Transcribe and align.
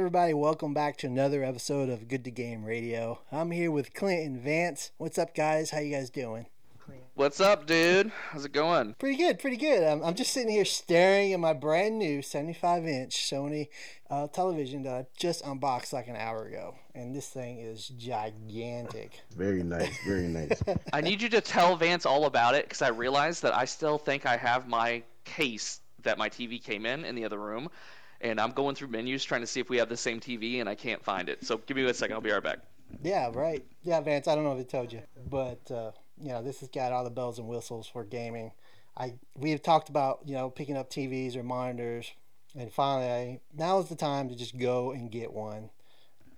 right, 0.00 0.06
everybody, 0.06 0.32
welcome 0.32 0.72
back 0.72 0.96
to 0.96 1.06
another 1.06 1.44
episode 1.44 1.90
of 1.90 2.08
Good 2.08 2.24
to 2.24 2.30
Game 2.30 2.64
Radio. 2.64 3.20
I'm 3.30 3.50
here 3.50 3.70
with 3.70 3.92
Clint 3.92 4.26
and 4.26 4.40
Vance. 4.40 4.92
What's 4.96 5.18
up, 5.18 5.34
guys? 5.34 5.72
How 5.72 5.80
you 5.80 5.94
guys 5.94 6.08
doing? 6.08 6.46
What's 7.12 7.38
up, 7.38 7.66
dude? 7.66 8.10
How's 8.30 8.46
it 8.46 8.52
going? 8.52 8.94
Pretty 8.94 9.18
good, 9.18 9.38
pretty 9.38 9.58
good. 9.58 9.84
I'm, 9.84 10.02
I'm 10.02 10.14
just 10.14 10.32
sitting 10.32 10.50
here 10.50 10.64
staring 10.64 11.34
at 11.34 11.38
my 11.38 11.52
brand 11.52 11.98
new 11.98 12.22
75 12.22 12.86
inch 12.86 13.14
Sony 13.14 13.68
uh, 14.08 14.26
television 14.28 14.84
that 14.84 14.94
I 14.94 15.06
just 15.18 15.44
unboxed 15.44 15.92
like 15.92 16.08
an 16.08 16.16
hour 16.16 16.46
ago. 16.46 16.76
And 16.94 17.14
this 17.14 17.28
thing 17.28 17.58
is 17.58 17.88
gigantic. 17.88 19.20
Very 19.36 19.62
nice, 19.62 19.98
very 20.06 20.28
nice. 20.28 20.62
I 20.94 21.02
need 21.02 21.20
you 21.20 21.28
to 21.28 21.42
tell 21.42 21.76
Vance 21.76 22.06
all 22.06 22.24
about 22.24 22.54
it 22.54 22.64
because 22.64 22.80
I 22.80 22.88
realized 22.88 23.42
that 23.42 23.54
I 23.54 23.66
still 23.66 23.98
think 23.98 24.24
I 24.24 24.38
have 24.38 24.66
my 24.66 25.02
case 25.24 25.82
that 26.04 26.16
my 26.16 26.30
TV 26.30 26.62
came 26.62 26.86
in 26.86 27.04
in 27.04 27.16
the 27.16 27.26
other 27.26 27.38
room. 27.38 27.68
And 28.20 28.40
I'm 28.40 28.52
going 28.52 28.74
through 28.74 28.88
menus 28.88 29.24
trying 29.24 29.40
to 29.40 29.46
see 29.46 29.60
if 29.60 29.70
we 29.70 29.78
have 29.78 29.88
the 29.88 29.96
same 29.96 30.20
TV, 30.20 30.60
and 30.60 30.68
I 30.68 30.74
can't 30.74 31.02
find 31.02 31.28
it. 31.28 31.44
So 31.44 31.58
give 31.58 31.76
me 31.76 31.84
a 31.84 31.94
second. 31.94 32.14
I'll 32.14 32.20
be 32.20 32.30
right 32.30 32.42
back. 32.42 32.58
Yeah, 33.02 33.30
right. 33.32 33.64
Yeah, 33.82 34.00
Vance, 34.00 34.28
I 34.28 34.34
don't 34.34 34.44
know 34.44 34.52
if 34.52 34.60
I 34.60 34.62
told 34.64 34.92
you, 34.92 35.02
but 35.28 35.70
uh, 35.70 35.92
you 36.20 36.28
know, 36.28 36.42
this 36.42 36.60
has 36.60 36.68
got 36.68 36.92
all 36.92 37.04
the 37.04 37.10
bells 37.10 37.38
and 37.38 37.48
whistles 37.48 37.86
for 37.86 38.04
gaming. 38.04 38.52
I 38.96 39.14
we 39.36 39.50
have 39.52 39.62
talked 39.62 39.88
about 39.88 40.20
you 40.24 40.34
know 40.34 40.50
picking 40.50 40.76
up 40.76 40.90
TVs 40.90 41.36
or 41.36 41.42
monitors, 41.42 42.12
and 42.56 42.72
finally, 42.72 43.08
I, 43.08 43.40
now 43.56 43.78
is 43.78 43.88
the 43.88 43.96
time 43.96 44.28
to 44.28 44.34
just 44.34 44.58
go 44.58 44.92
and 44.92 45.10
get 45.10 45.32
one. 45.32 45.70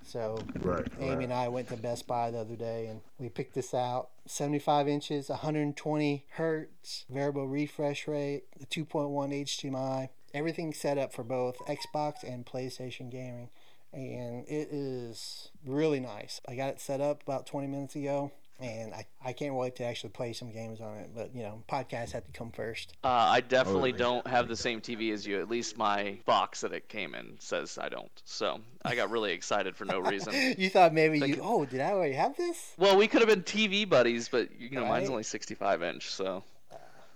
So 0.04 0.38
right, 0.60 0.86
Amy 0.98 1.14
right. 1.14 1.24
and 1.24 1.32
I 1.32 1.48
went 1.48 1.68
to 1.68 1.76
Best 1.76 2.06
Buy 2.06 2.30
the 2.30 2.38
other 2.38 2.56
day, 2.56 2.86
and 2.86 3.00
we 3.18 3.28
picked 3.28 3.54
this 3.54 3.72
out. 3.72 4.10
75 4.26 4.88
inches, 4.88 5.28
120 5.28 6.26
hertz, 6.30 7.04
variable 7.08 7.48
refresh 7.48 8.06
rate, 8.06 8.44
the 8.58 8.66
2.1 8.66 9.10
HDMI, 9.42 10.08
everything 10.34 10.72
set 10.72 10.98
up 10.98 11.12
for 11.12 11.22
both 11.24 11.58
Xbox 11.66 12.22
and 12.22 12.44
PlayStation 12.46 13.10
gaming 13.10 13.50
and 13.92 14.46
it 14.48 14.68
is 14.70 15.50
really 15.66 16.00
nice. 16.00 16.40
I 16.48 16.54
got 16.56 16.70
it 16.70 16.80
set 16.80 17.00
up 17.00 17.22
about 17.22 17.46
20 17.46 17.66
minutes 17.66 17.94
ago, 17.94 18.32
and 18.58 18.94
I, 18.94 19.04
I 19.22 19.32
can't 19.34 19.54
wait 19.54 19.76
to 19.76 19.84
actually 19.84 20.10
play 20.10 20.32
some 20.32 20.50
games 20.50 20.80
on 20.80 20.96
it. 20.96 21.10
But 21.14 21.34
you 21.34 21.42
know, 21.42 21.62
podcasts 21.68 22.12
have 22.12 22.24
to 22.24 22.32
come 22.32 22.52
first. 22.52 22.94
Uh, 23.04 23.08
I 23.08 23.40
definitely 23.42 23.92
Oh, 23.92 23.98
don't 23.98 24.26
have 24.26 24.48
the 24.48 24.56
same 24.56 24.80
TV 24.80 25.12
as 25.12 25.26
you. 25.26 25.38
At 25.40 25.50
least 25.50 25.76
my 25.76 26.16
box 26.24 26.62
that 26.62 26.72
it 26.72 26.88
came 26.88 27.14
in 27.14 27.36
says 27.38 27.76
I 27.78 27.90
don't. 27.90 28.10
So 28.24 28.60
I 28.82 28.94
got 28.94 29.10
really 29.10 29.32
excited 29.32 29.76
for 29.76 29.84
no 29.84 29.98
reason. 29.98 30.32
you 30.56 30.70
thought 30.70 30.94
maybe 30.94 31.20
Thank 31.20 31.36
you, 31.36 31.42
you. 31.42 31.46
oh, 31.46 31.64
did 31.66 31.80
I 31.82 31.90
already 31.90 32.14
have 32.14 32.34
this? 32.38 32.72
Well, 32.78 32.96
we 32.96 33.08
could 33.08 33.20
have 33.20 33.28
been 33.28 33.42
TV 33.42 33.86
buddies, 33.86 34.30
but 34.30 34.58
you 34.58 34.70
know, 34.70 34.86
mine's 34.86 35.10
only 35.10 35.22
65 35.24 35.82
inch, 35.82 36.10
so 36.10 36.42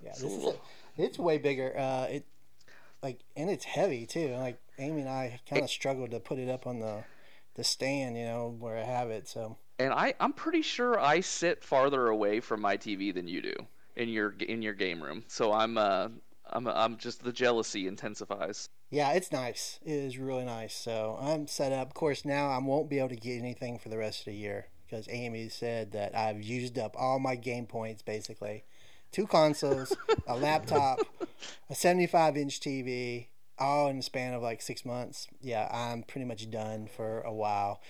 Yeah, 0.03 0.11
It's 0.11 0.21
this 0.21 0.31
a 0.31 0.37
is 0.37 0.45
a, 0.45 0.55
it's 0.99 1.19
way 1.19 1.39
bigger. 1.39 1.73
Uh, 1.79 2.05
it 2.11 2.27
like 3.03 3.21
and 3.37 3.51
it's 3.51 3.65
heavy 3.65 4.07
too. 4.07 4.35
Like 4.37 4.59
Amy 4.79 5.03
and 5.03 5.11
I 5.11 5.41
kind 5.49 5.63
of 5.63 5.71
struggled 5.71 6.11
to 6.11 6.21
put 6.21 6.39
it 6.39 6.49
up 6.49 6.67
on 6.67 6.81
the 6.81 7.05
the 7.55 7.65
stand, 7.65 8.17
you 8.17 8.25
know, 8.25 8.55
where 8.59 8.77
I 8.79 8.85
have 8.85 9.11
it. 9.11 9.29
So 9.29 9.57
and 9.79 9.93
I 9.93 10.15
I'm 10.21 10.33
pretty 10.33 10.63
sure 10.63 10.99
I 10.99 11.21
sit 11.21 11.63
farther 11.65 12.09
away 12.09 12.41
from 12.41 12.61
my 12.61 12.77
TV 12.77 13.13
than 13.15 13.29
you 13.29 13.43
do 13.43 13.55
in 13.97 14.09
your 14.09 14.35
in 14.39 14.63
your 14.63 14.75
game 14.75 15.03
room. 15.03 15.25
So 15.29 15.53
I'm 15.53 15.79
uh 15.79 16.09
I'm 16.49 16.67
I'm 16.67 16.97
just 16.97 17.25
the 17.25 17.33
jealousy 17.33 17.87
intensifies. 17.87 18.69
Yeah, 18.91 19.13
it's 19.13 19.33
nice. 19.33 19.81
It 19.85 19.93
is 19.93 20.19
really 20.19 20.45
nice. 20.45 20.75
So 20.75 21.19
I'm 21.21 21.49
set 21.49 21.73
up. 21.73 21.89
Of 21.89 21.95
course, 21.95 22.25
now 22.25 22.49
I 22.49 22.59
won't 22.59 22.89
be 22.89 22.99
able 22.99 23.09
to 23.09 23.17
get 23.17 23.39
anything 23.39 23.79
for 23.79 23.89
the 23.89 23.99
rest 23.99 24.21
of 24.21 24.27
the 24.27 24.35
year 24.35 24.67
because 24.87 25.09
Amy 25.11 25.49
said 25.49 25.93
that 25.93 26.17
I've 26.17 26.43
used 26.43 26.79
up 26.79 26.95
all 26.97 27.19
my 27.19 27.35
game 27.35 27.67
points 27.67 28.03
basically. 28.03 28.65
Two 29.17 29.27
consoles, 29.27 29.97
a 30.27 30.37
laptop, 30.37 30.99
a 31.71 31.75
75 31.75 32.37
inch 32.37 32.61
TV, 32.61 33.29
all 33.59 33.89
in 33.89 33.97
the 33.97 34.03
span 34.03 34.35
of 34.35 34.43
like 34.43 34.61
six 34.61 34.85
months. 34.85 35.27
Yeah, 35.41 35.71
I'm 35.73 36.03
pretty 36.03 36.27
much 36.27 36.51
done 36.51 36.87
for 36.95 37.23
a 37.23 37.33
while. 37.33 37.81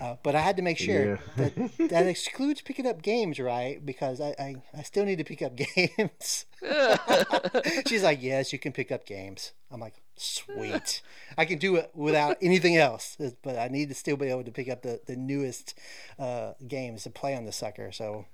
Uh, 0.00 0.14
but 0.22 0.36
I 0.36 0.40
had 0.40 0.54
to 0.58 0.62
make 0.62 0.78
sure 0.78 1.16
Yeah. 1.16 1.20
that 1.48 1.88
that 1.90 2.06
excludes 2.06 2.60
picking 2.60 2.86
up 2.86 3.02
games, 3.02 3.40
right? 3.40 3.84
Because 3.84 4.20
I, 4.20 4.36
I, 4.38 4.54
I 4.78 4.82
still 4.82 5.04
need 5.04 5.18
to 5.18 5.24
pick 5.24 5.42
up 5.42 5.56
games. 5.74 6.46
She's 7.88 8.04
like, 8.04 8.22
yes, 8.22 8.52
you 8.52 8.60
can 8.60 8.70
pick 8.70 8.92
up 8.92 9.04
games. 9.04 9.50
I'm 9.68 9.80
like, 9.80 10.00
sweet. 10.14 11.02
I 11.36 11.44
can 11.44 11.58
do 11.58 11.74
it 11.74 11.90
without 11.92 12.36
anything 12.40 12.76
else, 12.76 13.16
but 13.42 13.58
I 13.58 13.66
need 13.66 13.88
to 13.88 13.96
still 13.96 14.16
be 14.16 14.28
able 14.28 14.44
to 14.44 14.52
pick 14.52 14.68
up 14.68 14.82
the, 14.82 15.00
the 15.06 15.16
newest 15.16 15.76
uh, 16.20 16.52
games 16.68 17.02
to 17.02 17.10
play 17.10 17.34
on 17.34 17.46
the 17.46 17.52
sucker. 17.52 17.90
So 17.90 18.26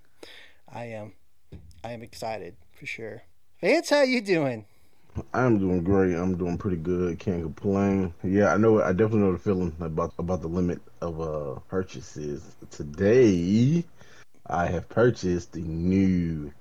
I 0.71 0.85
am 0.87 1.15
I 1.85 1.93
am 1.93 2.03
excited 2.03 2.57
for 2.73 2.87
sure. 2.87 3.23
Vance, 3.61 3.91
how 3.91 4.03
you 4.03 4.21
doing? 4.21 4.67
I'm 5.35 5.59
doing 5.59 5.83
great. 5.83 6.15
I'm 6.15 6.37
doing 6.37 6.59
pretty 6.59 6.77
good. 6.77 7.19
Can't 7.19 7.43
complain. 7.43 8.15
Yeah, 8.23 8.53
I 8.53 8.57
know. 8.57 8.81
I 8.83 8.93
definitely 8.93 9.21
know 9.21 9.33
the 9.33 9.39
feeling 9.39 9.75
about 9.81 10.13
about 10.19 10.43
the 10.43 10.49
limit 10.49 10.81
of 11.01 11.21
uh 11.21 11.59
purchases. 11.69 12.55
Today, 12.71 13.85
I 14.47 14.67
have 14.67 14.89
purchased 14.89 15.53
the 15.53 15.61
new 15.63 16.53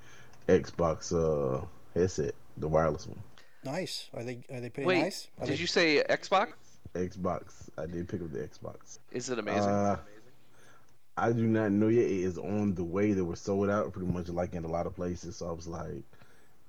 Xbox 0.48 1.14
uh 1.14 1.64
headset, 1.94 2.34
the 2.58 2.68
wireless 2.68 3.06
one. 3.06 3.20
Nice. 3.64 4.10
Are 4.16 4.24
they 4.24 4.40
are 4.52 4.60
they 4.60 4.70
pretty 4.70 4.88
Wait, 4.88 5.02
nice? 5.02 5.28
Are 5.40 5.46
did 5.46 5.58
they- 5.58 5.62
you 5.62 5.68
say 5.68 6.04
Xbox? 6.10 6.54
Xbox. 6.96 7.70
I 7.78 7.86
did 7.86 8.08
pick 8.08 8.22
up 8.22 8.32
the 8.32 8.40
Xbox. 8.40 8.98
Is 9.12 9.30
it 9.30 9.38
amazing? 9.38 9.70
Uh, 9.70 9.98
I 11.18 11.32
do 11.32 11.48
not 11.48 11.72
know 11.72 11.88
yet. 11.88 12.06
It 12.06 12.22
is 12.22 12.38
on 12.38 12.76
the 12.76 12.84
way. 12.84 13.14
They 13.14 13.22
were 13.22 13.36
sold 13.36 13.70
out 13.70 13.92
pretty 13.92 14.12
much 14.12 14.30
like 14.30 14.54
in 14.54 14.66
a 14.66 14.70
lot 14.70 14.86
of 14.86 14.96
places. 14.96 15.36
So 15.38 15.50
I 15.50 15.52
was 15.52 15.68
like, 15.68 16.04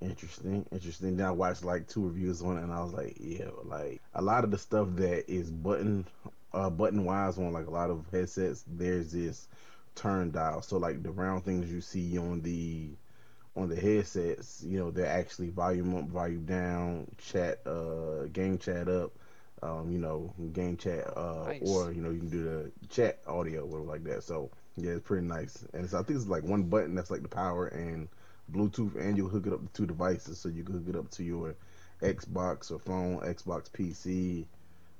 interesting, 0.01 0.65
interesting. 0.71 1.17
Then 1.17 1.27
I 1.27 1.31
watched 1.31 1.63
like 1.63 1.87
two 1.87 2.07
reviews 2.07 2.41
on 2.41 2.57
it, 2.57 2.63
and 2.63 2.73
I 2.73 2.83
was 2.83 2.93
like, 2.93 3.17
yeah, 3.19 3.49
like 3.63 4.01
a 4.15 4.21
lot 4.21 4.43
of 4.43 4.51
the 4.51 4.57
stuff 4.57 4.87
that 4.95 5.31
is 5.31 5.51
button, 5.51 6.05
uh, 6.53 6.69
button 6.69 7.05
wise 7.05 7.37
on 7.37 7.53
like 7.53 7.67
a 7.67 7.71
lot 7.71 7.91
of 7.91 8.05
headsets. 8.11 8.63
There's 8.67 9.11
this 9.11 9.47
turn 9.95 10.31
dial. 10.31 10.61
So 10.61 10.77
like 10.77 11.03
the 11.03 11.11
round 11.11 11.45
things 11.45 11.71
you 11.71 11.81
see 11.81 12.17
on 12.17 12.41
the 12.41 12.89
on 13.55 13.69
the 13.69 13.75
headsets, 13.75 14.63
you 14.65 14.79
know, 14.79 14.89
they're 14.89 15.05
actually 15.05 15.49
volume 15.49 15.95
up, 15.95 16.07
volume 16.07 16.45
down, 16.45 17.07
chat, 17.17 17.59
uh, 17.67 18.25
game 18.31 18.57
chat 18.57 18.87
up, 18.87 19.11
um, 19.63 19.91
you 19.91 19.99
know, 19.99 20.33
game 20.53 20.77
chat, 20.77 21.05
uh, 21.17 21.43
Nice. 21.47 21.61
or 21.65 21.91
you 21.91 22.01
know, 22.01 22.09
you 22.09 22.19
can 22.19 22.29
do 22.29 22.43
the 22.43 22.71
chat 22.89 23.19
audio 23.27 23.65
or 23.65 23.79
like 23.81 24.03
that. 24.05 24.23
So 24.23 24.49
yeah, 24.77 24.91
it's 24.91 25.01
pretty 25.05 25.25
nice. 25.27 25.65
And 25.73 25.89
so 25.89 25.99
I 25.99 26.03
think 26.03 26.17
it's 26.19 26.27
like 26.27 26.43
one 26.43 26.63
button 26.63 26.95
that's 26.95 27.11
like 27.11 27.21
the 27.21 27.27
power 27.27 27.67
and 27.67 28.07
Bluetooth, 28.51 28.95
and 28.95 29.15
you 29.17 29.27
hook 29.27 29.45
it 29.47 29.53
up 29.53 29.61
to 29.61 29.67
two 29.73 29.85
devices, 29.85 30.39
so 30.39 30.49
you 30.49 30.63
can 30.63 30.75
hook 30.75 30.85
it 30.89 30.95
up 30.95 31.09
to 31.11 31.23
your 31.23 31.55
Xbox 32.01 32.71
or 32.71 32.79
phone, 32.79 33.19
Xbox 33.19 33.69
PC. 33.69 34.45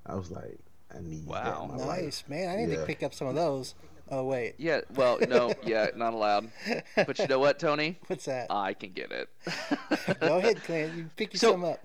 I 0.06 0.16
was 0.16 0.32
like, 0.32 0.60
I 0.96 1.00
need 1.02 1.26
Wow. 1.26 1.44
that. 1.44 1.62
in 1.64 1.78
my 1.80 1.86
life. 1.86 2.02
nice, 2.04 2.24
man. 2.28 2.50
I 2.50 2.56
need 2.64 2.76
to 2.76 2.86
pick 2.86 3.04
up 3.04 3.14
some 3.14 3.28
of 3.28 3.36
those. 3.36 3.76
Oh 4.12 4.24
wait, 4.26 4.56
yeah. 4.58 4.82
Well, 4.96 5.20
no. 5.28 5.54
Yeah, 5.64 5.88
not 5.96 6.14
allowed. 6.14 6.50
But 6.96 7.20
you 7.20 7.28
know 7.28 7.38
what, 7.40 7.60
Tony? 7.60 7.98
what's 8.08 8.26
that? 8.26 8.48
I 8.50 8.74
can 8.74 8.92
get 8.92 9.12
it. 9.12 9.30
Go 10.20 10.38
ahead, 10.40 10.58
Clint. 10.64 10.96
You 10.96 11.10
pick 11.16 11.38
So- 11.38 11.52
some 11.52 11.64
up 11.64 11.80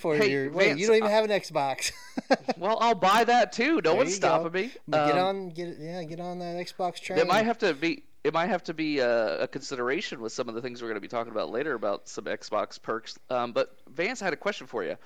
for 0.00 0.16
Hey, 0.16 0.30
your. 0.30 0.50
Wait, 0.50 0.68
Vance, 0.68 0.80
you 0.80 0.86
don't 0.88 0.96
even 0.96 1.08
I- 1.08 1.12
have 1.12 1.24
an 1.24 1.30
Xbox. 1.30 1.92
well, 2.58 2.78
I'll 2.80 2.94
buy 2.94 3.24
that 3.24 3.52
too. 3.52 3.76
No 3.76 3.80
There 3.80 3.94
one's 3.94 4.14
stopping 4.14 4.50
go. 4.52 4.58
me. 4.60 4.70
But 4.88 5.06
get 5.08 5.18
Um, 5.18 5.26
on, 5.26 5.48
get 5.50 5.76
yeah, 5.78 6.02
get 6.04 6.20
on 6.20 6.38
that 6.40 6.56
Xbox 6.56 7.00
train. 7.00 7.18
It 7.18 7.26
might 7.26 7.44
have 7.44 7.58
to 7.58 7.74
be. 7.74 8.02
It 8.22 8.34
might 8.34 8.48
have 8.48 8.62
to 8.64 8.74
be 8.74 8.98
a, 8.98 9.42
a 9.44 9.48
consideration 9.48 10.20
with 10.20 10.32
some 10.32 10.48
of 10.50 10.54
the 10.54 10.60
things 10.60 10.82
we're 10.82 10.88
going 10.88 10.96
to 10.96 11.00
be 11.00 11.08
talking 11.08 11.32
about 11.32 11.50
later 11.50 11.72
about 11.72 12.06
some 12.06 12.24
Xbox 12.26 12.80
perks. 12.80 13.18
Um, 13.30 13.52
but 13.52 13.74
Vance, 13.88 14.20
I 14.20 14.26
had 14.26 14.34
a 14.34 14.36
question 14.36 14.66
for 14.66 14.84
you. 14.84 14.96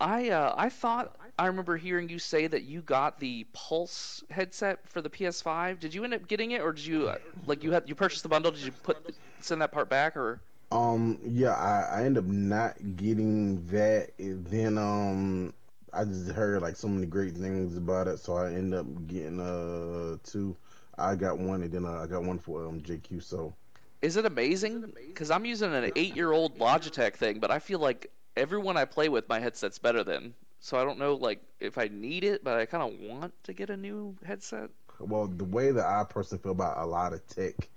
I 0.00 0.30
uh, 0.30 0.54
I 0.56 0.68
thought 0.68 1.16
I 1.38 1.46
remember 1.46 1.76
hearing 1.76 2.08
you 2.08 2.18
say 2.20 2.46
that 2.46 2.62
you 2.62 2.80
got 2.82 3.18
the 3.18 3.46
Pulse 3.52 4.22
headset 4.30 4.88
for 4.88 5.00
the 5.00 5.10
PS5. 5.10 5.80
Did 5.80 5.92
you 5.94 6.04
end 6.04 6.14
up 6.14 6.28
getting 6.28 6.52
it, 6.52 6.60
or 6.60 6.72
did 6.72 6.86
you 6.86 7.08
uh, 7.08 7.16
like 7.46 7.64
you 7.64 7.72
had 7.72 7.88
you 7.88 7.94
purchased 7.96 8.22
the 8.22 8.28
bundle? 8.28 8.52
Did 8.52 8.62
you 8.62 8.72
put 8.72 8.96
send 9.40 9.60
that 9.60 9.72
part 9.72 9.88
back, 9.88 10.16
or 10.16 10.40
Um, 10.72 11.18
yeah, 11.22 11.52
I, 11.52 12.00
I 12.00 12.04
end 12.04 12.16
up 12.16 12.24
not 12.24 12.96
getting 12.96 13.64
that. 13.66 14.10
And 14.18 14.46
then 14.46 14.78
um, 14.78 15.52
I 15.92 16.04
just 16.04 16.30
heard 16.30 16.62
like 16.62 16.76
so 16.76 16.88
many 16.88 17.06
great 17.06 17.36
things 17.36 17.76
about 17.76 18.08
it, 18.08 18.18
so 18.18 18.36
I 18.36 18.46
end 18.48 18.74
up 18.74 18.86
getting 19.06 19.38
uh 19.38 20.16
two. 20.24 20.56
I 20.96 21.14
got 21.14 21.38
one, 21.38 21.62
and 21.62 21.72
then 21.72 21.84
uh, 21.84 22.00
I 22.02 22.06
got 22.06 22.24
one 22.24 22.38
for 22.38 22.66
um 22.66 22.80
JQ. 22.80 23.22
So 23.22 23.54
is 24.00 24.16
it 24.16 24.24
amazing? 24.24 24.92
Because 25.08 25.30
I'm 25.30 25.44
using 25.44 25.74
an 25.74 25.92
eight-year-old 25.94 26.58
Logitech 26.58 27.14
thing, 27.14 27.38
but 27.38 27.50
I 27.50 27.58
feel 27.58 27.78
like 27.78 28.10
everyone 28.36 28.76
I 28.78 28.86
play 28.86 29.10
with, 29.10 29.28
my 29.28 29.40
headset's 29.40 29.78
better 29.78 30.02
than. 30.02 30.34
So 30.60 30.78
I 30.78 30.84
don't 30.84 30.98
know 30.98 31.14
like 31.14 31.42
if 31.60 31.76
I 31.76 31.88
need 31.88 32.24
it, 32.24 32.42
but 32.42 32.58
I 32.58 32.64
kind 32.64 32.82
of 32.82 32.98
want 33.10 33.34
to 33.44 33.52
get 33.52 33.68
a 33.68 33.76
new 33.76 34.16
headset. 34.24 34.70
well, 35.00 35.26
the 35.26 35.44
way 35.44 35.70
that 35.70 35.84
I 35.84 36.04
personally 36.04 36.40
feel 36.42 36.52
about 36.52 36.78
a 36.78 36.86
lot 36.86 37.12
of 37.12 37.26
tech 37.26 37.68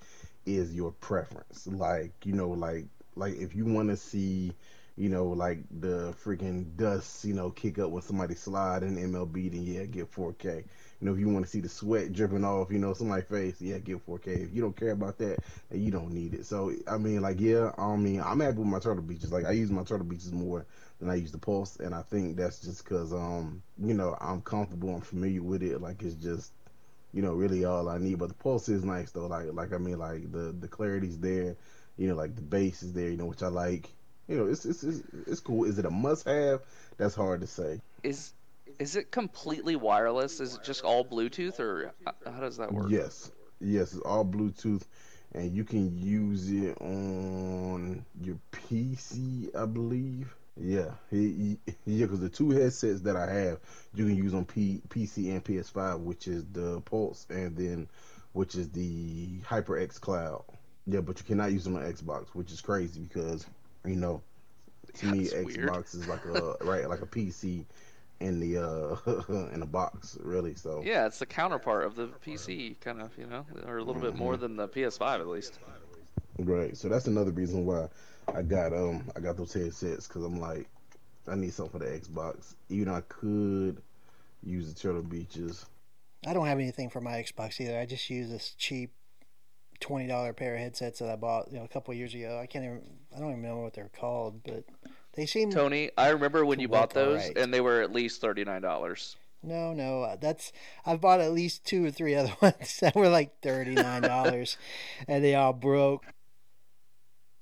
is 0.46 0.74
your 0.74 0.92
preference. 0.92 1.68
Like 1.68 2.14
you 2.26 2.34
know, 2.34 2.50
like 2.50 2.86
like 3.16 3.36
if 3.36 3.56
you 3.56 3.66
want 3.66 3.90
to 3.90 3.98
see. 3.98 4.54
You 4.98 5.10
know, 5.10 5.26
like 5.26 5.60
the 5.82 6.16
freaking 6.24 6.78
dust, 6.78 7.26
you 7.26 7.34
know, 7.34 7.50
kick 7.50 7.80
up 7.80 7.90
when 7.92 8.02
somebody 8.02 8.34
slide 8.34 8.82
in 8.82 8.96
MLB, 8.96 9.52
then 9.52 9.64
yeah, 9.64 9.84
get 9.84 10.10
4K. 10.10 10.56
You 10.56 10.64
know, 11.02 11.12
if 11.14 11.20
you 11.20 11.28
want 11.28 11.44
to 11.44 11.52
see 11.52 11.60
the 11.60 11.68
sweat 11.68 12.14
dripping 12.14 12.46
off, 12.46 12.72
you 12.72 12.80
know, 12.80 12.94
somebody's 12.94 13.26
face, 13.26 13.62
yeah, 13.62 13.78
get 13.80 14.06
4K. 14.06 14.46
If 14.46 14.54
you 14.54 14.62
don't 14.62 14.78
care 14.78 14.92
about 14.92 15.18
that, 15.18 15.40
then 15.70 15.82
you 15.84 15.92
don't 15.92 16.12
need 16.12 16.34
it. 16.34 16.46
So 16.46 16.72
I 16.88 16.98
mean, 16.98 17.22
like, 17.22 17.42
yeah, 17.42 17.72
I 17.78 17.94
mean, 17.98 18.22
I'm 18.22 18.40
happy 18.40 18.60
with 18.60 18.68
my 18.68 18.80
turtle 18.80 19.04
beaches. 19.04 19.34
Like, 19.34 19.44
I 19.46 19.52
use 19.52 19.70
my 19.70 19.84
turtle 19.84 20.06
beaches 20.06 20.32
more 20.32 20.66
than 21.00 21.10
I 21.10 21.16
use 21.16 21.34
the 21.34 21.40
pulse, 21.40 21.76
and 21.78 21.94
I 21.94 22.02
think 22.02 22.38
that's 22.38 22.62
just 22.62 22.86
because, 22.86 23.12
um, 23.12 23.62
you 23.78 23.94
know, 23.94 24.16
I'm 24.22 24.42
comfortable, 24.42 24.96
I'm 24.96 25.02
familiar 25.02 25.44
with 25.44 25.62
it. 25.62 25.82
Like, 25.82 26.04
it's 26.04 26.16
just, 26.16 26.54
you 27.16 27.22
know, 27.22 27.32
really 27.32 27.64
all 27.64 27.88
I 27.88 27.98
need. 27.98 28.20
But 28.20 28.28
the 28.28 28.36
pulse 28.36 28.68
is 28.68 28.84
nice 28.84 29.12
though. 29.12 29.28
Like, 29.28 29.46
like 29.54 29.74
I 29.74 29.78
mean, 29.78 29.98
like 29.98 30.32
the 30.32 30.52
the 30.52 30.68
clarity's 30.68 31.18
there. 31.18 31.56
You 31.98 32.10
know, 32.10 32.16
like 32.16 32.36
the 32.36 32.42
bass 32.42 32.84
is 32.84 32.92
there. 32.92 33.10
You 33.10 33.16
know, 33.16 33.26
which 33.26 33.42
I 33.42 33.48
like. 33.48 33.90
You 34.28 34.38
know, 34.38 34.48
it's 34.48 34.66
it's 34.66 34.84
it's, 34.84 35.02
it's 35.26 35.40
cool. 35.40 35.64
Is 35.64 35.80
it 35.80 35.86
a 35.86 35.90
must 35.90 36.28
have? 36.28 36.62
That's 36.98 37.16
hard 37.16 37.42
to 37.42 37.48
say. 37.48 37.80
Is 38.04 38.34
is 38.80 38.98
it 38.98 39.12
completely 39.12 39.78
wireless? 39.78 40.42
Is 40.42 40.56
it 40.56 40.64
just 40.64 40.84
all 40.84 41.06
Bluetooth, 41.06 41.60
or 41.62 41.94
how 42.26 42.42
does 42.42 42.58
that 42.58 42.74
work? 42.74 42.90
Yes, 42.90 43.32
yes, 43.62 43.94
it's 43.94 44.02
all 44.02 44.26
Bluetooth, 44.26 44.84
and 45.34 45.56
you 45.56 45.64
can 45.64 45.98
use 45.98 46.52
it 46.52 46.78
on 46.82 48.04
your 48.22 48.38
PC, 48.52 49.56
I 49.56 49.66
believe. 49.66 50.36
Yeah, 50.57 50.92
he, 51.10 51.57
he, 51.66 51.75
yeah, 51.86 52.06
because 52.06 52.22
the 52.22 52.30
two 52.30 52.52
headsets 52.52 53.02
that 53.02 53.16
I 53.16 53.31
have, 53.31 53.60
you 53.94 54.06
can 54.06 54.16
use 54.16 54.34
on 54.34 54.46
P, 54.46 54.81
PC 54.90 55.31
and 55.31 55.44
PS5, 55.44 56.00
which 56.00 56.28
is 56.28 56.46
the 56.52 56.81
Pulse, 56.81 57.25
and 57.30 57.56
then 57.56 57.88
which 58.34 58.56
is 58.56 58.69
the 58.69 59.40
HyperX 59.42 60.00
Cloud. 60.00 60.44
Yeah, 60.88 61.02
but 61.02 61.19
you 61.19 61.25
cannot 61.25 61.52
use 61.52 61.63
them 61.63 61.75
on 61.75 61.81
Xbox, 61.81 62.28
which 62.34 62.52
is 62.52 62.62
crazy 62.62 63.02
because 63.02 63.46
you 63.86 63.96
know, 63.96 64.22
to 64.96 65.06
me, 65.07 65.24
That's 65.24 65.46
weird. 65.46 65.69
Xbox 65.69 65.96
is 65.96 66.07
like 66.07 66.25
a 66.25 66.56
right, 66.63 66.88
like 66.88 67.01
a 67.01 67.06
PC 67.06 67.66
in 68.19 68.40
the 68.40 68.58
uh 68.58 68.96
in 69.54 69.62
a 69.62 69.66
box, 69.66 70.18
really. 70.22 70.56
So 70.56 70.84
Yeah, 70.86 71.06
it's 71.06 71.19
the 71.19 71.25
counterpart 71.25 71.86
of 71.86 71.96
the 71.96 72.08
PC, 72.25 72.80
kind 72.80 73.01
of, 73.01 73.18
you 73.18 73.25
know, 73.25 73.46
or 73.66 73.78
a 73.78 73.84
little 73.84 74.01
bit 74.01 74.16
more 74.16 74.38
than 74.38 74.56
the 74.56 74.68
PS5 74.68 75.19
at 75.19 75.28
least. 75.28 75.60
Right. 76.40 76.76
So 76.76 76.90
that's 76.90 77.08
another 77.08 77.32
reason 77.32 77.66
why 77.66 77.88
I 78.34 78.42
got 78.42 78.74
um 78.74 79.10
I 79.16 79.20
got 79.20 79.38
those 79.38 79.54
headsets 79.54 80.08
because 80.08 80.24
I'm 80.24 80.40
like 80.40 80.68
I 81.28 81.36
need 81.36 81.54
something 81.54 81.80
for 81.80 81.86
the 81.86 81.92
Xbox. 81.92 82.56
Even 82.70 82.86
though 82.90 82.96
I 82.96 83.02
could 83.02 83.82
use 84.44 84.72
the 84.74 84.80
Turtle 84.80 85.02
Beaches. 85.02 85.66
I 86.28 86.34
don't 86.34 86.46
have 86.48 86.60
anything 86.60 86.90
for 86.90 87.02
my 87.02 87.14
Xbox 87.14 87.60
either. 87.62 87.80
I 87.80 87.86
just 87.86 88.10
use 88.10 88.30
this 88.30 88.54
cheap 88.58 88.92
twenty 89.80 90.08
dollar 90.08 90.34
pair 90.34 90.56
of 90.56 90.60
headsets 90.62 91.00
that 91.00 91.10
I 91.10 91.16
bought 91.16 91.52
you 91.52 91.58
know 91.58 91.66
a 91.66 91.68
couple 91.68 91.92
of 91.92 91.98
years 91.98 92.14
ago. 92.14 92.40
I 92.42 92.46
can't 92.46 92.66
even 92.66 92.82
I 93.16 93.20
don't 93.20 93.32
even 93.32 93.42
know 93.42 93.58
what 93.58 93.74
they're 93.74 93.92
called, 93.98 94.42
but 94.44 94.64
they 95.14 95.26
seem 95.26 95.52
Tony, 95.52 95.92
I 95.98 96.10
remember 96.10 96.46
when 96.46 96.58
To 96.58 96.62
you 96.64 96.68
bought 96.68 96.90
those, 96.94 97.22
alright. 97.22 97.38
and 97.38 97.54
they 97.54 97.62
were 97.62 97.82
at 97.82 97.92
least 97.92 98.22
thirty 98.22 98.44
nine 98.44 98.62
dollars. 98.62 99.16
No, 99.46 99.74
no, 99.74 100.02
uh, 100.02 100.16
that's 100.16 100.52
I've 100.86 101.00
bought 101.00 101.22
at 101.22 101.32
least 101.32 101.66
two 101.66 101.86
or 101.86 101.92
three 101.92 102.16
other 102.16 102.34
ones 102.42 102.80
that 102.82 102.96
were 102.96 103.10
like 103.10 103.42
thirty 103.42 103.76
nine 103.76 104.02
dollars, 104.02 104.58
and 105.08 105.24
they 105.24 105.36
all 105.36 105.54
broke. 105.54 106.06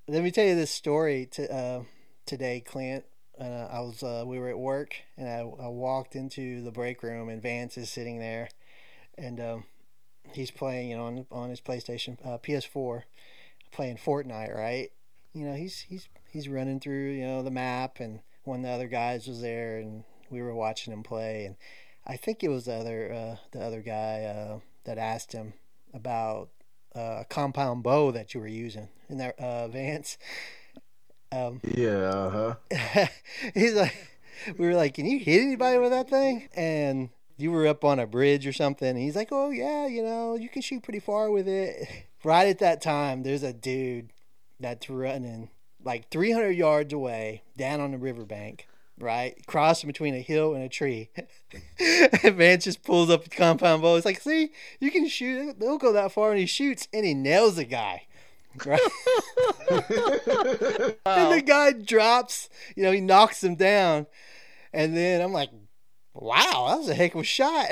Let 0.07 0.21
me 0.21 0.31
tell 0.31 0.45
you 0.45 0.55
this 0.55 0.71
story 0.71 1.27
to, 1.31 1.53
uh, 1.53 1.83
today, 2.25 2.59
Clint. 2.59 3.05
Uh, 3.39 3.67
I 3.71 3.79
was 3.79 4.03
uh, 4.03 4.23
we 4.27 4.37
were 4.37 4.49
at 4.49 4.59
work, 4.59 4.95
and 5.17 5.27
I, 5.27 5.39
I 5.39 5.67
walked 5.69 6.15
into 6.15 6.61
the 6.61 6.71
break 6.71 7.01
room, 7.03 7.29
and 7.29 7.41
Vance 7.41 7.77
is 7.77 7.89
sitting 7.89 8.19
there, 8.19 8.49
and 9.17 9.39
um, 9.39 9.63
he's 10.33 10.51
playing, 10.51 10.89
you 10.89 10.97
know, 10.97 11.05
on 11.05 11.25
on 11.31 11.49
his 11.49 11.61
PlayStation 11.61 12.17
uh, 12.25 12.37
PS4, 12.37 13.03
playing 13.71 13.97
Fortnite, 13.97 14.55
right? 14.55 14.91
You 15.33 15.45
know, 15.45 15.55
he's 15.55 15.79
he's 15.79 16.09
he's 16.29 16.49
running 16.49 16.81
through, 16.81 17.11
you 17.11 17.25
know, 17.25 17.41
the 17.41 17.49
map, 17.49 17.99
and 18.01 18.19
one 18.43 18.59
of 18.59 18.63
the 18.65 18.71
other 18.71 18.87
guys 18.87 19.25
was 19.25 19.41
there, 19.41 19.77
and 19.77 20.03
we 20.29 20.41
were 20.41 20.53
watching 20.53 20.91
him 20.93 21.01
play, 21.01 21.45
and 21.45 21.55
I 22.05 22.17
think 22.17 22.43
it 22.43 22.49
was 22.49 22.65
the 22.65 22.73
other 22.73 23.13
uh, 23.13 23.35
the 23.51 23.61
other 23.61 23.81
guy 23.81 24.23
uh, 24.23 24.59
that 24.85 24.97
asked 24.97 25.31
him 25.31 25.53
about 25.93 26.49
uh, 26.95 27.19
a 27.21 27.25
compound 27.29 27.83
bow 27.83 28.11
that 28.11 28.33
you 28.33 28.39
were 28.39 28.47
using 28.47 28.89
in 29.09 29.17
that 29.17 29.39
uh, 29.39 29.67
Vance. 29.67 30.17
Um, 31.31 31.61
Yeah, 31.63 32.09
uh 32.09 32.55
huh. 32.71 33.07
he's 33.53 33.73
like, 33.73 33.95
we 34.57 34.67
were 34.67 34.75
like, 34.75 34.93
can 34.93 35.05
you 35.05 35.19
hit 35.19 35.41
anybody 35.41 35.79
with 35.79 35.91
that 35.91 36.09
thing? 36.09 36.49
And 36.55 37.09
you 37.37 37.51
were 37.51 37.67
up 37.67 37.83
on 37.83 37.99
a 37.99 38.05
bridge 38.05 38.45
or 38.45 38.53
something. 38.53 38.89
And 38.89 38.99
he's 38.99 39.15
like, 39.15 39.29
oh 39.31 39.49
yeah, 39.49 39.87
you 39.87 40.03
know, 40.03 40.35
you 40.35 40.49
can 40.49 40.61
shoot 40.61 40.83
pretty 40.83 40.99
far 40.99 41.31
with 41.31 41.47
it. 41.47 41.87
Right 42.25 42.47
at 42.47 42.59
that 42.59 42.81
time, 42.81 43.23
there's 43.23 43.43
a 43.43 43.51
dude 43.51 44.13
that's 44.57 44.89
running 44.89 45.49
like 45.83 46.09
300 46.09 46.51
yards 46.51 46.93
away 46.93 47.43
down 47.57 47.81
on 47.81 47.91
the 47.91 47.97
riverbank. 47.97 48.65
Right, 48.99 49.35
crossing 49.47 49.87
between 49.87 50.13
a 50.13 50.21
hill 50.21 50.53
and 50.53 50.63
a 50.63 50.69
tree. 50.69 51.09
and 51.79 52.35
Vance 52.35 52.65
just 52.65 52.83
pulls 52.83 53.09
up 53.09 53.25
a 53.25 53.29
compound 53.29 53.81
bow. 53.81 53.95
It's 53.95 54.05
like, 54.05 54.21
see, 54.21 54.51
you 54.79 54.91
can 54.91 55.07
shoot. 55.07 55.59
They'll 55.59 55.79
go 55.79 55.91
that 55.93 56.11
far, 56.11 56.29
and 56.29 56.39
he 56.39 56.45
shoots, 56.45 56.87
and 56.93 57.05
he 57.05 57.13
nails 57.13 57.57
a 57.57 57.65
guy. 57.65 58.07
Right. 58.65 58.79
And 61.05 61.31
the 61.31 61.43
guy 61.45 61.71
drops, 61.71 62.49
you 62.75 62.83
know, 62.83 62.91
he 62.91 63.01
knocks 63.01 63.43
him 63.43 63.55
down. 63.55 64.07
And 64.71 64.95
then 64.95 65.21
I'm 65.21 65.33
like, 65.33 65.49
wow, 66.13 66.67
that 66.69 66.79
was 66.79 66.89
a 66.89 66.95
heck 66.95 67.15
of 67.15 67.21
a 67.21 67.23
shot. 67.23 67.67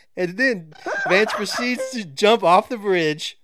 and 0.16 0.36
then 0.36 0.72
Vance 1.08 1.32
proceeds 1.32 1.90
to 1.90 2.04
jump 2.04 2.42
off 2.42 2.68
the 2.68 2.78
bridge, 2.78 3.38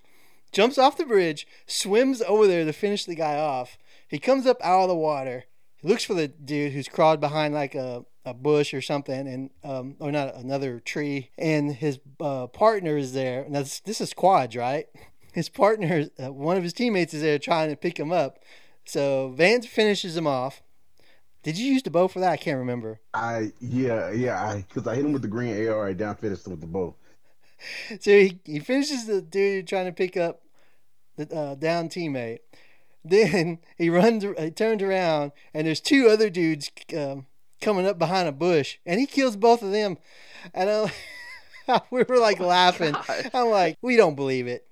jumps 0.52 0.79
off 0.79 0.96
the 0.96 1.05
bridge, 1.05 1.46
swims 1.67 2.23
over 2.23 2.46
there 2.46 2.64
to 2.64 2.73
finish 2.73 3.05
the 3.05 3.14
guy 3.14 3.37
off. 3.37 3.79
He 4.08 4.19
comes 4.19 4.46
up 4.46 4.58
out 4.62 4.82
of 4.82 4.88
the 4.88 4.96
water. 4.96 5.44
He 5.82 5.88
looks 5.88 6.05
for 6.05 6.14
the 6.14 6.29
dude 6.29 6.73
who's 6.73 6.88
crawled 6.88 7.20
behind 7.20 7.55
like 7.55 7.75
a, 7.75 8.05
a 8.25 8.32
bush 8.32 8.73
or 8.73 8.81
something, 8.81 9.26
and 9.26 9.50
um, 9.64 9.96
or 9.99 10.12
not 10.12 10.37
another 10.37 10.79
tree. 10.79 11.31
And 11.37 11.75
his 11.75 11.99
uh, 12.20 12.46
partner 12.46 12.96
is 12.96 13.12
there. 13.12 13.44
Now 13.49 13.61
this, 13.61 13.81
this 13.81 14.00
is 14.00 14.14
quads, 14.14 14.56
right? 14.56 14.87
His 15.32 15.49
partner, 15.49 16.11
uh, 16.23 16.31
one 16.31 16.58
of 16.58 16.62
his 16.62 16.75
teammates, 16.75 17.14
is 17.14 17.23
there 17.23 17.38
trying 17.38 17.70
to 17.70 17.76
pick 17.76 17.99
him 17.99 18.12
up. 18.12 18.38
So 18.84 19.31
Vance 19.31 19.64
finishes 19.64 20.14
him 20.14 20.26
off. 20.26 20.62
Did 21.43 21.56
you 21.56 21.73
use 21.73 21.82
the 21.82 21.90
bow 21.90 22.06
for 22.06 22.20
that? 22.20 22.32
I 22.32 22.37
can't 22.37 22.58
remember. 22.58 23.00
I 23.14 23.52
yeah 23.58 24.11
yeah 24.11 24.38
I 24.38 24.67
because 24.69 24.87
I 24.87 24.94
hit 24.94 25.06
him 25.06 25.12
with 25.12 25.23
the 25.23 25.29
green 25.29 25.67
AR. 25.69 25.88
I 25.88 25.94
down 25.94 26.17
finished 26.17 26.46
him 26.46 26.52
with 26.52 26.61
the 26.61 26.67
bow. 26.67 26.96
So 28.00 28.11
he, 28.11 28.40
he 28.44 28.58
finishes 28.58 29.06
the 29.06 29.23
dude 29.23 29.69
trying 29.69 29.87
to 29.87 29.93
pick 29.93 30.17
up 30.17 30.43
the 31.17 31.32
uh, 31.32 31.55
down 31.55 31.89
teammate. 31.89 32.41
Then 33.05 33.59
he 33.77 33.91
runs, 33.91 34.25
he 34.25 34.51
turns 34.51 34.82
around, 34.82 35.32
and 35.53 35.67
there's 35.67 35.81
two 35.81 36.09
other 36.09 36.31
dudes 36.31 36.71
um, 36.97 37.27
coming 37.61 37.87
up 37.87 37.99
behind 37.99 38.29
a 38.29 38.32
bush, 38.32 38.79
and 38.87 39.01
he 39.01 39.06
kills 39.06 39.37
both 39.37 39.63
of 39.63 39.73
them. 39.73 39.99
And 40.55 40.71
I, 41.69 41.82
we 41.91 42.05
were 42.05 42.19
like 42.19 42.41
laughing. 42.41 42.93
God. 42.93 43.31
I'm 43.35 43.49
like, 43.49 43.77
we 43.82 43.97
don't 43.97 44.15
believe 44.15 44.47
it. 44.47 44.67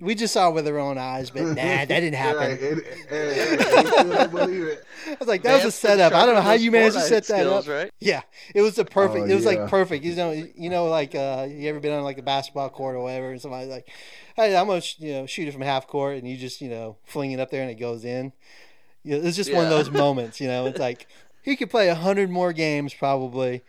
We 0.00 0.14
just 0.14 0.32
saw 0.32 0.48
it 0.50 0.54
with 0.54 0.68
our 0.68 0.78
own 0.78 0.96
eyes, 0.96 1.30
but 1.30 1.42
nah, 1.42 1.54
that 1.54 1.88
didn't 1.88 2.14
happen. 2.14 2.38
Right, 2.38 2.50
I 2.50 3.14
it. 3.14 4.84
I 5.08 5.16
was 5.18 5.26
like, 5.26 5.42
that 5.42 5.56
was 5.56 5.64
a 5.64 5.72
setup. 5.72 6.12
I 6.12 6.24
don't 6.24 6.36
know 6.36 6.40
how 6.40 6.52
you 6.52 6.70
managed 6.70 6.94
to 6.94 7.00
set 7.00 7.26
that 7.26 7.40
skills, 7.40 7.68
up. 7.68 7.74
Right? 7.74 7.90
Yeah, 7.98 8.22
it 8.54 8.62
was 8.62 8.76
the 8.76 8.84
perfect. 8.84 9.26
Oh, 9.26 9.30
it 9.30 9.34
was 9.34 9.44
yeah. 9.44 9.50
like 9.50 9.70
perfect. 9.70 10.04
You 10.04 10.14
know, 10.14 10.30
you 10.30 10.70
know, 10.70 10.86
like 10.86 11.16
uh, 11.16 11.48
you 11.50 11.68
ever 11.68 11.80
been 11.80 11.92
on 11.92 12.04
like 12.04 12.18
a 12.18 12.22
basketball 12.22 12.70
court 12.70 12.94
or 12.94 13.00
whatever, 13.00 13.32
and 13.32 13.40
somebody's 13.40 13.70
like, 13.70 13.88
"Hey, 14.36 14.56
I'm 14.56 14.68
gonna 14.68 14.80
sh- 14.80 15.00
you 15.00 15.14
know 15.14 15.26
shoot 15.26 15.48
it 15.48 15.52
from 15.52 15.62
half 15.62 15.88
court," 15.88 16.16
and 16.16 16.28
you 16.28 16.36
just 16.36 16.60
you 16.60 16.70
know 16.70 16.96
fling 17.04 17.32
it 17.32 17.40
up 17.40 17.50
there 17.50 17.62
and 17.62 17.70
it 17.70 17.80
goes 17.80 18.04
in. 18.04 18.32
You 19.02 19.18
know, 19.18 19.26
it's 19.26 19.36
just 19.36 19.52
one 19.52 19.64
of 19.64 19.70
those 19.70 19.90
moments. 20.04 20.40
You 20.40 20.46
know, 20.46 20.66
it's 20.66 20.78
like 20.78 21.08
he 21.42 21.56
could 21.56 21.70
play 21.70 21.88
a 21.88 21.96
hundred 21.96 22.30
more 22.30 22.52
games 22.52 22.94
probably, 22.94 23.62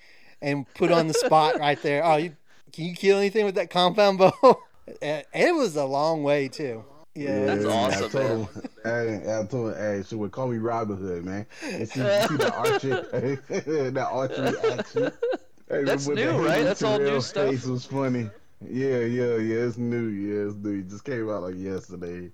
and 0.43 0.71
put 0.75 0.91
on 0.91 1.07
the 1.07 1.15
spot 1.15 1.57
right 1.57 1.81
there. 1.81 2.05
Oh, 2.05 2.17
you 2.17 2.35
can 2.71 2.85
you 2.85 2.93
kill 2.93 3.17
anything 3.17 3.45
with 3.45 3.55
that 3.55 3.71
compound 3.71 4.19
bow? 4.19 4.61
And 5.01 5.25
it 5.33 5.55
was 5.55 5.75
a 5.75 5.85
long 5.85 6.23
way 6.23 6.47
too. 6.47 6.83
Yeah, 7.15 7.45
That's 7.45 7.65
Yeah, 7.65 7.71
awesome, 7.71 8.05
I 8.05 8.09
told 8.09 8.49
him, 8.49 8.63
hey, 8.83 9.39
I 9.39 9.45
told 9.45 9.73
him, 9.73 9.77
hey, 9.77 10.03
she 10.07 10.15
would 10.15 10.31
call 10.31 10.47
me 10.47 10.57
Robin 10.57 10.95
Hood, 10.97 11.25
man. 11.25 11.45
And 11.63 11.87
see, 11.89 11.99
see 11.99 12.01
the 12.01 12.53
archery, 12.55 13.35
that 13.91 14.07
archery 14.09 14.71
action. 14.71 15.11
Hey, 15.67 15.83
That's 15.83 16.07
with 16.07 16.17
new, 16.17 16.31
right? 16.45 16.63
That's 16.63 16.81
all 16.83 16.99
new 16.99 17.19
stuff. 17.21 17.49
Face 17.49 17.65
was 17.65 17.85
funny. 17.85 18.29
Yeah, 18.61 18.99
yeah, 18.99 19.35
yeah. 19.37 19.65
It's 19.65 19.77
new. 19.77 20.07
Yeah, 20.07 20.47
it's 20.47 20.55
new. 20.55 20.79
It 20.79 20.89
just 20.89 21.03
came 21.03 21.29
out 21.29 21.43
like 21.43 21.55
yesterday. 21.55 22.31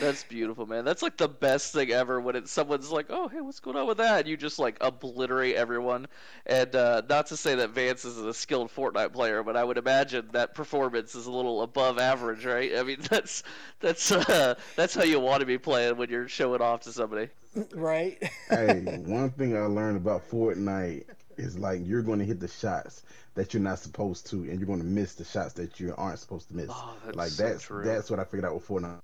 That's 0.00 0.24
beautiful, 0.24 0.66
man. 0.66 0.84
That's 0.84 1.02
like 1.02 1.16
the 1.16 1.28
best 1.28 1.72
thing 1.72 1.90
ever 1.90 2.20
when 2.20 2.36
it's 2.36 2.50
someone's 2.50 2.90
like, 2.90 3.06
"Oh, 3.10 3.28
hey, 3.28 3.40
what's 3.40 3.60
going 3.60 3.76
on 3.76 3.86
with 3.86 3.98
that?" 3.98 4.20
And 4.20 4.28
you 4.28 4.36
just 4.36 4.58
like 4.58 4.76
obliterate 4.80 5.56
everyone. 5.56 6.06
And 6.46 6.74
uh, 6.74 7.02
not 7.08 7.26
to 7.26 7.36
say 7.36 7.54
that 7.56 7.70
Vance 7.70 8.04
is 8.04 8.18
a 8.18 8.34
skilled 8.34 8.70
Fortnite 8.74 9.12
player, 9.12 9.42
but 9.42 9.56
I 9.56 9.64
would 9.64 9.78
imagine 9.78 10.28
that 10.32 10.54
performance 10.54 11.14
is 11.14 11.26
a 11.26 11.30
little 11.30 11.62
above 11.62 11.98
average, 11.98 12.44
right? 12.44 12.72
I 12.76 12.82
mean, 12.82 12.98
that's 13.10 13.42
that's 13.80 14.10
uh, 14.12 14.54
that's 14.76 14.94
how 14.94 15.04
you 15.04 15.20
want 15.20 15.40
to 15.40 15.46
be 15.46 15.58
playing 15.58 15.96
when 15.96 16.10
you're 16.10 16.28
showing 16.28 16.60
off 16.60 16.80
to 16.82 16.92
somebody. 16.92 17.28
right. 17.74 18.22
hey, 18.48 18.80
one 19.04 19.30
thing 19.30 19.56
I 19.56 19.66
learned 19.66 19.96
about 19.96 20.28
Fortnite 20.28 21.04
is 21.36 21.58
like 21.58 21.80
you're 21.84 22.02
going 22.02 22.18
to 22.18 22.24
hit 22.24 22.40
the 22.40 22.48
shots 22.48 23.02
that 23.34 23.52
you're 23.52 23.62
not 23.62 23.78
supposed 23.78 24.26
to, 24.28 24.36
and 24.36 24.58
you're 24.58 24.66
going 24.66 24.78
to 24.78 24.84
miss 24.84 25.14
the 25.14 25.24
shots 25.24 25.54
that 25.54 25.80
you 25.80 25.94
aren't 25.96 26.18
supposed 26.18 26.48
to 26.48 26.56
miss. 26.56 26.68
Oh, 26.70 26.94
that's 27.04 27.16
like 27.16 27.30
so 27.30 27.42
that's 27.42 27.64
true. 27.64 27.84
that's 27.84 28.10
what 28.10 28.20
I 28.20 28.24
figured 28.24 28.44
out 28.44 28.54
with 28.54 28.66
Fortnite. 28.66 29.00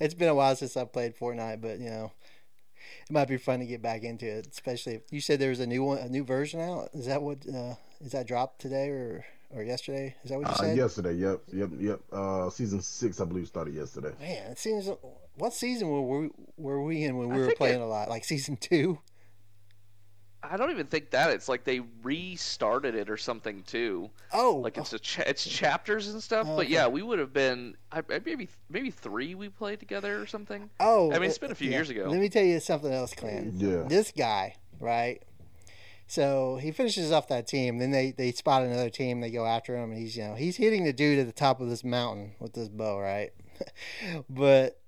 It's 0.00 0.14
been 0.14 0.28
a 0.28 0.34
while 0.34 0.54
since 0.56 0.76
I've 0.76 0.92
played 0.92 1.16
Fortnite, 1.16 1.60
but 1.60 1.78
you 1.78 1.90
know, 1.90 2.12
it 3.08 3.12
might 3.12 3.28
be 3.28 3.36
fun 3.36 3.60
to 3.60 3.66
get 3.66 3.82
back 3.82 4.02
into 4.02 4.26
it. 4.26 4.46
Especially 4.50 4.94
if 4.94 5.12
you 5.12 5.20
said 5.20 5.38
there 5.40 5.50
was 5.50 5.60
a 5.60 5.66
new 5.66 5.82
one, 5.84 5.98
a 5.98 6.08
new 6.08 6.24
version 6.24 6.60
out. 6.60 6.90
Is 6.94 7.06
that 7.06 7.22
what? 7.22 7.38
Uh, 7.48 7.74
is 8.00 8.12
that 8.12 8.26
dropped 8.26 8.60
today 8.60 8.88
or 8.88 9.24
or 9.50 9.62
yesterday. 9.62 10.14
Is 10.24 10.30
that 10.30 10.38
what 10.38 10.48
you 10.48 10.52
Uh, 10.54 10.56
said? 10.56 10.76
yesterday, 10.76 11.12
yep, 11.14 11.40
yep, 11.52 11.70
yep. 11.78 12.00
Uh, 12.12 12.50
season 12.50 12.80
six, 12.80 13.20
I 13.20 13.24
believe, 13.24 13.46
started 13.46 13.74
yesterday. 13.74 14.12
Man, 14.20 14.50
it 14.52 14.58
seems. 14.58 14.88
What 15.36 15.52
season 15.54 15.88
were 15.88 16.02
we, 16.22 16.30
were 16.56 16.82
we 16.82 17.04
in 17.04 17.16
when 17.16 17.28
we 17.28 17.36
I 17.36 17.38
were 17.46 17.54
playing 17.54 17.80
it- 17.80 17.84
a 17.84 17.86
lot? 17.86 18.08
Like 18.08 18.24
season 18.24 18.56
two? 18.56 18.98
I 20.50 20.56
don't 20.56 20.70
even 20.70 20.86
think 20.86 21.10
that. 21.10 21.30
It's 21.30 21.48
like 21.48 21.64
they 21.64 21.80
restarted 22.02 22.94
it 22.94 23.08
or 23.10 23.16
something 23.16 23.62
too. 23.62 24.10
Oh, 24.32 24.56
Like 24.56 24.76
it's 24.78 24.92
oh. 24.92 24.96
a 24.96 24.98
cha- 24.98 25.22
it's 25.26 25.44
chapters 25.44 26.08
and 26.08 26.22
stuff. 26.22 26.46
Oh, 26.48 26.56
But 26.56 26.68
yeah, 26.68 26.86
we 26.86 27.02
would 27.02 27.18
have 27.18 27.32
been 27.32 27.76
I, 27.90 27.98
I- 27.98 28.20
maybe 28.24 28.48
maybe 28.68 28.90
three 28.90 29.34
we 29.34 29.48
played 29.48 29.80
together 29.80 30.20
or 30.20 30.26
something. 30.26 30.70
oh. 30.80 31.10
I 31.12 31.18
mean, 31.18 31.28
it's 31.28 31.38
eh, 31.38 31.40
been 31.40 31.50
a 31.52 31.54
few 31.54 31.70
yeah. 31.70 31.76
years 31.76 31.90
ago. 31.90 32.06
Let 32.08 32.20
me 32.20 32.28
tell 32.28 32.44
you 32.44 32.60
something 32.60 32.92
else, 32.92 33.14
Clint. 33.14 33.54
Yeah. 33.54 33.84
This 33.88 34.12
guy, 34.12 34.56
right? 34.80 35.22
So 36.06 36.58
he 36.60 36.70
finishes 36.70 37.10
off 37.12 37.28
that 37.28 37.46
team. 37.46 37.78
Then 37.78 37.90
they, 37.90 38.12
they 38.12 38.30
spot 38.32 38.62
another 38.62 38.90
team. 38.90 39.20
They 39.20 39.30
go 39.30 39.46
after 39.46 39.76
him, 39.76 39.90
and 39.90 39.98
he's 39.98 40.16
you 40.16 40.24
know 40.24 40.34
he's 40.34 40.56
hitting 40.56 40.84
the 40.84 40.92
dude 40.92 41.18
at 41.18 41.26
the 41.26 41.32
top 41.32 41.60
of 41.60 41.68
this 41.68 41.82
mountain 41.82 42.32
with 42.38 42.52
this 42.52 42.68
bow, 42.68 42.98
right? 43.00 43.30
but 44.28 44.80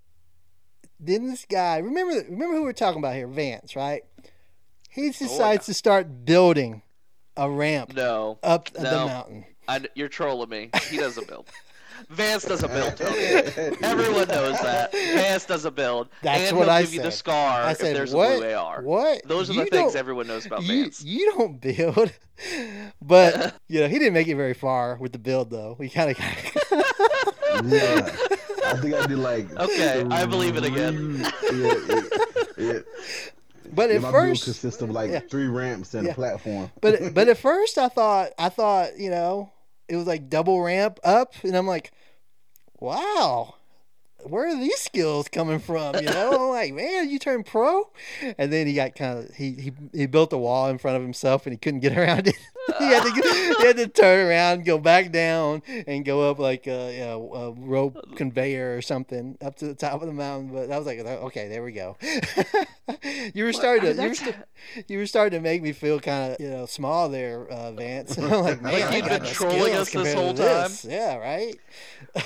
then 1.00 1.26
this 1.26 1.46
guy, 1.46 1.78
remember 1.78 2.14
remember 2.28 2.56
who 2.56 2.62
we're 2.62 2.72
talking 2.72 2.98
about 2.98 3.14
here, 3.14 3.26
Vance, 3.26 3.76
right? 3.76 4.02
He 4.96 5.08
oh, 5.08 5.12
decides 5.12 5.66
to 5.66 5.74
start 5.74 6.24
building 6.24 6.80
a 7.36 7.50
ramp 7.50 7.92
No, 7.94 8.38
up 8.42 8.70
the 8.72 8.82
No. 8.82 9.06
mountain. 9.06 9.44
I, 9.68 9.82
you're 9.94 10.08
trolling 10.08 10.48
me. 10.48 10.70
He 10.88 10.96
doesn't 10.96 11.28
build. 11.28 11.48
Vance 12.08 12.44
doesn't 12.44 12.72
build. 12.72 12.96
Tony. 12.96 13.16
Everyone 13.82 14.26
knows 14.28 14.58
that. 14.60 14.92
Vance 14.92 15.44
doesn't 15.44 15.76
build. 15.76 16.08
That's 16.22 16.48
and 16.48 16.56
what 16.56 16.64
he'll 16.64 16.72
I 16.72 16.82
give 16.82 16.94
you 16.94 17.02
the 17.02 17.10
said. 17.10 17.18
scar 17.18 17.62
I 17.62 17.70
if 17.72 17.76
said, 17.78 17.94
there's 17.94 18.14
what? 18.14 18.36
a 18.36 18.38
blue 18.38 18.54
AR. 18.54 18.82
What? 18.82 19.22
Those 19.26 19.50
are 19.50 19.52
You 19.52 19.64
the 19.64 19.70
things 19.70 19.94
everyone 19.94 20.26
knows 20.26 20.46
about 20.46 20.62
you, 20.62 20.82
Vance. 20.84 21.02
you 21.04 21.30
don't 21.36 21.60
build, 21.60 22.12
but 23.02 23.54
you 23.68 23.80
know 23.80 23.88
he 23.88 23.98
didn't 23.98 24.14
make 24.14 24.28
it 24.28 24.36
very 24.36 24.54
far 24.54 24.96
with 24.98 25.12
the 25.12 25.18
build 25.18 25.50
though. 25.50 25.76
We 25.78 25.88
kind 25.90 26.10
of 26.10 26.18
yeah, 27.64 28.14
I 28.66 28.76
think 28.76 28.94
I 28.94 29.06
did 29.06 29.18
like. 29.18 29.54
Okay, 29.58 30.04
I 30.10 30.24
believe 30.26 30.56
it 30.56 30.64
again. 30.64 31.18
Yeah, 31.52 31.74
yeah, 31.88 32.00
yeah. 32.58 32.78
But 33.76 33.90
Yeah, 33.90 33.96
at 33.96 34.10
first, 34.10 34.44
consists 34.44 34.82
of 34.82 34.90
like 34.90 35.10
yeah. 35.10 35.20
three 35.20 35.46
ramps 35.46 35.94
and 35.94 36.06
Yeah. 36.06 36.12
a 36.12 36.14
platform. 36.14 36.70
but 36.80 36.98
but 37.14 37.28
at 37.28 37.38
first 37.38 37.78
I 37.78 37.88
thought 37.88 38.32
I 38.38 38.48
thought 38.48 38.98
you 38.98 39.10
know 39.10 39.52
it 39.88 39.94
was 39.96 40.06
like 40.06 40.28
double 40.28 40.60
ramp 40.62 40.98
up, 41.04 41.32
and 41.44 41.54
I'm 41.56 41.66
like, 41.68 41.92
wow. 42.80 43.54
Where 44.28 44.48
are 44.48 44.56
these 44.56 44.78
skills 44.80 45.28
coming 45.28 45.58
from? 45.58 45.96
You 45.96 46.02
know, 46.02 46.32
I'm 46.32 46.50
like, 46.50 46.74
man, 46.74 47.08
you 47.10 47.18
turned 47.18 47.46
pro, 47.46 47.90
and 48.38 48.52
then 48.52 48.66
he 48.66 48.74
got 48.74 48.94
kind 48.94 49.18
of 49.18 49.34
he, 49.34 49.52
he 49.52 49.72
he 49.92 50.06
built 50.06 50.32
a 50.32 50.38
wall 50.38 50.68
in 50.68 50.78
front 50.78 50.96
of 50.96 51.02
himself, 51.02 51.46
and 51.46 51.52
he 51.52 51.58
couldn't 51.58 51.80
get 51.80 51.96
around 51.98 52.26
it. 52.26 52.36
he 52.78 52.84
had 52.86 53.02
to 53.02 53.56
he 53.58 53.66
had 53.66 53.76
to 53.76 53.86
turn 53.86 54.26
around, 54.26 54.64
go 54.64 54.78
back 54.78 55.12
down, 55.12 55.62
and 55.86 56.04
go 56.04 56.30
up 56.30 56.38
like 56.38 56.66
a, 56.66 56.92
you 56.92 57.00
know, 57.00 57.32
a 57.34 57.52
rope 57.52 58.16
conveyor 58.16 58.76
or 58.76 58.82
something 58.82 59.36
up 59.40 59.56
to 59.56 59.66
the 59.66 59.74
top 59.74 60.00
of 60.00 60.08
the 60.08 60.14
mountain. 60.14 60.52
But 60.52 60.70
I 60.70 60.78
was 60.78 60.86
like, 60.86 60.98
okay, 60.98 61.48
there 61.48 61.62
we 61.62 61.72
go. 61.72 61.96
you 63.34 63.44
were 63.44 63.52
starting 63.52 63.84
I 63.84 63.92
mean, 63.92 63.96
to 63.96 64.02
you 64.02 64.08
were, 64.08 64.14
st- 64.14 64.36
you 64.88 64.98
were 64.98 65.06
starting 65.06 65.38
to 65.38 65.42
make 65.42 65.62
me 65.62 65.72
feel 65.72 66.00
kind 66.00 66.32
of 66.32 66.40
you 66.40 66.50
know 66.50 66.66
small 66.66 67.08
there, 67.08 67.46
uh, 67.46 67.72
Vance. 67.72 68.18
I'm 68.18 68.30
like, 68.30 68.62
man, 68.62 68.92
I 68.92 68.96
you've 68.96 69.08
been 69.08 69.24
trolling 69.24 69.74
us 69.74 69.90
this 69.90 69.90
compared 69.90 70.16
to 70.16 70.22
whole 70.22 70.32
this. 70.32 70.84
Yeah, 70.84 71.16
right. 71.16 71.58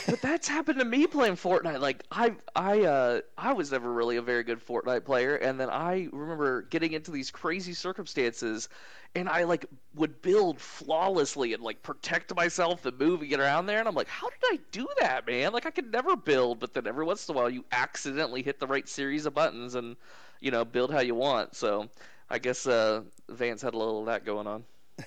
but 0.07 0.21
that's 0.23 0.49
happened 0.49 0.79
to 0.79 0.85
me 0.85 1.07
playing 1.07 1.35
Fortnite. 1.35 1.81
Like 1.81 1.90
I, 2.11 2.35
I, 2.55 2.83
uh, 2.83 3.21
I 3.37 3.53
was 3.53 3.73
never 3.73 3.93
really 3.93 4.17
a 4.17 4.23
very 4.23 4.43
good 4.43 4.65
Fortnite 4.65 5.05
player, 5.05 5.37
and 5.37 5.59
then 5.59 5.71
I 5.71 6.09
remember 6.13 6.63
getting 6.63 6.93
into 6.93 7.11
these 7.11 7.31
crazy 7.31 7.73
circumstances, 7.73 8.69
and 9.15 9.29
I 9.29 9.45
like 9.45 9.67
would 9.95 10.21
build 10.23 10.61
flawlessly 10.61 11.53
and 11.55 11.63
like 11.63 11.83
protect 11.83 12.35
myself 12.35 12.87
and 12.87 12.99
move 12.99 13.21
and 13.21 13.31
get 13.31 13.41
around 13.41 13.67
there, 13.67 13.79
and 13.79 13.89
I'm 13.89 13.95
like, 13.95 14.09
how 14.09 14.29
did 14.29 14.41
I 14.45 14.59
do 14.73 14.87
that, 15.01 15.27
man? 15.27 15.53
Like 15.53 15.67
I 15.67 15.71
could 15.71 15.93
never 15.93 16.17
build, 16.17 16.61
but 16.61 16.75
then 16.75 16.87
every 16.87 17.05
once 17.05 17.29
in 17.29 17.35
a 17.35 17.39
while 17.39 17.51
you 17.51 17.65
accidentally 17.73 18.43
hit 18.43 18.61
the 18.61 18.67
right 18.67 18.89
series 18.89 19.27
of 19.27 19.35
buttons 19.35 19.75
and, 19.75 19.97
you 20.41 20.51
know, 20.51 20.65
build 20.65 20.93
how 20.93 21.01
you 21.01 21.15
want. 21.15 21.55
So. 21.55 21.89
I 22.31 22.39
guess 22.39 22.67
uh, 22.67 23.03
Vance 23.29 23.61
had 23.61 23.75
a 23.75 23.77
little 23.77 24.01
of 24.01 24.07
that 24.07 24.25
going 24.25 24.47
on. 24.47 24.65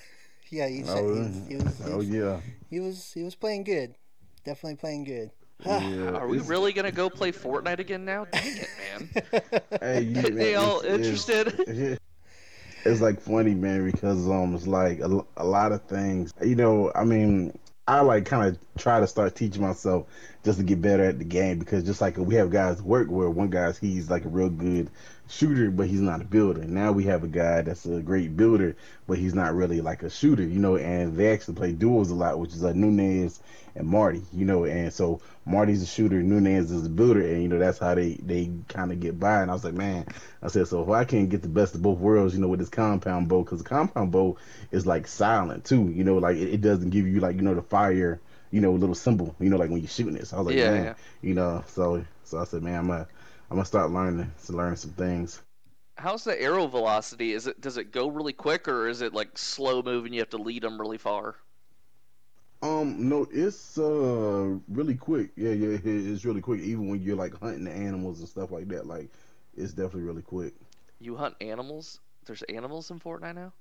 Yeah, 0.50 0.68
he, 0.68 0.84
said, 0.84 0.98
Oh, 0.98 1.24
he, 1.24 1.56
he, 1.56 1.56
was, 1.56 1.78
he, 1.78 1.84
oh 1.90 1.96
was, 1.96 2.08
yeah. 2.08 2.40
he 2.70 2.78
was 2.78 3.12
he 3.12 3.22
was 3.24 3.34
playing 3.34 3.64
good, 3.64 3.94
definitely 4.44 4.76
playing 4.76 5.04
good. 5.04 5.30
yeah. 5.66 6.10
Are 6.10 6.28
we 6.28 6.36
it's- 6.36 6.48
really 6.48 6.72
gonna 6.72 6.92
go 6.92 7.08
play 7.08 7.32
Fortnite 7.32 7.78
again 7.78 8.04
now? 8.04 8.26
Dang 8.26 8.56
it, 8.56 8.68
man! 8.78 9.60
Hey, 9.80 10.02
you, 10.02 10.14
man, 10.14 10.34
They 10.34 10.54
all 10.54 10.80
interested? 10.80 11.98
It's 12.86 13.00
like 13.00 13.18
funny, 13.18 13.54
man, 13.54 13.90
because 13.90 14.28
um, 14.28 14.54
it's 14.54 14.66
like 14.66 15.00
a, 15.00 15.24
a 15.38 15.44
lot 15.46 15.72
of 15.72 15.82
things. 15.84 16.34
You 16.44 16.54
know, 16.54 16.92
I 16.94 17.04
mean, 17.04 17.58
I 17.88 18.00
like 18.00 18.26
kind 18.26 18.46
of 18.46 18.58
try 18.76 19.00
to 19.00 19.06
start 19.06 19.34
teaching 19.34 19.62
myself 19.62 20.06
just 20.44 20.58
to 20.58 20.64
get 20.64 20.82
better 20.82 21.04
at 21.04 21.18
the 21.18 21.24
game 21.24 21.58
because 21.58 21.84
just 21.84 22.02
like 22.02 22.18
we 22.18 22.34
have 22.34 22.50
guys 22.50 22.82
work 22.82 23.08
where 23.08 23.30
one 23.30 23.48
guy's 23.48 23.78
he's 23.78 24.10
like 24.10 24.26
a 24.26 24.28
real 24.28 24.50
good 24.50 24.90
shooter, 25.28 25.70
but 25.70 25.86
he's 25.86 26.00
not 26.00 26.20
a 26.20 26.24
builder. 26.24 26.64
Now 26.64 26.92
we 26.92 27.04
have 27.04 27.24
a 27.24 27.28
guy 27.28 27.62
that's 27.62 27.86
a 27.86 28.00
great 28.00 28.36
builder, 28.36 28.76
but 29.06 29.18
he's 29.18 29.34
not 29.34 29.54
really 29.54 29.80
like 29.80 30.02
a 30.02 30.10
shooter, 30.10 30.42
you 30.42 30.58
know. 30.58 30.76
And 30.76 31.16
they 31.16 31.32
actually 31.32 31.54
play 31.54 31.72
duos 31.72 32.10
a 32.10 32.14
lot, 32.14 32.38
which 32.38 32.52
is 32.52 32.62
like 32.62 32.74
Nunez 32.74 33.40
and 33.74 33.86
Marty, 33.86 34.22
you 34.32 34.44
know. 34.44 34.64
And 34.64 34.92
so 34.92 35.20
Marty's 35.46 35.82
a 35.82 35.86
shooter, 35.86 36.22
Nunez 36.22 36.70
is 36.70 36.86
a 36.86 36.90
builder, 36.90 37.20
and 37.22 37.42
you 37.42 37.48
know 37.48 37.58
that's 37.58 37.78
how 37.78 37.94
they 37.94 38.14
they 38.14 38.50
kind 38.68 38.92
of 38.92 39.00
get 39.00 39.18
by. 39.18 39.42
And 39.42 39.50
I 39.50 39.54
was 39.54 39.64
like, 39.64 39.74
man, 39.74 40.06
I 40.42 40.48
said, 40.48 40.66
so 40.68 40.82
if 40.82 40.88
I 40.88 41.04
can't 41.04 41.28
get 41.28 41.42
the 41.42 41.48
best 41.48 41.74
of 41.74 41.82
both 41.82 41.98
worlds, 41.98 42.34
you 42.34 42.40
know, 42.40 42.48
with 42.48 42.60
this 42.60 42.68
compound 42.70 43.28
bow, 43.28 43.42
because 43.42 43.58
the 43.62 43.68
compound 43.68 44.12
bow 44.12 44.36
is 44.70 44.86
like 44.86 45.06
silent 45.06 45.64
too, 45.64 45.88
you 45.90 46.04
know, 46.04 46.16
like 46.18 46.36
it, 46.36 46.54
it 46.54 46.60
doesn't 46.60 46.90
give 46.90 47.06
you 47.06 47.20
like 47.20 47.36
you 47.36 47.42
know 47.42 47.54
the 47.54 47.62
fire, 47.62 48.20
you 48.50 48.60
know, 48.60 48.72
little 48.72 48.94
symbol, 48.94 49.34
you 49.40 49.50
know, 49.50 49.56
like 49.56 49.70
when 49.70 49.80
you're 49.80 49.88
shooting 49.88 50.16
it. 50.16 50.26
So 50.26 50.36
I 50.36 50.40
was 50.40 50.46
like, 50.48 50.56
Yeah, 50.56 50.64
man, 50.64 50.90
yeah. 50.90 50.94
you 51.22 51.34
know, 51.34 51.64
so 51.68 52.04
so 52.24 52.38
I 52.38 52.44
said, 52.44 52.62
man, 52.62 52.78
I'm 52.80 52.86
gonna 52.88 53.08
I'm 53.50 53.56
gonna 53.56 53.64
start 53.66 53.90
learning 53.90 54.30
to 54.46 54.52
learn 54.52 54.76
some 54.76 54.92
things. 54.92 55.40
How's 55.96 56.24
the 56.24 56.40
arrow 56.40 56.66
velocity? 56.68 57.32
Is 57.32 57.46
it 57.48 57.60
does 57.60 57.76
it 57.76 57.90
go 57.90 58.08
really 58.08 58.32
quick 58.32 58.68
or 58.68 58.88
is 58.88 59.00
it 59.02 59.12
like 59.12 59.36
slow 59.38 59.82
moving? 59.82 60.12
You 60.12 60.20
have 60.20 60.30
to 60.30 60.38
lead 60.38 60.62
them 60.62 60.80
really 60.80 60.98
far. 60.98 61.36
Um, 62.64 63.08
no, 63.10 63.28
it's 63.32 63.78
uh 63.78 64.58
really 64.68 64.96
quick. 64.96 65.32
Yeah, 65.36 65.52
yeah, 65.52 65.78
it's 65.84 66.24
really 66.24 66.42
quick. 66.42 66.60
Even 66.62 66.88
when 66.88 67.02
you're 67.02 67.16
like 67.16 67.38
hunting 67.38 67.64
the 67.64 67.72
animals 67.72 68.20
and 68.20 68.28
stuff 68.28 68.52
like 68.52 68.68
that, 68.68 68.86
like 68.86 69.10
it's 69.56 69.74
definitely 69.74 70.04
really 70.04 70.22
quick. 70.22 70.54
You 71.00 71.16
hunt 71.16 71.36
animals? 71.40 72.00
There's 72.24 72.42
animals 72.44 72.90
in 72.90 73.00
Fortnite 73.00 73.36
now. 73.36 73.54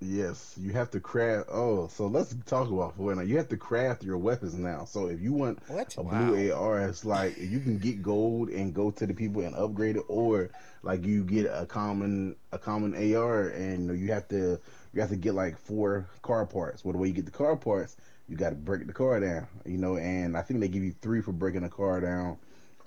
Yes, 0.00 0.56
you 0.58 0.72
have 0.72 0.90
to 0.92 1.00
craft. 1.00 1.48
Oh, 1.52 1.88
so 1.88 2.06
let's 2.06 2.34
talk 2.46 2.68
about 2.70 2.98
Fortnite. 2.98 3.28
You 3.28 3.36
have 3.38 3.48
to 3.48 3.56
craft 3.56 4.04
your 4.04 4.18
weapons 4.18 4.54
now. 4.54 4.84
So 4.84 5.06
if 5.08 5.20
you 5.20 5.32
want 5.32 5.60
What? 5.66 5.96
a 5.96 6.04
blue 6.04 6.34
AR, 6.34 6.80
it's 6.88 7.04
like 7.04 7.38
you 7.38 7.60
can 7.60 7.78
get 7.78 8.02
gold 8.02 8.50
and 8.50 8.74
go 8.74 8.90
to 8.90 9.06
the 9.06 9.14
people 9.14 9.42
and 9.42 9.54
upgrade 9.56 9.96
it, 9.96 10.04
or 10.08 10.50
like 10.82 11.04
you 11.04 11.24
get 11.24 11.46
a 11.46 11.66
common 11.66 12.36
a 12.52 12.58
common 12.58 12.94
AR 12.94 13.48
and 13.48 13.98
you 13.98 14.12
have 14.12 14.28
to 14.28 14.60
you 14.92 15.00
have 15.00 15.10
to 15.10 15.16
get 15.16 15.34
like 15.34 15.58
four 15.58 16.06
car 16.22 16.46
parts. 16.46 16.84
Well, 16.84 16.92
the 16.92 16.98
way 16.98 17.08
you 17.08 17.14
get 17.14 17.26
the 17.26 17.30
car 17.32 17.56
parts, 17.56 17.96
you 18.28 18.36
got 18.36 18.50
to 18.50 18.56
break 18.56 18.86
the 18.86 18.92
car 18.92 19.20
down, 19.20 19.46
you 19.66 19.78
know. 19.78 19.96
And 19.96 20.36
I 20.36 20.42
think 20.42 20.60
they 20.60 20.68
give 20.68 20.82
you 20.82 20.94
three 21.00 21.20
for 21.20 21.32
breaking 21.32 21.64
a 21.64 21.68
car 21.68 22.00
down, 22.00 22.38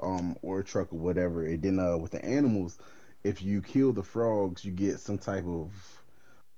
um, 0.02 0.36
or 0.42 0.60
a 0.60 0.64
truck 0.64 0.92
or 0.94 1.00
whatever. 1.00 1.46
And 1.46 1.62
then 1.62 1.80
uh, 1.80 1.98
with 1.98 2.12
the 2.12 2.24
animals, 2.24 2.78
if 3.24 3.42
you 3.42 3.62
kill 3.62 3.94
the 3.94 4.04
frogs, 4.04 4.64
you 4.64 4.72
get 4.72 5.00
some 5.00 5.18
type 5.18 5.46
of 5.46 5.72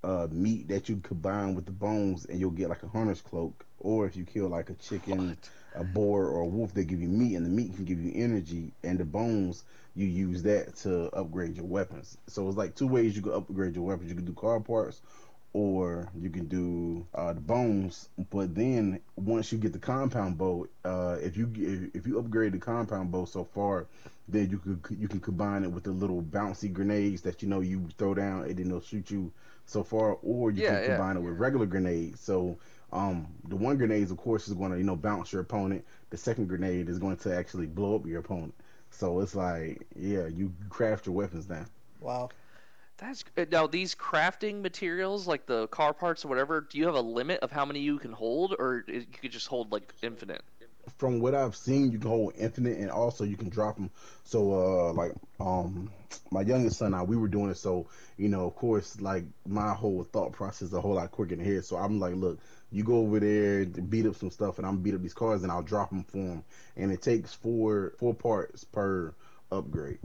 uh, 0.04 0.28
meat 0.32 0.68
that 0.70 0.88
you 0.88 0.98
combine 0.98 1.56
with 1.56 1.66
the 1.66 1.72
bones, 1.72 2.26
and 2.26 2.40
you'll 2.40 2.52
get 2.52 2.70
like 2.70 2.84
a 2.84 2.88
hunter's 2.88 3.22
cloak. 3.22 3.66
Or 3.80 4.06
if 4.06 4.16
you 4.16 4.26
kill 4.26 4.50
like 4.50 4.70
a 4.70 4.74
chicken, 4.76 5.38
a 5.76 5.84
boar, 5.84 6.28
or 6.28 6.42
a 6.42 6.48
wolf, 6.48 6.74
they 6.74 6.84
give 6.84 7.02
you 7.02 7.08
meat, 7.08 7.36
and 7.36 7.46
the 7.46 7.50
meat 7.50 7.76
can 7.76 7.86
give 7.86 8.02
you 8.02 8.12
energy, 8.16 8.72
and 8.84 8.98
the 8.98 9.06
bones 9.06 9.64
you 9.96 10.06
use 10.06 10.44
that 10.44 10.76
to 10.78 11.10
upgrade 11.16 11.56
your 11.56 11.66
weapons. 11.66 12.18
So 12.28 12.48
it's 12.48 12.58
like 12.58 12.76
two 12.76 12.88
ways 12.88 13.16
you 13.16 13.22
can 13.22 13.34
upgrade 13.34 13.76
your 13.76 13.86
weapons. 13.86 14.10
You 14.10 14.16
can 14.16 14.26
do 14.26 14.34
car 14.34 14.60
parts, 14.60 15.02
or 15.54 16.10
you 16.20 16.30
can 16.30 16.48
do 16.48 17.06
uh, 17.16 17.34
the 17.34 17.42
bones. 17.42 18.10
But 18.30 18.56
then 18.56 19.00
once 19.16 19.52
you 19.52 19.58
get 19.58 19.74
the 19.74 19.80
compound 19.80 20.38
bow, 20.38 20.68
uh, 20.86 21.18
if 21.22 21.38
you 21.38 21.52
if, 21.58 21.96
if 21.96 22.08
you 22.08 22.20
upgrade 22.20 22.54
the 22.54 22.60
compound 22.60 23.12
bow 23.12 23.26
so 23.26 23.44
far, 23.44 23.88
then 24.28 24.50
you 24.50 24.58
could 24.60 24.98
you 25.00 25.08
can 25.08 25.20
combine 25.20 25.64
it 25.64 25.72
with 25.72 25.84
the 25.84 25.92
little 25.92 26.22
bouncy 26.22 26.72
grenades 26.72 27.22
that 27.24 27.42
you 27.42 27.50
know 27.50 27.62
you 27.62 27.88
throw 27.98 28.14
down, 28.14 28.44
and 28.44 28.58
then 28.58 28.70
they'll 28.70 28.82
shoot 28.82 29.10
you 29.12 29.32
so 29.66 29.84
far, 29.84 30.18
or 30.24 30.52
you 30.52 30.62
Yeah, 30.62 30.78
can 30.78 30.80
yeah. 30.82 31.02
combine 31.02 31.18
it 31.18 31.22
with 31.22 31.38
regular 31.40 31.66
grenades. 31.66 32.20
So 32.22 32.58
um, 32.92 33.28
the 33.48 33.56
one 33.56 33.78
grenade, 33.78 34.10
of 34.12 34.18
course, 34.18 34.48
is 34.48 34.54
going 34.54 34.72
to 34.72 34.78
you 34.78 34.84
know 34.84 34.96
bounce 34.96 35.32
your 35.34 35.42
opponent. 35.42 35.86
The 36.10 36.18
second 36.18 36.48
grenade 36.48 36.90
is 36.90 37.00
going 37.00 37.18
to 37.18 37.36
actually 37.36 37.68
blow 37.68 37.96
up 37.96 38.06
your 38.06 38.20
opponent. 38.20 38.54
So 38.92 39.20
it's 39.22 39.36
like, 39.36 39.86
yeah, 39.96 40.28
you 40.28 40.54
craft 40.70 41.06
your 41.06 41.16
weapons 41.16 41.50
now. 41.50 41.66
Wow. 42.00 42.32
That's 43.00 43.24
uh, 43.38 43.46
now 43.52 43.68
these 43.68 43.96
crafting 43.96 44.62
materials 44.62 45.28
like 45.28 45.46
the 45.46 45.68
car 45.68 45.94
parts 45.94 46.26
or 46.26 46.28
whatever. 46.28 46.62
Do 46.62 46.78
you 46.78 46.86
have 46.86 46.96
a 46.96 47.02
limit 47.02 47.40
of 47.42 47.52
how 47.52 47.66
many 47.66 47.80
you 47.80 47.98
can 47.98 48.12
hold, 48.12 48.56
or 48.58 48.84
you 48.88 49.06
could 49.22 49.32
just 49.32 49.48
hold 49.48 49.72
like 49.72 49.94
infinite? 50.02 50.42
from 50.98 51.20
what 51.20 51.36
I've 51.36 51.56
seen, 51.56 51.92
you 51.92 52.00
can 52.00 52.10
hold 52.10 52.34
infinite, 52.38 52.78
and 52.78 52.90
also 52.90 53.24
you 53.24 53.38
can 53.38 53.50
drop 53.50 53.76
them. 53.76 53.90
So, 54.24 54.54
uh, 54.54 54.94
like, 54.94 55.14
um, 55.40 55.92
my 56.32 56.42
youngest 56.42 56.78
son, 56.78 56.94
I 56.94 57.04
we 57.04 57.18
were 57.18 57.28
doing 57.28 57.50
it. 57.50 57.58
So, 57.58 57.88
you 58.18 58.30
know, 58.30 58.46
of 58.46 58.56
course, 58.56 59.00
like 59.00 59.24
my 59.46 59.74
whole 59.74 60.04
thought 60.04 60.32
process 60.32 60.64
is 60.64 60.74
a 60.74 60.82
whole 60.82 60.96
lot 60.96 61.12
quicker 61.12 61.34
in 61.34 61.44
here. 61.44 61.62
So 61.62 61.78
I'm 61.78 62.00
like, 62.00 62.16
look, 62.16 62.40
you 62.72 62.84
go 62.84 62.98
over 62.98 63.20
there 63.20 63.66
beat 63.66 64.06
up 64.06 64.16
some 64.16 64.32
stuff, 64.32 64.58
and 64.58 64.68
I'm 64.68 64.78
beat 64.82 64.96
up 64.96 65.02
these 65.02 65.14
cars, 65.14 65.44
and 65.44 65.52
I'll 65.52 65.62
drop 65.62 65.90
them 65.90 66.04
for 66.04 66.18
him. 66.18 66.44
And 66.76 66.92
it 66.92 67.02
takes 67.02 67.34
four 67.34 67.94
four 68.00 68.14
parts 68.14 68.64
per 68.64 69.14
upgrade. 69.52 70.00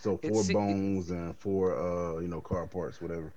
So 0.00 0.16
four 0.16 0.30
It's- 0.30 0.52
bones 0.52 1.10
and 1.10 1.36
four, 1.36 1.76
uh, 1.76 2.20
you 2.20 2.28
know, 2.28 2.40
car 2.40 2.66
parts, 2.66 3.00
whatever. 3.02 3.32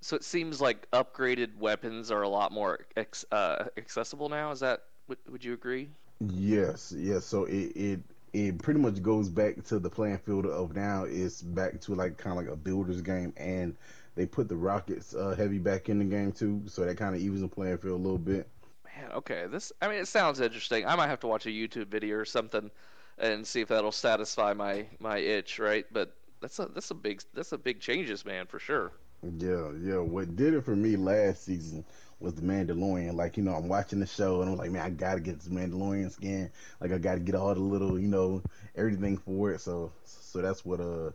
So 0.00 0.16
it 0.16 0.24
seems 0.24 0.60
like 0.60 0.90
upgraded 0.90 1.56
weapons 1.56 2.10
are 2.10 2.22
a 2.22 2.28
lot 2.28 2.52
more 2.52 2.80
ex- 2.96 3.24
uh, 3.30 3.66
accessible 3.76 4.28
now. 4.28 4.50
Is 4.50 4.60
that 4.60 4.82
would, 5.08 5.18
would 5.30 5.44
you 5.44 5.52
agree? 5.52 5.88
Yes, 6.20 6.92
yes. 6.96 7.24
So 7.24 7.44
it, 7.44 7.76
it 7.76 8.00
it 8.32 8.58
pretty 8.58 8.80
much 8.80 9.02
goes 9.02 9.28
back 9.28 9.62
to 9.66 9.78
the 9.78 9.90
playing 9.90 10.18
field 10.18 10.46
of 10.46 10.74
now. 10.74 11.04
It's 11.04 11.42
back 11.42 11.80
to 11.82 11.94
like 11.94 12.16
kind 12.16 12.36
of 12.38 12.44
like 12.44 12.52
a 12.52 12.56
builder's 12.56 13.02
game, 13.02 13.32
and 13.36 13.76
they 14.16 14.26
put 14.26 14.48
the 14.48 14.56
rockets 14.56 15.14
uh, 15.14 15.34
heavy 15.36 15.58
back 15.58 15.88
in 15.88 15.98
the 15.98 16.04
game 16.04 16.32
too, 16.32 16.62
so 16.66 16.84
that 16.84 16.96
kind 16.96 17.14
of 17.14 17.20
evens 17.20 17.42
the 17.42 17.48
playing 17.48 17.78
field 17.78 18.00
a 18.00 18.02
little 18.02 18.18
bit. 18.18 18.48
Man, 18.84 19.12
okay. 19.12 19.46
This 19.48 19.70
I 19.80 19.88
mean, 19.88 19.98
it 19.98 20.08
sounds 20.08 20.40
interesting. 20.40 20.86
I 20.86 20.96
might 20.96 21.08
have 21.08 21.20
to 21.20 21.26
watch 21.26 21.46
a 21.46 21.50
YouTube 21.50 21.86
video 21.88 22.16
or 22.16 22.24
something 22.24 22.70
and 23.18 23.46
see 23.46 23.60
if 23.60 23.68
that'll 23.68 23.92
satisfy 23.92 24.52
my 24.54 24.86
my 24.98 25.18
itch, 25.18 25.58
right? 25.58 25.86
But 25.92 26.14
that's 26.40 26.58
a 26.58 26.66
that's 26.66 26.90
a 26.90 26.94
big 26.94 27.22
that's 27.34 27.52
a 27.52 27.58
big 27.58 27.80
changes, 27.80 28.24
man, 28.24 28.46
for 28.46 28.58
sure. 28.58 28.92
Yeah, 29.38 29.70
yeah. 29.82 29.98
What 29.98 30.36
did 30.36 30.54
it 30.54 30.64
for 30.64 30.74
me 30.74 30.96
last 30.96 31.44
season 31.44 31.84
was 32.20 32.34
the 32.34 32.42
Mandalorian. 32.42 33.14
Like, 33.14 33.36
you 33.36 33.42
know, 33.42 33.54
I'm 33.54 33.68
watching 33.68 34.00
the 34.00 34.06
show 34.06 34.40
and 34.40 34.50
I'm 34.50 34.56
like, 34.56 34.70
man, 34.70 34.82
I 34.82 34.90
gotta 34.90 35.20
get 35.20 35.40
this 35.40 35.48
Mandalorian 35.48 36.10
skin. 36.10 36.50
Like, 36.80 36.92
I 36.92 36.98
gotta 36.98 37.20
get 37.20 37.34
all 37.34 37.54
the 37.54 37.60
little, 37.60 37.98
you 37.98 38.08
know, 38.08 38.42
everything 38.76 39.16
for 39.18 39.52
it. 39.52 39.60
So, 39.60 39.92
so 40.04 40.40
that's 40.40 40.64
what 40.64 40.80
uh, 40.80 41.10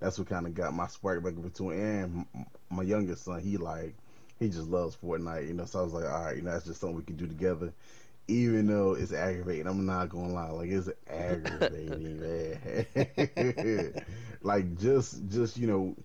that's 0.00 0.18
what 0.18 0.28
kind 0.28 0.46
of 0.46 0.54
got 0.54 0.74
my 0.74 0.86
spark 0.86 1.22
back 1.24 1.40
between. 1.40 1.80
And 1.80 2.26
my 2.70 2.82
youngest 2.82 3.24
son, 3.24 3.40
he 3.40 3.56
like, 3.56 3.94
he 4.38 4.48
just 4.48 4.68
loves 4.68 4.96
Fortnite. 4.96 5.48
You 5.48 5.54
know, 5.54 5.64
so 5.64 5.80
I 5.80 5.82
was 5.82 5.92
like, 5.94 6.04
all 6.04 6.24
right, 6.24 6.36
you 6.36 6.42
know, 6.42 6.52
that's 6.52 6.66
just 6.66 6.80
something 6.80 6.96
we 6.96 7.02
can 7.04 7.16
do 7.16 7.26
together. 7.26 7.72
Even 8.28 8.66
though 8.66 8.94
it's 8.94 9.12
aggravating, 9.12 9.66
I'm 9.66 9.86
not 9.86 10.10
gonna 10.10 10.32
lie, 10.32 10.50
like 10.50 10.70
it's 10.70 10.88
aggravating, 11.08 12.20
man. 12.94 13.94
like 14.42 14.78
just, 14.78 15.28
just 15.28 15.56
you 15.56 15.66
know, 15.66 15.96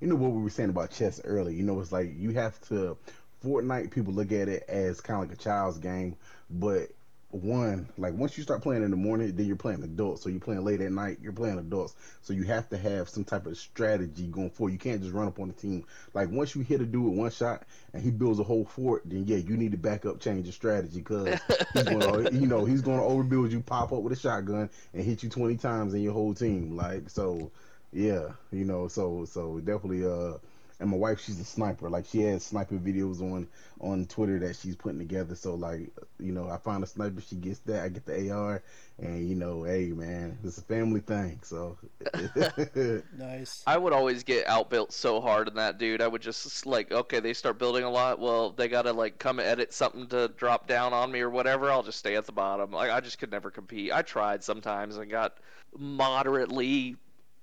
you 0.00 0.06
know 0.08 0.14
what 0.16 0.32
we 0.32 0.42
were 0.42 0.50
saying 0.50 0.68
about 0.70 0.90
chess 0.90 1.20
earlier. 1.24 1.56
You 1.56 1.62
know, 1.62 1.80
it's 1.80 1.92
like 1.92 2.12
you 2.16 2.30
have 2.32 2.60
to. 2.68 2.96
Fortnite 3.44 3.90
people 3.90 4.14
look 4.14 4.32
at 4.32 4.48
it 4.48 4.64
as 4.68 5.02
kind 5.02 5.22
of 5.22 5.28
like 5.28 5.38
a 5.38 5.42
child's 5.42 5.76
game, 5.76 6.16
but 6.48 6.88
one 7.34 7.88
like 7.98 8.14
once 8.14 8.36
you 8.36 8.44
start 8.44 8.62
playing 8.62 8.84
in 8.84 8.90
the 8.90 8.96
morning, 8.96 9.34
then 9.34 9.46
you're 9.46 9.56
playing 9.56 9.82
adults. 9.82 10.22
So 10.22 10.28
you're 10.28 10.40
playing 10.40 10.64
late 10.64 10.80
at 10.80 10.92
night, 10.92 11.18
you're 11.20 11.32
playing 11.32 11.58
adults. 11.58 11.94
So 12.22 12.32
you 12.32 12.44
have 12.44 12.68
to 12.68 12.78
have 12.78 13.08
some 13.08 13.24
type 13.24 13.46
of 13.46 13.58
strategy 13.58 14.26
going 14.26 14.50
forward. 14.50 14.72
You 14.72 14.78
can't 14.78 15.02
just 15.02 15.12
run 15.12 15.26
up 15.26 15.40
on 15.40 15.48
the 15.48 15.54
team. 15.54 15.84
Like 16.12 16.30
once 16.30 16.54
you 16.54 16.62
hit 16.62 16.80
a 16.80 16.86
dude 16.86 17.04
with 17.04 17.14
one 17.14 17.30
shot 17.30 17.64
and 17.92 18.02
he 18.02 18.10
builds 18.10 18.38
a 18.38 18.44
whole 18.44 18.64
fort, 18.64 19.02
then 19.04 19.24
yeah, 19.26 19.38
you 19.38 19.56
need 19.56 19.72
to 19.72 19.78
back 19.78 20.06
up, 20.06 20.20
change 20.20 20.46
your 20.46 20.52
strategy 20.52 20.98
because 20.98 21.40
he's 21.72 21.82
going 21.82 22.00
to, 22.24 22.34
you 22.34 22.46
know, 22.46 22.64
he's 22.64 22.82
going 22.82 22.98
to 22.98 23.04
overbuild 23.04 23.50
you, 23.50 23.60
pop 23.60 23.92
up 23.92 24.02
with 24.02 24.12
a 24.12 24.20
shotgun 24.20 24.70
and 24.92 25.04
hit 25.04 25.22
you 25.22 25.28
20 25.28 25.56
times 25.56 25.94
in 25.94 26.02
your 26.02 26.12
whole 26.12 26.34
team. 26.34 26.76
Like 26.76 27.10
so, 27.10 27.50
yeah, 27.92 28.28
you 28.52 28.64
know, 28.64 28.88
so 28.88 29.24
so 29.24 29.58
definitely 29.58 30.04
uh 30.04 30.38
and 30.80 30.90
my 30.90 30.96
wife 30.96 31.20
she's 31.20 31.40
a 31.40 31.44
sniper 31.44 31.88
like 31.88 32.04
she 32.06 32.20
has 32.22 32.44
sniper 32.44 32.76
videos 32.76 33.20
on 33.20 33.46
on 33.80 34.04
twitter 34.06 34.38
that 34.38 34.56
she's 34.56 34.76
putting 34.76 34.98
together 34.98 35.34
so 35.34 35.54
like 35.54 35.90
you 36.18 36.32
know 36.32 36.48
i 36.48 36.56
find 36.56 36.82
a 36.82 36.86
sniper 36.86 37.20
she 37.20 37.36
gets 37.36 37.60
that 37.60 37.82
i 37.84 37.88
get 37.88 38.04
the 38.06 38.30
ar 38.30 38.62
and 38.98 39.28
you 39.28 39.34
know 39.34 39.62
hey 39.64 39.88
man 39.88 40.36
it's 40.44 40.58
a 40.58 40.62
family 40.62 41.00
thing 41.00 41.38
so 41.42 41.76
Nice. 43.18 43.62
I 43.66 43.76
would 43.76 43.92
always 43.92 44.22
get 44.22 44.46
outbuilt 44.46 44.92
so 44.92 45.20
hard 45.20 45.48
in 45.48 45.54
that 45.54 45.78
dude. 45.78 46.00
I 46.00 46.08
would 46.08 46.22
just 46.22 46.66
like, 46.66 46.92
okay, 46.92 47.20
they 47.20 47.32
start 47.32 47.58
building 47.58 47.84
a 47.84 47.90
lot. 47.90 48.18
Well, 48.18 48.50
they 48.50 48.68
gotta 48.68 48.92
like 48.92 49.18
come 49.18 49.40
edit 49.40 49.72
something 49.72 50.06
to 50.08 50.28
drop 50.28 50.66
down 50.66 50.92
on 50.92 51.10
me 51.10 51.20
or 51.20 51.30
whatever. 51.30 51.70
I'll 51.70 51.82
just 51.82 51.98
stay 51.98 52.16
at 52.16 52.26
the 52.26 52.32
bottom. 52.32 52.70
Like 52.70 52.90
I 52.90 53.00
just 53.00 53.18
could 53.18 53.30
never 53.30 53.50
compete. 53.50 53.92
I 53.92 54.02
tried 54.02 54.44
sometimes 54.44 54.96
and 54.96 55.10
got 55.10 55.38
moderately, 55.76 56.96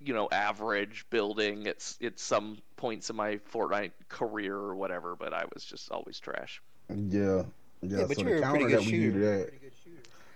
you 0.03 0.13
know, 0.13 0.27
average 0.31 1.05
building 1.09 1.67
at 1.67 1.95
at 2.01 2.19
some 2.19 2.59
points 2.77 3.09
in 3.09 3.15
my 3.15 3.37
Fortnite 3.51 3.91
career 4.09 4.55
or 4.55 4.75
whatever. 4.75 5.15
But 5.15 5.33
I 5.33 5.45
was 5.53 5.63
just 5.65 5.91
always 5.91 6.19
trash. 6.19 6.61
yeah 6.89 7.43
yeah, 7.81 7.99
Yeah, 7.99 8.05
but 8.05 8.17
so 8.17 8.23
you're 8.23 8.37
a 8.37 8.41
pretty 8.41 8.65
good 8.65 8.79
that 8.79 8.85
we 8.85 8.93
do 8.93 9.11
to 9.11 9.19
shooter. 9.19 9.19
that 9.21 9.53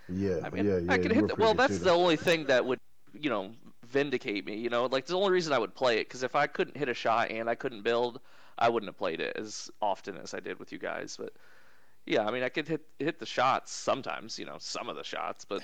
yeah 0.08 0.38
I 0.44 0.50
mean, 0.50 0.64
yeah 0.64 0.78
yeah 0.78 0.92
I 0.92 0.98
could 0.98 1.12
hit. 1.12 1.28
The, 1.28 1.36
well, 1.36 1.54
that's 1.54 1.78
shooter. 1.78 1.84
the 1.84 1.90
only 1.92 2.16
thing 2.16 2.46
that 2.46 2.64
would, 2.64 2.80
you 3.12 3.30
know, 3.30 3.52
vindicate 3.86 4.46
me. 4.46 4.56
You 4.56 4.70
know, 4.70 4.86
like 4.86 5.06
the 5.06 5.16
only 5.16 5.32
reason 5.32 5.52
I 5.52 5.58
would 5.58 5.74
play 5.74 5.98
it 5.98 6.08
because 6.08 6.22
if 6.22 6.34
I 6.36 6.46
couldn't 6.46 6.76
hit 6.76 6.88
a 6.88 6.94
shot 6.94 7.30
and 7.30 7.48
I 7.48 7.54
couldn't 7.54 7.82
build, 7.82 8.20
I 8.58 8.68
wouldn't 8.68 8.88
have 8.88 8.98
played 8.98 9.20
it 9.20 9.36
as 9.36 9.70
often 9.80 10.16
as 10.16 10.34
I 10.34 10.40
did 10.40 10.58
with 10.58 10.72
you 10.72 10.78
guys. 10.78 11.16
But 11.18 11.32
yeah, 12.06 12.26
I 12.26 12.30
mean, 12.30 12.42
I 12.42 12.48
could 12.48 12.68
hit 12.68 12.82
hit 12.98 13.18
the 13.18 13.26
shots 13.26 13.72
sometimes. 13.72 14.38
You 14.38 14.46
know, 14.46 14.56
some 14.58 14.88
of 14.88 14.96
the 14.96 15.04
shots, 15.04 15.44
but. 15.44 15.62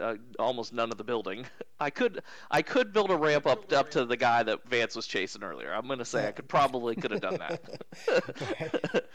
Uh, 0.00 0.16
almost 0.38 0.72
none 0.72 0.90
of 0.90 0.98
the 0.98 1.04
building. 1.04 1.46
I 1.80 1.90
could 1.90 2.22
I 2.50 2.62
could 2.62 2.92
build 2.92 3.10
a 3.10 3.16
ramp 3.16 3.46
up 3.46 3.72
up 3.72 3.90
to 3.92 4.04
the 4.04 4.16
guy 4.16 4.42
that 4.42 4.68
Vance 4.68 4.96
was 4.96 5.06
chasing 5.06 5.42
earlier. 5.42 5.72
I'm 5.72 5.86
gonna 5.88 6.04
say 6.04 6.26
I 6.26 6.32
could 6.32 6.48
probably 6.48 6.96
could 6.96 7.10
have 7.12 7.20
done 7.20 7.38
that. 7.38 9.04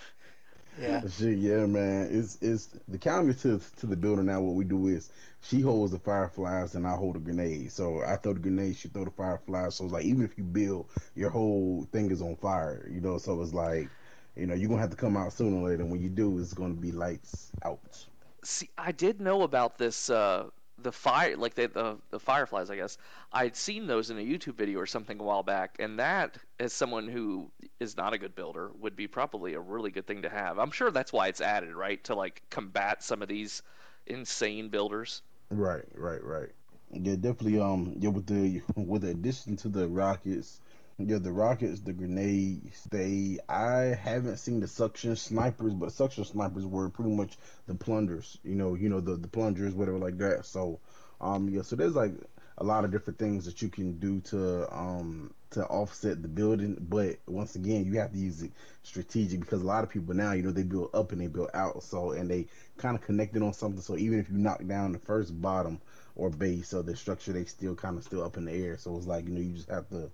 Yeah. 0.78 1.02
Shit, 1.08 1.38
yeah, 1.38 1.66
man. 1.68 2.08
It's 2.12 2.38
it's 2.42 2.68
the 2.88 2.98
counter 2.98 3.34
to 3.34 3.60
to 3.78 3.86
the 3.86 3.96
building 3.96 4.26
now. 4.26 4.42
What 4.42 4.56
we 4.56 4.66
do 4.66 4.88
is 4.88 5.10
she 5.42 5.62
holds 5.62 5.92
the 5.92 6.00
fireflies 6.00 6.76
and 6.76 6.88
I 6.88 6.96
hold 6.96 7.16
the 7.16 7.20
grenade. 7.20 7.72
So 7.72 8.02
I 8.04 8.16
throw 8.18 8.34
the 8.34 8.40
grenade, 8.40 8.78
she 8.78 8.88
throw 8.90 9.06
the 9.06 9.12
fireflies. 9.12 9.76
So 9.76 9.84
it's 9.86 9.94
like 9.94 10.06
even 10.06 10.24
if 10.24 10.38
you 10.38 10.44
build, 10.44 10.90
your 11.16 11.30
whole 11.30 11.88
thing 11.92 12.10
is 12.12 12.22
on 12.22 12.36
fire. 12.38 12.90
You 12.92 13.02
know, 13.02 13.18
so 13.20 13.42
it's 13.42 13.54
like, 13.54 13.92
you 14.36 14.48
know, 14.48 14.56
you're 14.56 14.70
gonna 14.70 14.82
have 14.82 14.90
to 14.92 14.98
come 14.98 15.16
out 15.18 15.34
sooner 15.34 15.58
or 15.58 15.70
later. 15.70 15.84
And 15.84 15.92
when 15.92 16.02
you 16.02 16.10
do, 16.10 16.40
it's 16.40 16.54
gonna 16.54 16.74
be 16.74 16.92
lights 16.92 17.52
out. 17.64 18.06
See, 18.44 18.70
I 18.78 18.92
did 18.92 19.22
know 19.22 19.44
about 19.44 19.78
this. 19.78 20.10
Uh, 20.10 20.50
the 20.80 20.92
fire, 20.92 21.38
like 21.38 21.54
the, 21.54 21.68
the 21.68 21.98
the 22.10 22.20
fireflies, 22.20 22.70
I 22.70 22.76
guess. 22.76 22.98
I'd 23.32 23.56
seen 23.56 23.88
those 23.88 24.10
in 24.10 24.18
a 24.18 24.22
YouTube 24.22 24.56
video 24.56 24.80
or 24.80 24.86
something 24.86 25.20
a 25.20 25.24
while 25.24 25.44
back, 25.44 25.78
and 25.80 26.00
that, 26.00 26.38
as 26.60 26.74
someone 26.74 27.08
who 27.08 27.52
is 27.80 27.96
not 27.96 28.14
a 28.14 28.18
good 28.18 28.36
builder, 28.36 28.72
would 28.80 28.96
be 28.96 29.08
probably 29.08 29.54
a 29.54 29.60
really 29.60 29.92
good 29.92 30.08
thing 30.08 30.24
to 30.24 30.30
have. 30.30 30.60
I'm 30.60 30.72
sure 30.72 30.92
that's 30.92 31.14
why 31.14 31.28
it's 31.28 31.42
added, 31.42 31.74
right, 31.74 32.04
to 32.06 32.16
like 32.16 32.42
combat 32.50 33.04
some 33.04 33.22
of 33.22 33.28
these 33.28 33.62
insane 34.08 34.70
builders. 34.70 35.22
Right, 35.50 35.86
right, 35.96 36.24
right. 36.24 36.50
Yeah, 36.92 37.16
definitely. 37.16 37.60
Um, 37.60 37.96
yeah, 38.00 38.10
with 38.10 38.28
the 38.28 38.62
with 38.76 39.04
the 39.04 39.10
addition 39.10 39.56
to 39.58 39.70
the 39.70 39.88
rockets, 39.88 40.62
yeah, 40.98 41.18
the 41.18 41.32
rockets, 41.32 41.82
the 41.82 41.94
grenades. 41.94 42.84
They, 42.92 43.40
I 43.50 43.98
haven't 44.00 44.38
seen 44.38 44.60
the 44.60 44.68
suction 44.68 45.16
snipers, 45.16 45.74
but 45.74 45.92
suction 45.92 46.26
snipers 46.26 46.66
were 46.66 46.90
pretty 46.90 47.12
much 47.12 47.38
the 47.68 47.76
plunders. 47.76 48.38
You 48.44 48.56
know, 48.56 48.76
you 48.76 48.90
know 48.90 49.00
the 49.02 49.16
the 49.16 49.28
plungers, 49.28 49.74
whatever 49.74 49.98
like 49.98 50.18
that. 50.20 50.46
So, 50.46 50.80
um, 51.20 51.50
yeah. 51.50 51.64
So 51.64 51.76
there's 51.76 51.96
like 51.96 52.14
a 52.58 52.64
lot 52.64 52.86
of 52.86 52.92
different 52.92 53.20
things 53.20 53.46
that 53.46 53.62
you 53.62 53.70
can 53.70 53.98
do 54.00 54.20
to 54.22 54.72
um 54.76 55.34
to 55.52 55.66
offset 55.66 56.22
the 56.22 56.28
building, 56.28 56.78
but 56.90 57.18
once 57.28 57.56
again, 57.56 57.86
you 57.86 58.00
have 58.00 58.12
to 58.12 58.18
use 58.18 58.42
it 58.42 58.52
strategic 58.84 59.40
because 59.40 59.62
a 59.62 59.66
lot 59.66 59.84
of 59.84 59.90
people 59.90 60.14
now, 60.16 60.32
you 60.32 60.42
know, 60.42 60.52
they 60.52 60.64
build 60.64 60.90
up 60.94 61.12
and 61.12 61.22
they 61.22 61.28
build 61.28 61.50
out. 61.54 61.84
So, 61.84 62.12
and 62.12 62.30
they 62.30 62.48
kind 62.78 62.96
of 62.96 63.04
connected 63.04 63.42
on 63.44 63.54
something. 63.54 63.82
So 63.82 63.96
even 63.98 64.20
if 64.20 64.30
you 64.30 64.38
knock 64.38 64.66
down 64.66 64.92
the 64.94 65.00
first 65.00 65.40
bottom 65.42 65.80
or 66.16 66.30
base 66.32 66.74
of 66.74 66.86
the 66.88 66.96
structure, 66.96 67.34
they 67.34 67.46
still 67.46 67.76
kind 67.76 67.98
of 67.98 68.04
still 68.04 68.24
up 68.24 68.38
in 68.38 68.46
the 68.46 68.52
air. 68.52 68.78
So 68.78 68.98
it's 68.98 69.06
like 69.08 69.26
you 69.28 69.34
know 69.34 69.42
you 69.42 69.54
just 69.54 69.70
have 69.70 69.88
to 69.90 70.10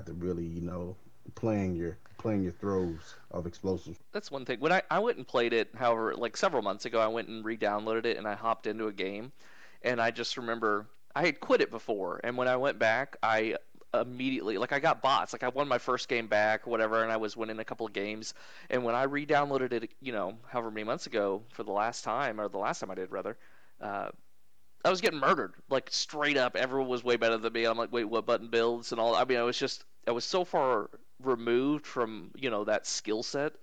to 0.00 0.12
really 0.12 0.44
you 0.44 0.60
know 0.60 0.96
playing 1.34 1.74
your 1.74 1.96
playing 2.18 2.42
your 2.42 2.52
throws 2.52 3.16
of 3.30 3.46
explosives. 3.46 3.98
That's 4.12 4.30
one 4.30 4.44
thing. 4.44 4.60
When 4.60 4.72
I, 4.72 4.82
I 4.90 4.98
went 4.98 5.18
and 5.18 5.26
played 5.26 5.52
it, 5.52 5.68
however, 5.76 6.14
like 6.14 6.36
several 6.36 6.62
months 6.62 6.84
ago, 6.84 7.00
I 7.00 7.08
went 7.08 7.28
and 7.28 7.44
re-downloaded 7.44 8.06
it 8.06 8.16
and 8.16 8.26
I 8.26 8.34
hopped 8.34 8.66
into 8.66 8.86
a 8.86 8.92
game, 8.92 9.32
and 9.82 10.00
I 10.00 10.10
just 10.10 10.36
remember 10.36 10.86
I 11.14 11.24
had 11.24 11.40
quit 11.40 11.60
it 11.60 11.70
before, 11.70 12.20
and 12.24 12.36
when 12.36 12.48
I 12.48 12.56
went 12.56 12.78
back, 12.78 13.16
I 13.22 13.56
immediately 13.92 14.58
like 14.58 14.72
I 14.72 14.80
got 14.80 15.02
bots. 15.02 15.32
Like 15.32 15.42
I 15.42 15.48
won 15.48 15.68
my 15.68 15.78
first 15.78 16.08
game 16.08 16.26
back, 16.26 16.66
whatever, 16.66 17.02
and 17.02 17.12
I 17.12 17.16
was 17.16 17.36
winning 17.36 17.58
a 17.58 17.64
couple 17.64 17.86
of 17.86 17.92
games. 17.92 18.34
And 18.70 18.84
when 18.84 18.94
I 18.94 19.04
re-downloaded 19.04 19.72
it, 19.72 19.90
you 20.00 20.12
know, 20.12 20.36
however 20.48 20.70
many 20.70 20.84
months 20.84 21.06
ago 21.06 21.42
for 21.50 21.62
the 21.62 21.72
last 21.72 22.04
time, 22.04 22.40
or 22.40 22.48
the 22.48 22.58
last 22.58 22.80
time 22.80 22.90
I 22.90 22.94
did 22.94 23.12
rather, 23.12 23.36
uh, 23.80 24.10
I 24.84 24.90
was 24.90 25.00
getting 25.00 25.20
murdered, 25.20 25.54
like 25.70 25.88
straight 25.90 26.36
up. 26.36 26.56
Everyone 26.56 26.88
was 26.88 27.02
way 27.02 27.16
better 27.16 27.38
than 27.38 27.52
me. 27.52 27.64
I'm 27.64 27.78
like, 27.78 27.92
wait, 27.92 28.04
what 28.04 28.26
button 28.26 28.48
builds 28.48 28.92
and 28.92 29.00
all? 29.00 29.14
I 29.14 29.24
mean, 29.24 29.38
I 29.38 29.42
was 29.42 29.58
just, 29.58 29.84
I 30.06 30.10
was 30.12 30.24
so 30.24 30.44
far 30.44 30.90
removed 31.22 31.86
from, 31.86 32.30
you 32.36 32.50
know, 32.50 32.64
that 32.64 32.86
skill 32.86 33.22
set, 33.22 33.54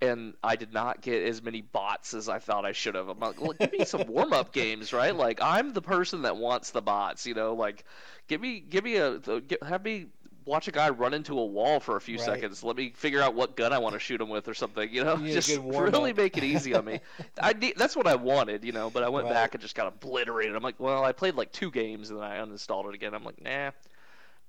and 0.00 0.34
I 0.42 0.56
did 0.56 0.72
not 0.72 1.02
get 1.02 1.22
as 1.24 1.42
many 1.42 1.60
bots 1.60 2.14
as 2.14 2.28
I 2.28 2.38
thought 2.38 2.64
I 2.64 2.72
should 2.72 2.94
have. 2.94 3.08
I'm 3.08 3.20
like, 3.20 3.40
look, 3.40 3.58
give 3.58 3.72
me 3.72 3.84
some 3.84 4.06
warm 4.08 4.32
up 4.32 4.52
games, 4.52 4.92
right? 4.92 5.14
Like, 5.14 5.40
I'm 5.42 5.72
the 5.74 5.82
person 5.82 6.22
that 6.22 6.36
wants 6.36 6.70
the 6.70 6.82
bots, 6.82 7.26
you 7.26 7.34
know, 7.34 7.54
like, 7.54 7.84
give 8.28 8.40
me, 8.40 8.60
give 8.60 8.84
me 8.84 8.96
a, 8.96 9.20
have 9.62 9.84
me 9.84 10.06
watch 10.44 10.68
a 10.68 10.72
guy 10.72 10.90
run 10.90 11.14
into 11.14 11.38
a 11.38 11.44
wall 11.44 11.80
for 11.80 11.96
a 11.96 12.00
few 12.00 12.16
Right. 12.18 12.24
seconds. 12.24 12.62
Let 12.62 12.76
me 12.76 12.90
figure 12.96 13.20
out 13.20 13.34
what 13.34 13.56
gun 13.56 13.72
I 13.72 13.78
want 13.78 13.94
to 13.94 13.98
shoot 13.98 14.20
him 14.20 14.28
with 14.28 14.48
or 14.48 14.54
something. 14.54 14.88
You 14.92 15.04
know, 15.04 15.16
You 15.16 15.32
just 15.32 15.56
really 15.58 16.12
make 16.12 16.36
it 16.36 16.44
easy 16.44 16.74
on 16.74 16.84
me. 16.84 17.00
I 17.40 17.52
need, 17.52 17.74
that's 17.76 17.94
what 17.96 18.06
I 18.06 18.14
wanted, 18.16 18.64
you 18.64 18.72
know. 18.72 18.90
But 18.90 19.02
I 19.04 19.08
went 19.08 19.26
Right. 19.26 19.32
back 19.34 19.54
and 19.54 19.60
just 19.62 19.74
got 19.74 19.86
obliterated. 19.86 20.54
I'm 20.56 20.62
like, 20.62 20.78
well, 20.78 21.04
I 21.04 21.12
played 21.12 21.34
like 21.34 21.52
two 21.52 21.70
games 21.70 22.10
and 22.10 22.18
then 22.18 22.24
I 22.26 22.38
uninstalled 22.38 22.88
it 22.88 22.94
again. 22.94 23.14
I'm 23.14 23.24
like, 23.24 23.40
nah, 23.42 23.70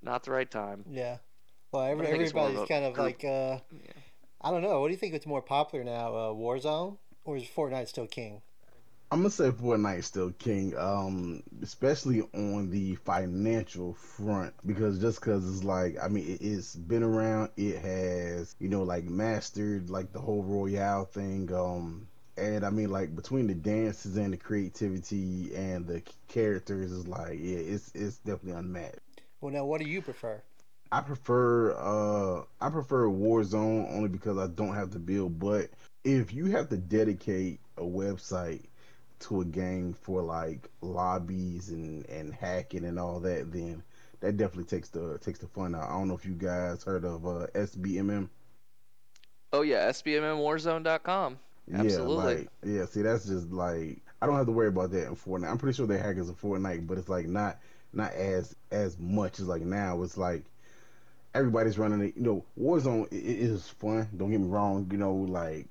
not 0.02 0.24
the 0.24 0.32
right 0.32 0.50
time. 0.50 0.84
Yeah. 0.90 1.18
Well, 1.72 1.84
every, 1.84 2.08
I 2.08 2.12
think 2.12 2.24
it's 2.24 2.34
more 2.34 2.44
of 2.46 2.50
everybody's 2.52 2.70
kind 2.70 2.86
of 2.86 2.94
group- 2.94 3.06
like, 3.06 3.26
uh, 3.26 3.60
I 4.42 4.52
don't 4.52 4.62
know. 4.62 4.80
What 4.82 4.88
do 4.88 4.92
you 4.94 4.98
think 5.00 5.14
is 5.14 5.26
more 5.26 5.42
popular 5.42 5.84
now, 5.84 6.14
uh, 6.16 6.34
Warzone 6.34 6.98
or 7.26 7.38
is 7.38 7.44
Fortnite 7.44 7.88
still 7.88 8.08
king? 8.08 8.42
I'm 9.14 9.20
gonna 9.20 9.30
say 9.30 9.52
Fortnite's 9.52 10.08
still 10.08 10.32
king, 10.32 10.76
um, 10.76 11.44
especially 11.62 12.22
on 12.34 12.72
the 12.72 12.96
financial 12.96 13.94
front, 13.94 14.56
because 14.66 14.98
just 14.98 15.20
because 15.20 15.48
it's 15.48 15.64
like, 15.64 15.98
I 16.04 16.08
mean, 16.08 16.28
it, 16.28 16.44
it's 16.44 16.76
been 16.76 17.04
around, 17.04 17.52
it 17.56 17.78
has, 17.78 18.56
you 18.58 18.70
know, 18.70 18.82
like 18.82 19.04
mastered 19.04 19.92
like 19.92 20.14
the 20.14 20.20
whole 20.20 20.42
Royale 20.42 21.06
thing, 21.06 21.54
um, 21.54 22.08
and 22.38 22.66
I 22.66 22.72
mean, 22.72 22.90
like 22.90 23.16
between 23.16 23.46
the 23.46 23.54
dances 23.54 24.18
and 24.18 24.34
the 24.34 24.38
creativity 24.38 25.54
and 25.56 25.86
the 25.86 26.02
characters, 26.28 26.92
is 26.92 27.08
like, 27.08 27.38
yeah, 27.40 27.60
it's 27.60 27.92
it's 27.94 28.18
definitely 28.18 28.60
unmatched. 28.60 28.98
Well, 29.42 29.54
now, 29.54 29.66
what 29.66 29.80
do 29.80 29.88
you 29.88 30.02
prefer? 30.02 30.42
I 30.92 31.02
prefer 31.02 31.74
uh 31.74 32.46
I 32.60 32.70
prefer 32.72 33.06
Warzone 33.06 33.96
only 33.96 34.10
because 34.10 34.40
I 34.40 34.48
don't 34.48 34.74
have 34.74 34.90
to 34.94 35.00
build, 35.00 35.38
but 35.38 35.70
if 36.04 36.34
you 36.34 36.48
have 36.48 36.70
to 36.70 36.78
dedicate 36.78 37.60
a 37.78 37.84
website 37.84 38.66
to 39.24 39.42
a 39.42 39.46
game 39.46 39.94
for 39.94 40.22
like 40.22 40.70
lobbies 40.82 41.70
and 41.70 42.06
and 42.10 42.34
hacking 42.34 42.86
and 42.86 43.00
all 43.00 43.20
that, 43.22 43.52
then 43.52 43.84
that 44.20 44.38
definitely 44.38 44.66
takes 44.66 44.90
the 44.90 45.18
takes 45.20 45.40
the 45.40 45.48
fun 45.48 45.76
out. 45.76 45.90
I 45.90 45.94
don't 45.94 46.08
know 46.08 46.16
if 46.16 46.26
you 46.26 46.34
guys 46.34 46.84
heard 46.84 47.06
of 47.06 47.26
uh, 47.26 47.48
SBMM. 47.54 48.30
Oh 49.52 49.62
yeah, 49.62 49.90
SBMMWarzone.com. 49.90 51.38
Absolutely. 51.74 52.16
Yeah, 52.16 52.40
like 52.40 52.50
yeah. 52.64 52.86
See, 52.86 53.02
that's 53.02 53.26
just 53.26 53.52
like 53.52 54.00
I 54.22 54.26
don't 54.26 54.36
have 54.36 54.46
to 54.46 54.52
worry 54.52 54.68
about 54.68 54.92
that 54.92 55.08
in 55.08 55.16
Fortnite. 55.16 55.50
I'm 55.50 55.58
pretty 55.58 55.76
sure 55.76 55.88
they 55.88 55.98
hackers 55.98 56.30
in 56.30 56.36
Fortnite, 56.36 56.88
but 56.88 56.98
it's 56.98 57.10
like 57.10 57.28
not 57.28 57.60
not 57.94 58.14
as 58.14 58.56
as 58.72 58.98
much 59.00 59.40
as 59.40 59.48
like 59.48 59.62
now. 59.62 60.02
It's 60.04 60.18
like 60.18 60.44
everybody's 61.34 61.78
running 61.78 62.02
it. 62.02 62.16
You 62.16 62.24
know, 62.24 62.46
Warzone 62.60 63.12
it, 63.12 63.18
it 63.18 63.40
is 63.40 63.68
fun. 63.68 64.08
Don't 64.16 64.32
get 64.32 64.40
me 64.40 64.48
wrong. 64.48 64.88
You 64.92 64.98
know, 64.98 65.14
like, 65.14 65.68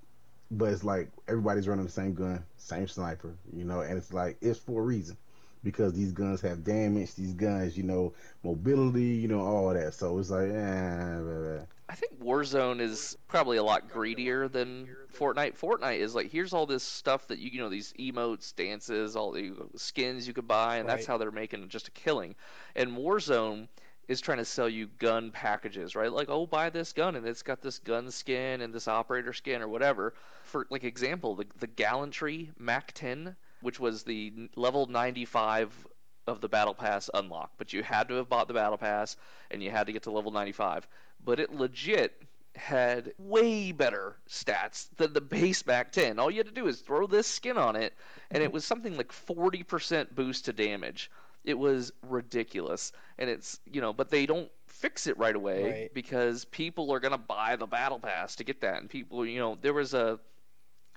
but 0.53 0.67
it's 0.73 0.85
like 0.85 1.11
everybody's 1.27 1.67
running 1.67 1.85
the 1.85 1.91
same 1.91 2.15
gun, 2.15 2.45
same 2.59 2.87
sniper. 2.87 3.35
You 3.53 3.65
know, 3.65 3.81
and 3.81 3.99
it's 3.99 4.13
like 4.13 4.37
it's 4.41 4.59
for 4.59 4.83
a 4.83 4.85
reason 4.85 5.17
because 5.65 5.93
these 5.95 6.13
guns 6.13 6.41
have 6.43 6.65
damage. 6.65 7.15
These 7.15 7.35
guns, 7.35 7.77
you 7.77 7.83
know, 7.83 8.13
mobility. 8.45 9.15
You 9.17 9.29
know, 9.29 9.41
all 9.41 9.73
that. 9.73 9.95
So 9.95 10.19
it's 10.19 10.31
like, 10.31 10.51
eh, 10.51 11.19
blah, 11.19 11.57
blah. 11.57 11.65
I 11.89 11.95
think 11.95 12.23
Warzone 12.23 12.81
is 12.81 13.19
probably 13.29 13.59
a 13.59 13.63
lot 13.63 13.91
greedier 13.91 14.49
than 14.49 14.89
Fortnite. 15.15 15.59
Fortnite 15.59 15.99
is 15.99 16.15
like, 16.15 16.31
here's 16.31 16.55
all 16.55 16.65
this 16.65 16.83
stuff 16.83 17.27
that 17.29 17.39
you, 17.39 17.51
you 17.51 17.61
know, 17.61 17.69
these 17.69 17.93
emotes, 17.99 18.57
dances, 18.57 19.15
all 19.15 19.31
the 19.33 19.53
skins 19.77 20.27
you 20.27 20.33
could 20.33 20.49
buy, 20.49 20.77
and 20.77 20.89
that's 20.89 21.05
how 21.05 21.19
they're 21.19 21.31
making 21.31 21.69
just 21.69 21.89
a 21.89 21.91
killing. 21.91 22.35
And 22.75 22.93
Warzone 22.97 23.69
is 24.13 24.21
trying 24.21 24.39
to 24.39 24.45
sell 24.45 24.69
you 24.69 24.89
gun 24.99 25.31
packages, 25.31 25.97
right? 25.97 26.13
Like, 26.13 26.29
oh, 26.29 26.47
buy 26.47 26.71
this 26.71 26.93
gun, 26.93 27.17
and 27.17 27.27
it's 27.27 27.43
got 27.43 27.63
this 27.63 27.79
gun 27.79 28.11
skin 28.11 28.61
and 28.61 28.73
this 28.73 28.87
operator 28.87 29.33
skin 29.33 29.63
or 29.63 29.69
whatever. 29.69 30.15
For 30.45 30.67
like 30.71 30.85
example, 30.85 31.35
the 31.35 31.47
the 31.59 31.67
Gallantry 31.67 32.51
Mac 32.59 32.93
10, 32.93 33.35
which 33.61 33.81
was 33.81 34.05
the 34.05 34.49
level 34.55 34.87
95 34.87 35.89
of 36.27 36.41
the 36.41 36.49
battle 36.49 36.75
pass 36.75 37.11
unlock, 37.13 37.51
but 37.59 37.73
you 37.73 37.83
had 37.83 38.09
to 38.09 38.15
have 38.15 38.29
bought 38.29 38.49
the 38.49 38.55
battle 38.55 38.79
pass 38.79 39.17
and 39.51 39.63
you 39.63 39.71
had 39.71 39.87
to 39.87 39.93
get 39.93 40.05
to 40.05 40.11
level 40.11 40.31
95. 40.31 40.87
But 41.25 41.41
it 41.41 41.53
legit 41.53 42.13
had 42.55 43.13
way 43.19 43.73
better 43.73 44.17
stats 44.29 44.89
than 44.97 45.13
the 45.13 45.21
base 45.21 45.67
Mac 45.67 45.91
10. 45.93 46.19
All 46.19 46.31
you 46.31 46.39
had 46.39 46.47
to 46.47 46.53
do 46.53 46.69
is 46.69 46.81
throw 46.81 47.07
this 47.07 47.27
skin 47.27 47.57
on 47.57 47.77
it, 47.77 47.95
and 48.31 48.43
it 48.43 48.47
mm-hmm. 48.47 48.55
was 48.55 48.65
something 48.65 48.97
like 48.97 49.11
40% 49.11 50.15
boost 50.15 50.45
to 50.45 50.53
damage. 50.53 51.11
It 51.45 51.59
was 51.59 51.93
ridiculous, 52.09 52.93
and 53.19 53.29
it's 53.29 53.59
you 53.67 53.81
know, 53.81 53.93
but 53.93 54.11
they 54.11 54.27
don't 54.27 54.51
fix 54.69 55.07
it 55.07 55.17
right 55.19 55.35
away 55.35 55.71
Right. 55.71 55.95
because 55.95 56.45
people 56.47 56.93
are 56.93 57.01
gonna 57.01 57.19
buy 57.19 57.57
the 57.57 57.67
battle 57.67 57.99
pass 57.99 58.37
to 58.37 58.45
get 58.45 58.61
that, 58.61 58.81
and 58.81 58.89
people, 58.89 59.27
you 59.27 59.39
know, 59.41 59.57
there 59.61 59.75
was 59.75 59.95
a 59.95 60.19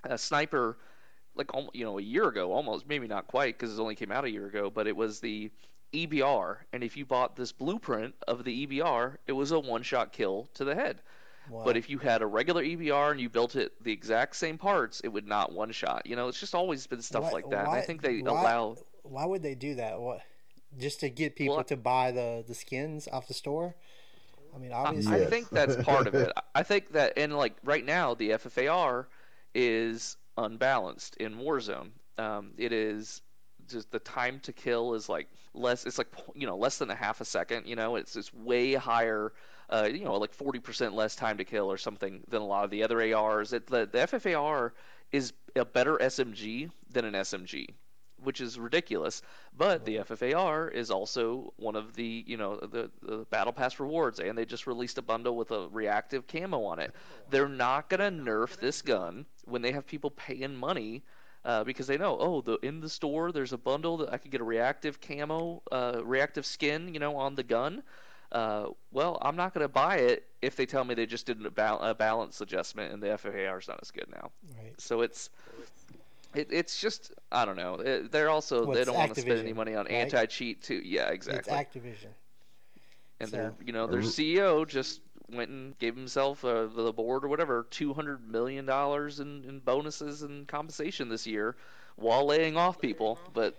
a 0.04 0.16
sniper 0.18 0.78
like 1.34 1.50
you 1.74 1.84
know 1.84 1.98
a 1.98 2.02
year 2.02 2.28
ago 2.28 2.52
almost 2.52 2.86
maybe 2.88 3.06
not 3.08 3.26
quite 3.26 3.58
because 3.58 3.76
it 3.76 3.80
only 3.82 3.94
came 3.96 4.12
out 4.12 4.24
a 4.24 4.30
year 4.30 4.46
ago 4.46 4.70
but 4.70 4.86
it 4.86 4.96
was 4.96 5.18
the 5.20 5.50
EBR 5.92 6.58
and 6.72 6.84
if 6.84 6.96
you 6.96 7.04
bought 7.04 7.34
this 7.34 7.50
blueprint 7.52 8.14
of 8.28 8.44
the 8.44 8.66
EBR 8.66 9.16
it 9.26 9.32
was 9.32 9.50
a 9.50 9.58
one 9.58 9.82
shot 9.82 10.12
kill 10.12 10.48
to 10.54 10.64
the 10.64 10.74
head 10.74 11.02
Wow. 11.50 11.62
but 11.64 11.76
if 11.76 11.90
you 11.90 11.98
had 11.98 12.22
a 12.22 12.26
regular 12.26 12.62
EBR 12.62 13.10
and 13.12 13.20
you 13.20 13.28
built 13.28 13.56
it 13.56 13.72
the 13.82 13.92
exact 13.92 14.36
same 14.36 14.58
parts 14.58 15.00
it 15.00 15.08
would 15.08 15.26
not 15.26 15.52
one 15.52 15.72
shot 15.72 16.06
you 16.06 16.14
know 16.16 16.28
it's 16.28 16.38
just 16.40 16.54
always 16.54 16.86
been 16.86 17.02
stuff 17.02 17.24
Why- 17.24 17.30
like 17.32 17.50
that 17.50 17.66
and 17.66 17.74
I 17.74 17.80
think 17.82 18.00
they 18.02 18.20
why- 18.20 18.30
allow 18.30 18.76
Why 19.02 19.24
would 19.26 19.42
they 19.42 19.54
do 19.56 19.74
that? 19.76 19.98
What? 20.00 20.20
Just 20.78 21.00
to 21.00 21.08
get 21.08 21.36
people 21.36 21.56
Well, 21.56 21.64
to 21.64 21.76
buy 21.76 22.12
the, 22.12 22.44
the 22.46 22.54
skins 22.54 23.08
off 23.12 23.28
the 23.28 23.34
store? 23.34 23.74
I 24.54 24.58
mean, 24.58 24.72
I- 24.72 24.76
obviously. 24.76 25.14
I 25.14 25.18
Yes. 25.20 25.30
think 25.30 25.48
that's 25.50 25.76
part 25.84 26.06
of 26.06 26.14
it. 26.14 26.32
I 26.54 26.62
think 26.62 26.92
that, 26.92 27.14
and 27.16 27.36
like 27.36 27.54
right 27.64 27.84
now, 27.84 28.14
the 28.14 28.30
FFAR 28.30 29.06
is 29.54 30.16
unbalanced 30.36 31.16
in 31.16 31.36
Warzone. 31.36 31.90
Um, 32.18 32.52
it 32.56 32.72
is 32.72 33.20
just 33.68 33.90
the 33.90 33.98
time 33.98 34.40
to 34.40 34.52
kill 34.52 34.94
is 34.94 35.08
like 35.08 35.28
less. 35.54 35.84
It's 35.86 35.98
like 35.98 36.08
you 36.34 36.46
know 36.46 36.56
less 36.56 36.78
than 36.78 36.90
a 36.90 36.94
half 36.94 37.20
a 37.20 37.24
second. 37.24 37.66
You 37.66 37.76
know, 37.76 37.96
it's 37.96 38.16
it's 38.16 38.32
way 38.32 38.74
higher. 38.74 39.32
Uh, 39.68 39.88
you 39.92 40.04
know, 40.04 40.14
like 40.16 40.32
forty 40.32 40.58
percent 40.60 40.94
less 40.94 41.16
time 41.16 41.38
to 41.38 41.44
kill 41.44 41.70
or 41.70 41.76
something 41.76 42.22
than 42.28 42.40
a 42.40 42.46
lot 42.46 42.64
of 42.64 42.70
the 42.70 42.82
other 42.84 43.02
ARs. 43.14 43.52
It, 43.52 43.66
the 43.66 43.86
the 43.90 43.98
FFAR 43.98 44.70
is 45.12 45.32
a 45.54 45.64
better 45.64 45.96
SMG 45.96 46.70
than 46.90 47.04
an 47.04 47.14
SMG. 47.14 47.66
Which 48.22 48.40
is 48.40 48.58
ridiculous, 48.58 49.22
but 49.56 49.84
the 49.84 49.96
FFAR 49.96 50.72
is 50.72 50.90
also 50.90 51.52
one 51.56 51.76
of 51.76 51.94
the 51.94 52.24
you 52.26 52.36
know 52.36 52.56
the, 52.56 52.90
the 53.02 53.18
battle 53.30 53.52
pass 53.52 53.78
rewards, 53.78 54.20
and 54.20 54.36
they 54.36 54.44
just 54.44 54.66
released 54.66 54.98
a 54.98 55.02
bundle 55.02 55.36
with 55.36 55.50
a 55.50 55.68
reactive 55.68 56.26
camo 56.26 56.64
on 56.64 56.78
it. 56.78 56.94
They're 57.30 57.48
not 57.48 57.88
gonna 57.88 58.10
nerf 58.10 58.56
this 58.58 58.82
gun 58.82 59.26
when 59.44 59.62
they 59.62 59.72
have 59.72 59.86
people 59.86 60.10
paying 60.10 60.56
money 60.56 61.02
uh, 61.44 61.62
because 61.64 61.86
they 61.86 61.96
know 61.98 62.16
oh 62.18 62.40
the 62.40 62.58
in 62.62 62.80
the 62.80 62.88
store 62.88 63.32
there's 63.32 63.52
a 63.52 63.58
bundle 63.58 63.98
that 63.98 64.12
I 64.12 64.18
could 64.18 64.30
get 64.30 64.40
a 64.40 64.44
reactive 64.44 65.00
camo, 65.00 65.62
uh, 65.70 66.00
reactive 66.04 66.44
skin 66.46 66.92
you 66.94 67.00
know 67.00 67.16
on 67.16 67.34
the 67.34 67.44
gun. 67.44 67.82
Uh, 68.32 68.66
well, 68.92 69.18
I'm 69.22 69.36
not 69.36 69.54
gonna 69.54 69.68
buy 69.68 69.98
it 69.98 70.26
if 70.42 70.56
they 70.56 70.66
tell 70.66 70.84
me 70.84 70.94
they 70.94 71.06
just 71.06 71.26
did 71.26 71.44
a, 71.46 71.50
bal- 71.50 71.80
a 71.80 71.94
balance 71.94 72.40
adjustment 72.40 72.92
and 72.92 73.02
the 73.02 73.08
FFAR 73.08 73.60
is 73.60 73.68
not 73.68 73.78
as 73.80 73.90
good 73.92 74.08
now. 74.10 74.30
Right. 74.58 74.74
So 74.78 75.02
it's 75.02 75.30
it, 76.38 76.48
it's 76.50 76.80
just 76.80 77.12
I 77.32 77.44
don't 77.44 77.56
know. 77.56 77.74
It, 77.76 78.12
they're 78.12 78.30
also 78.30 78.64
Well, 78.66 78.76
they 78.76 78.84
don't 78.84 78.96
want 78.96 79.14
to 79.14 79.20
spend 79.20 79.38
any 79.40 79.52
money 79.52 79.74
on 79.74 79.84
right? 79.86 79.92
anti 79.94 80.26
cheat 80.26 80.62
too. 80.62 80.80
Yeah, 80.84 81.08
exactly. 81.10 81.52
It's 81.54 81.76
Activision. 81.76 82.08
and 83.20 83.28
so- 83.30 83.36
their 83.36 83.54
you 83.64 83.72
know 83.72 83.86
their. 83.86 84.00
CEO 84.00 84.66
just 84.66 85.00
went 85.30 85.50
and 85.50 85.76
gave 85.78 85.96
himself 85.96 86.44
uh, 86.44 86.66
the 86.66 86.92
board 86.92 87.24
or 87.24 87.28
whatever 87.28 87.66
two 87.70 87.92
hundred 87.94 88.30
million 88.30 88.64
dollars 88.64 89.20
in, 89.20 89.44
in 89.44 89.58
bonuses 89.60 90.22
and 90.22 90.46
compensation 90.46 91.08
this 91.08 91.26
year 91.26 91.56
while 91.96 92.24
laying 92.26 92.56
off 92.56 92.80
people. 92.80 93.18
But 93.32 93.56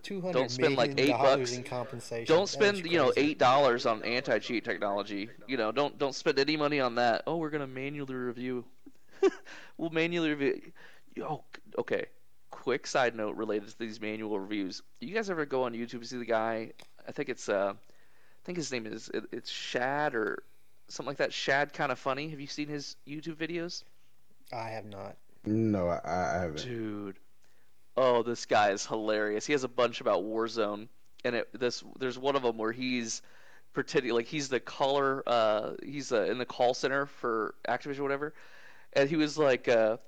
Two 0.00 0.20
hundred 0.20 0.34
Don't 0.34 0.50
spend, 0.50 0.76
like, 0.76 0.90
million 0.94 1.10
eight 1.10 1.12
dollars 1.12 1.50
bucks. 1.50 1.56
in 1.56 1.64
compensation. 1.64 2.32
don't 2.32 2.48
spend 2.48 2.86
you 2.86 2.98
know 2.98 3.12
eight 3.16 3.36
dollars 3.36 3.84
on 3.84 4.00
anti 4.04 4.38
cheat 4.38 4.64
technology. 4.64 5.28
You 5.48 5.56
know 5.56 5.72
don't 5.72 5.98
don't 5.98 6.14
spend 6.14 6.38
any 6.38 6.56
money 6.56 6.78
on 6.78 6.94
that. 6.94 7.24
Oh, 7.26 7.36
we're 7.36 7.50
gonna 7.50 7.66
manually 7.66 8.14
review. 8.14 8.64
we'll 9.76 9.90
manually 9.90 10.30
review. 10.30 10.72
Oh, 11.20 11.42
okay. 11.78 12.06
Quick 12.62 12.88
side 12.88 13.14
note 13.14 13.36
related 13.36 13.68
to 13.68 13.78
these 13.78 14.00
manual 14.00 14.38
reviews. 14.40 14.82
Do 15.00 15.06
You 15.06 15.14
guys 15.14 15.30
ever 15.30 15.46
go 15.46 15.62
on 15.62 15.74
YouTube 15.74 15.94
and 15.94 16.06
see 16.06 16.18
the 16.18 16.24
guy? 16.24 16.72
I 17.06 17.12
think 17.12 17.28
it's 17.28 17.48
uh, 17.48 17.72
I 17.72 18.44
think 18.44 18.58
his 18.58 18.72
name 18.72 18.84
is 18.84 19.08
it, 19.14 19.24
it's 19.30 19.48
Shad 19.48 20.16
or 20.16 20.42
something 20.88 21.08
like 21.08 21.18
that. 21.18 21.32
Shad 21.32 21.72
kind 21.72 21.92
of 21.92 22.00
funny. 22.00 22.28
Have 22.30 22.40
you 22.40 22.48
seen 22.48 22.66
his 22.66 22.96
YouTube 23.06 23.36
videos? 23.36 23.84
I 24.52 24.70
have 24.70 24.84
not. 24.84 25.16
No, 25.44 25.86
I, 25.86 26.00
I 26.04 26.40
haven't. 26.40 26.64
Dude, 26.64 27.16
oh, 27.96 28.24
this 28.24 28.44
guy 28.44 28.70
is 28.70 28.84
hilarious. 28.84 29.46
He 29.46 29.52
has 29.52 29.62
a 29.62 29.68
bunch 29.68 30.00
about 30.00 30.24
Warzone, 30.24 30.88
and 31.24 31.36
it, 31.36 31.48
this 31.58 31.84
there's 32.00 32.18
one 32.18 32.34
of 32.34 32.42
them 32.42 32.58
where 32.58 32.72
he's 32.72 33.22
pretending 33.72 34.12
like 34.12 34.26
he's 34.26 34.48
the 34.48 34.58
caller. 34.58 35.22
Uh, 35.28 35.74
he's 35.82 36.10
uh, 36.10 36.22
in 36.22 36.38
the 36.38 36.44
call 36.44 36.74
center 36.74 37.06
for 37.06 37.54
Activision, 37.68 38.00
or 38.00 38.02
whatever, 38.02 38.34
and 38.94 39.08
he 39.08 39.14
was 39.14 39.38
like. 39.38 39.68
Uh, 39.68 39.98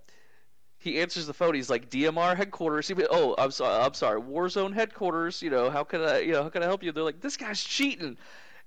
he 0.80 0.98
answers 0.98 1.26
the 1.26 1.34
phone. 1.34 1.54
He's 1.54 1.68
like 1.68 1.90
DMR 1.90 2.36
headquarters. 2.36 2.88
He, 2.88 2.94
oh, 3.10 3.34
I'm 3.36 3.50
sorry. 3.50 3.84
I'm 3.84 3.92
sorry. 3.92 4.20
Warzone 4.20 4.72
headquarters. 4.72 5.42
You 5.42 5.50
know 5.50 5.70
how 5.70 5.84
can 5.84 6.00
I? 6.00 6.20
You 6.20 6.32
know 6.32 6.42
how 6.42 6.48
can 6.48 6.62
I 6.62 6.66
help 6.66 6.82
you? 6.82 6.90
They're 6.90 7.04
like 7.04 7.20
this 7.20 7.36
guy's 7.36 7.62
cheating. 7.62 8.16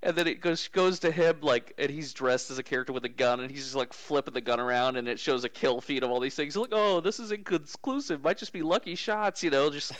And 0.00 0.14
then 0.14 0.28
it 0.28 0.40
goes 0.40 0.68
goes 0.68 1.00
to 1.00 1.10
him 1.10 1.38
like, 1.40 1.74
and 1.76 1.90
he's 1.90 2.12
dressed 2.12 2.50
as 2.52 2.58
a 2.58 2.62
character 2.62 2.92
with 2.92 3.04
a 3.04 3.08
gun, 3.08 3.40
and 3.40 3.50
he's 3.50 3.64
just 3.64 3.74
like 3.74 3.92
flipping 3.92 4.32
the 4.32 4.40
gun 4.40 4.60
around, 4.60 4.96
and 4.96 5.08
it 5.08 5.18
shows 5.18 5.42
a 5.42 5.48
kill 5.48 5.80
feed 5.80 6.04
of 6.04 6.10
all 6.10 6.20
these 6.20 6.36
things. 6.36 6.56
Like, 6.56 6.70
oh, 6.72 7.00
this 7.00 7.18
is 7.18 7.32
inconclusive. 7.32 8.22
Might 8.22 8.38
just 8.38 8.52
be 8.52 8.62
lucky 8.62 8.94
shots, 8.94 9.42
you 9.42 9.50
know. 9.50 9.70
Just 9.70 9.92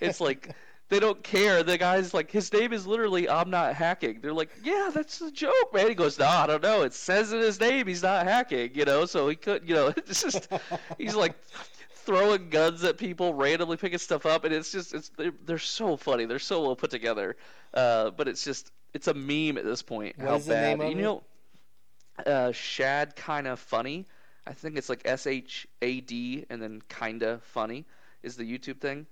it's 0.00 0.20
like 0.20 0.56
they 0.90 0.98
don't 0.98 1.22
care. 1.22 1.62
The 1.62 1.78
guy's 1.78 2.12
like, 2.12 2.30
his 2.30 2.52
name 2.52 2.72
is 2.72 2.86
literally 2.86 3.28
I'm 3.28 3.48
not 3.48 3.74
hacking. 3.74 4.18
They're 4.20 4.34
like, 4.34 4.50
yeah, 4.62 4.90
that's 4.92 5.20
a 5.20 5.30
joke, 5.30 5.72
man. 5.72 5.88
He 5.88 5.94
goes, 5.94 6.18
no, 6.18 6.26
I 6.26 6.46
don't 6.46 6.62
know. 6.62 6.82
It 6.82 6.92
says 6.92 7.32
in 7.32 7.40
his 7.40 7.60
name 7.60 7.86
he's 7.86 8.02
not 8.02 8.26
hacking, 8.26 8.72
you 8.74 8.84
know. 8.84 9.06
So 9.06 9.28
he 9.28 9.36
could, 9.36 9.66
you 9.68 9.74
know, 9.74 9.86
it's 9.96 10.22
just 10.22 10.48
he's 10.98 11.14
like 11.14 11.34
throwing 11.94 12.50
guns 12.50 12.82
at 12.84 12.98
people, 12.98 13.32
randomly 13.32 13.76
picking 13.76 13.98
stuff 13.98 14.26
up, 14.26 14.44
and 14.44 14.52
it's 14.52 14.72
just 14.72 14.92
it's 14.92 15.10
they're, 15.16 15.32
they're 15.46 15.58
so 15.58 15.96
funny. 15.96 16.24
They're 16.24 16.40
so 16.40 16.62
well 16.62 16.76
put 16.76 16.90
together. 16.90 17.36
Uh, 17.72 18.10
but 18.10 18.26
it's 18.26 18.44
just 18.44 18.72
it's 18.92 19.06
a 19.06 19.14
meme 19.14 19.58
at 19.58 19.64
this 19.64 19.82
point. 19.82 20.18
What 20.18 20.28
how 20.28 20.38
bad 20.40 20.80
you 20.88 20.96
know? 20.96 21.22
Uh, 22.26 22.52
Shad 22.52 23.14
kind 23.14 23.46
of 23.46 23.60
funny. 23.60 24.06
I 24.46 24.52
think 24.54 24.76
it's 24.76 24.88
like 24.88 25.02
S 25.04 25.28
H 25.28 25.68
A 25.80 26.00
D 26.00 26.46
and 26.50 26.60
then 26.60 26.82
kinda 26.88 27.40
funny 27.44 27.86
is 28.24 28.36
the 28.36 28.44
YouTube 28.44 28.80
thing. 28.80 29.06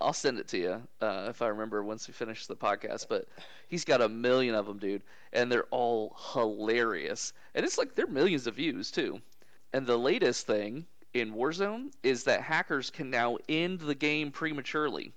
I'll 0.00 0.12
send 0.12 0.38
it 0.38 0.48
to 0.48 0.58
you 0.58 0.82
uh, 1.00 1.26
if 1.28 1.42
I 1.42 1.48
remember 1.48 1.82
once 1.82 2.08
we 2.08 2.14
finish 2.14 2.46
the 2.46 2.56
podcast. 2.56 3.06
But 3.08 3.26
he's 3.68 3.84
got 3.84 4.00
a 4.00 4.08
million 4.08 4.54
of 4.54 4.66
them, 4.66 4.78
dude, 4.78 5.02
and 5.32 5.50
they're 5.50 5.66
all 5.70 6.16
hilarious. 6.32 7.32
And 7.54 7.64
it's 7.64 7.78
like 7.78 7.94
they're 7.94 8.06
millions 8.06 8.46
of 8.46 8.56
views 8.56 8.90
too. 8.90 9.20
And 9.72 9.86
the 9.86 9.98
latest 9.98 10.46
thing 10.46 10.86
in 11.14 11.34
Warzone 11.34 11.90
is 12.02 12.24
that 12.24 12.42
hackers 12.42 12.90
can 12.90 13.10
now 13.10 13.38
end 13.48 13.80
the 13.80 13.94
game 13.94 14.30
prematurely, 14.30 15.12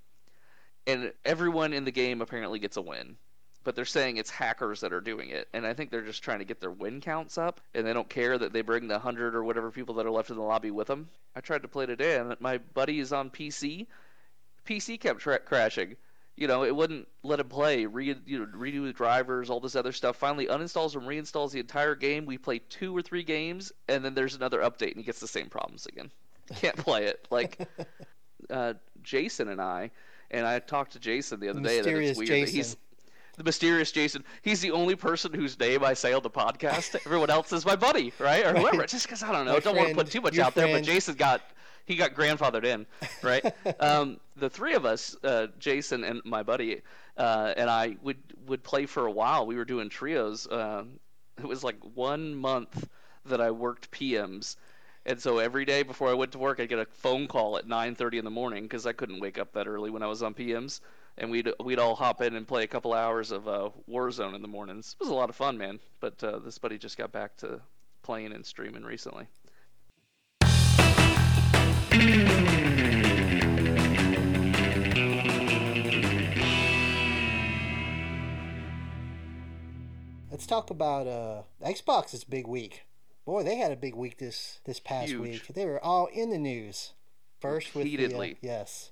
and 0.87 1.13
everyone 1.25 1.73
in 1.73 1.85
the 1.85 1.91
game 1.91 2.21
apparently 2.21 2.59
gets 2.59 2.77
a 2.77 2.81
win. 2.81 3.17
But 3.63 3.75
they're 3.75 3.85
saying 3.85 4.17
it's 4.17 4.31
hackers 4.31 4.79
that 4.79 4.91
are 4.91 5.01
doing 5.01 5.29
it, 5.29 5.47
and 5.53 5.67
I 5.67 5.73
think 5.75 5.91
they're 5.91 6.01
just 6.01 6.23
trying 6.23 6.39
to 6.39 6.45
get 6.45 6.59
their 6.59 6.71
win 6.71 6.99
counts 6.99 7.37
up, 7.37 7.61
and 7.75 7.85
they 7.85 7.93
don't 7.93 8.09
care 8.09 8.37
that 8.37 8.53
they 8.53 8.61
bring 8.61 8.87
the 8.87 8.97
hundred 8.97 9.35
or 9.35 9.43
whatever 9.43 9.69
people 9.69 9.95
that 9.95 10.05
are 10.05 10.11
left 10.11 10.31
in 10.31 10.35
the 10.35 10.41
lobby 10.41 10.71
with 10.71 10.87
them. 10.87 11.09
I 11.35 11.41
tried 11.41 11.61
to 11.61 11.67
play 11.67 11.85
today, 11.85 12.17
and 12.17 12.35
my 12.39 12.57
buddy 12.57 12.99
is 12.99 13.13
on 13.13 13.29
PC. 13.29 13.85
PC 14.65 14.99
kept 14.99 15.19
tra- 15.19 15.39
crashing. 15.39 15.95
You 16.37 16.47
know, 16.47 16.63
it 16.63 16.75
wouldn't 16.75 17.07
let 17.23 17.39
him 17.39 17.49
play. 17.49 17.85
Re- 17.85 18.15
you 18.25 18.39
know, 18.39 18.45
redo 18.45 18.85
the 18.85 18.93
drivers, 18.93 19.49
all 19.49 19.59
this 19.59 19.75
other 19.75 19.91
stuff. 19.91 20.15
Finally, 20.15 20.47
uninstalls 20.47 20.95
and 20.95 21.03
reinstalls 21.03 21.51
the 21.51 21.59
entire 21.59 21.93
game. 21.93 22.25
We 22.25 22.37
play 22.37 22.59
two 22.59 22.95
or 22.95 23.01
three 23.01 23.23
games, 23.23 23.71
and 23.87 24.03
then 24.03 24.15
there's 24.15 24.35
another 24.35 24.61
update, 24.61 24.89
and 24.89 24.97
he 24.97 25.03
gets 25.03 25.19
the 25.19 25.27
same 25.27 25.49
problems 25.49 25.85
again. 25.85 26.09
Can't 26.55 26.77
play 26.77 27.05
it. 27.05 27.27
Like 27.29 27.59
uh, 28.49 28.73
Jason 29.03 29.49
and 29.49 29.61
I, 29.61 29.91
and 30.31 30.47
I 30.47 30.59
talked 30.59 30.93
to 30.93 30.99
Jason 30.99 31.39
the 31.39 31.49
other 31.49 31.59
day 31.59 31.81
that 31.81 31.85
Mysterious 31.85 32.09
it's 32.11 32.17
weird 32.17 32.27
Jason. 32.27 32.45
that 32.45 32.57
he's 32.57 32.77
the 33.37 33.43
mysterious 33.43 33.91
Jason. 33.91 34.23
He's 34.41 34.61
the 34.61 34.71
only 34.71 34.95
person 34.95 35.33
whose 35.33 35.59
name 35.59 35.83
I 35.83 35.93
say 35.93 36.13
on 36.13 36.21
the 36.21 36.29
podcast. 36.29 36.95
Everyone 37.05 37.29
else 37.29 37.51
is 37.53 37.65
my 37.65 37.75
buddy, 37.75 38.13
right, 38.19 38.45
or 38.45 38.53
whoever. 38.57 38.79
Right. 38.79 38.89
Just 38.89 39.05
because 39.05 39.23
I 39.23 39.31
don't 39.31 39.45
know, 39.45 39.53
My 39.53 39.59
don't 39.59 39.75
want 39.75 39.89
to 39.89 39.95
put 39.95 40.11
too 40.11 40.21
much 40.21 40.37
out 40.37 40.53
there, 40.53 40.67
but 40.67 40.71
friend. 40.71 40.85
Jason 40.85 41.15
got 41.15 41.41
he 41.85 41.95
got 41.95 42.13
grandfathered 42.13 42.65
in, 42.65 42.85
right? 43.21 43.43
um, 43.79 44.19
the 44.35 44.49
three 44.49 44.73
of 44.73 44.85
us, 44.85 45.15
uh, 45.23 45.47
Jason 45.59 46.03
and 46.03 46.21
my 46.25 46.43
buddy, 46.43 46.81
uh, 47.17 47.53
and 47.55 47.69
I 47.69 47.97
would 48.01 48.17
would 48.47 48.63
play 48.63 48.85
for 48.85 49.05
a 49.05 49.11
while. 49.11 49.45
We 49.45 49.55
were 49.55 49.65
doing 49.65 49.89
trios. 49.89 50.47
Um, 50.49 50.99
it 51.37 51.45
was 51.45 51.63
like 51.63 51.77
one 51.95 52.35
month 52.35 52.87
that 53.25 53.41
I 53.41 53.51
worked 53.51 53.91
PMs. 53.91 54.55
And 55.05 55.19
so 55.19 55.39
every 55.39 55.65
day 55.65 55.83
before 55.83 56.09
I 56.09 56.13
went 56.13 56.33
to 56.33 56.37
work, 56.37 56.59
I'd 56.59 56.69
get 56.69 56.79
a 56.79 56.85
phone 56.85 57.27
call 57.27 57.57
at 57.57 57.67
9:30 57.67 58.19
in 58.19 58.25
the 58.25 58.31
morning 58.31 58.63
because 58.63 58.85
I 58.85 58.93
couldn't 58.93 59.19
wake 59.19 59.39
up 59.39 59.53
that 59.53 59.67
early 59.67 59.89
when 59.89 60.03
I 60.03 60.07
was 60.07 60.21
on 60.21 60.35
PMs, 60.35 60.79
and 61.17 61.31
we'd 61.31 61.51
we'd 61.63 61.79
all 61.79 61.95
hop 61.95 62.21
in 62.21 62.35
and 62.35 62.47
play 62.47 62.63
a 62.63 62.67
couple 62.67 62.93
hours 62.93 63.31
of 63.31 63.47
uh, 63.47 63.69
Warzone 63.89 64.35
in 64.35 64.41
the 64.41 64.47
mornings. 64.47 64.95
It 64.99 65.03
was 65.03 65.09
a 65.09 65.15
lot 65.15 65.29
of 65.29 65.35
fun, 65.35 65.57
man. 65.57 65.79
But 65.99 66.23
uh, 66.23 66.39
this 66.39 66.59
buddy 66.59 66.77
just 66.77 66.97
got 66.97 67.11
back 67.11 67.35
to 67.37 67.61
playing 68.03 68.33
and 68.33 68.45
streaming 68.45 68.83
recently. 68.83 69.27
Let's 80.31 80.47
talk 80.47 80.69
about 80.69 81.07
uh, 81.07 81.41
Xbox's 81.61 82.23
big 82.23 82.47
week. 82.47 82.85
Boy, 83.25 83.43
they 83.43 83.57
had 83.57 83.73
a 83.73 83.75
big 83.75 83.95
week 83.95 84.17
this 84.17 84.61
this 84.63 84.79
past 84.79 85.09
Huge. 85.09 85.19
week. 85.19 85.47
They 85.53 85.65
were 85.65 85.83
all 85.83 86.05
in 86.05 86.29
the 86.29 86.37
news. 86.37 86.93
First 87.41 87.75
with 87.75 87.83
the, 87.83 88.15
uh, 88.15 88.27
yes, 88.39 88.91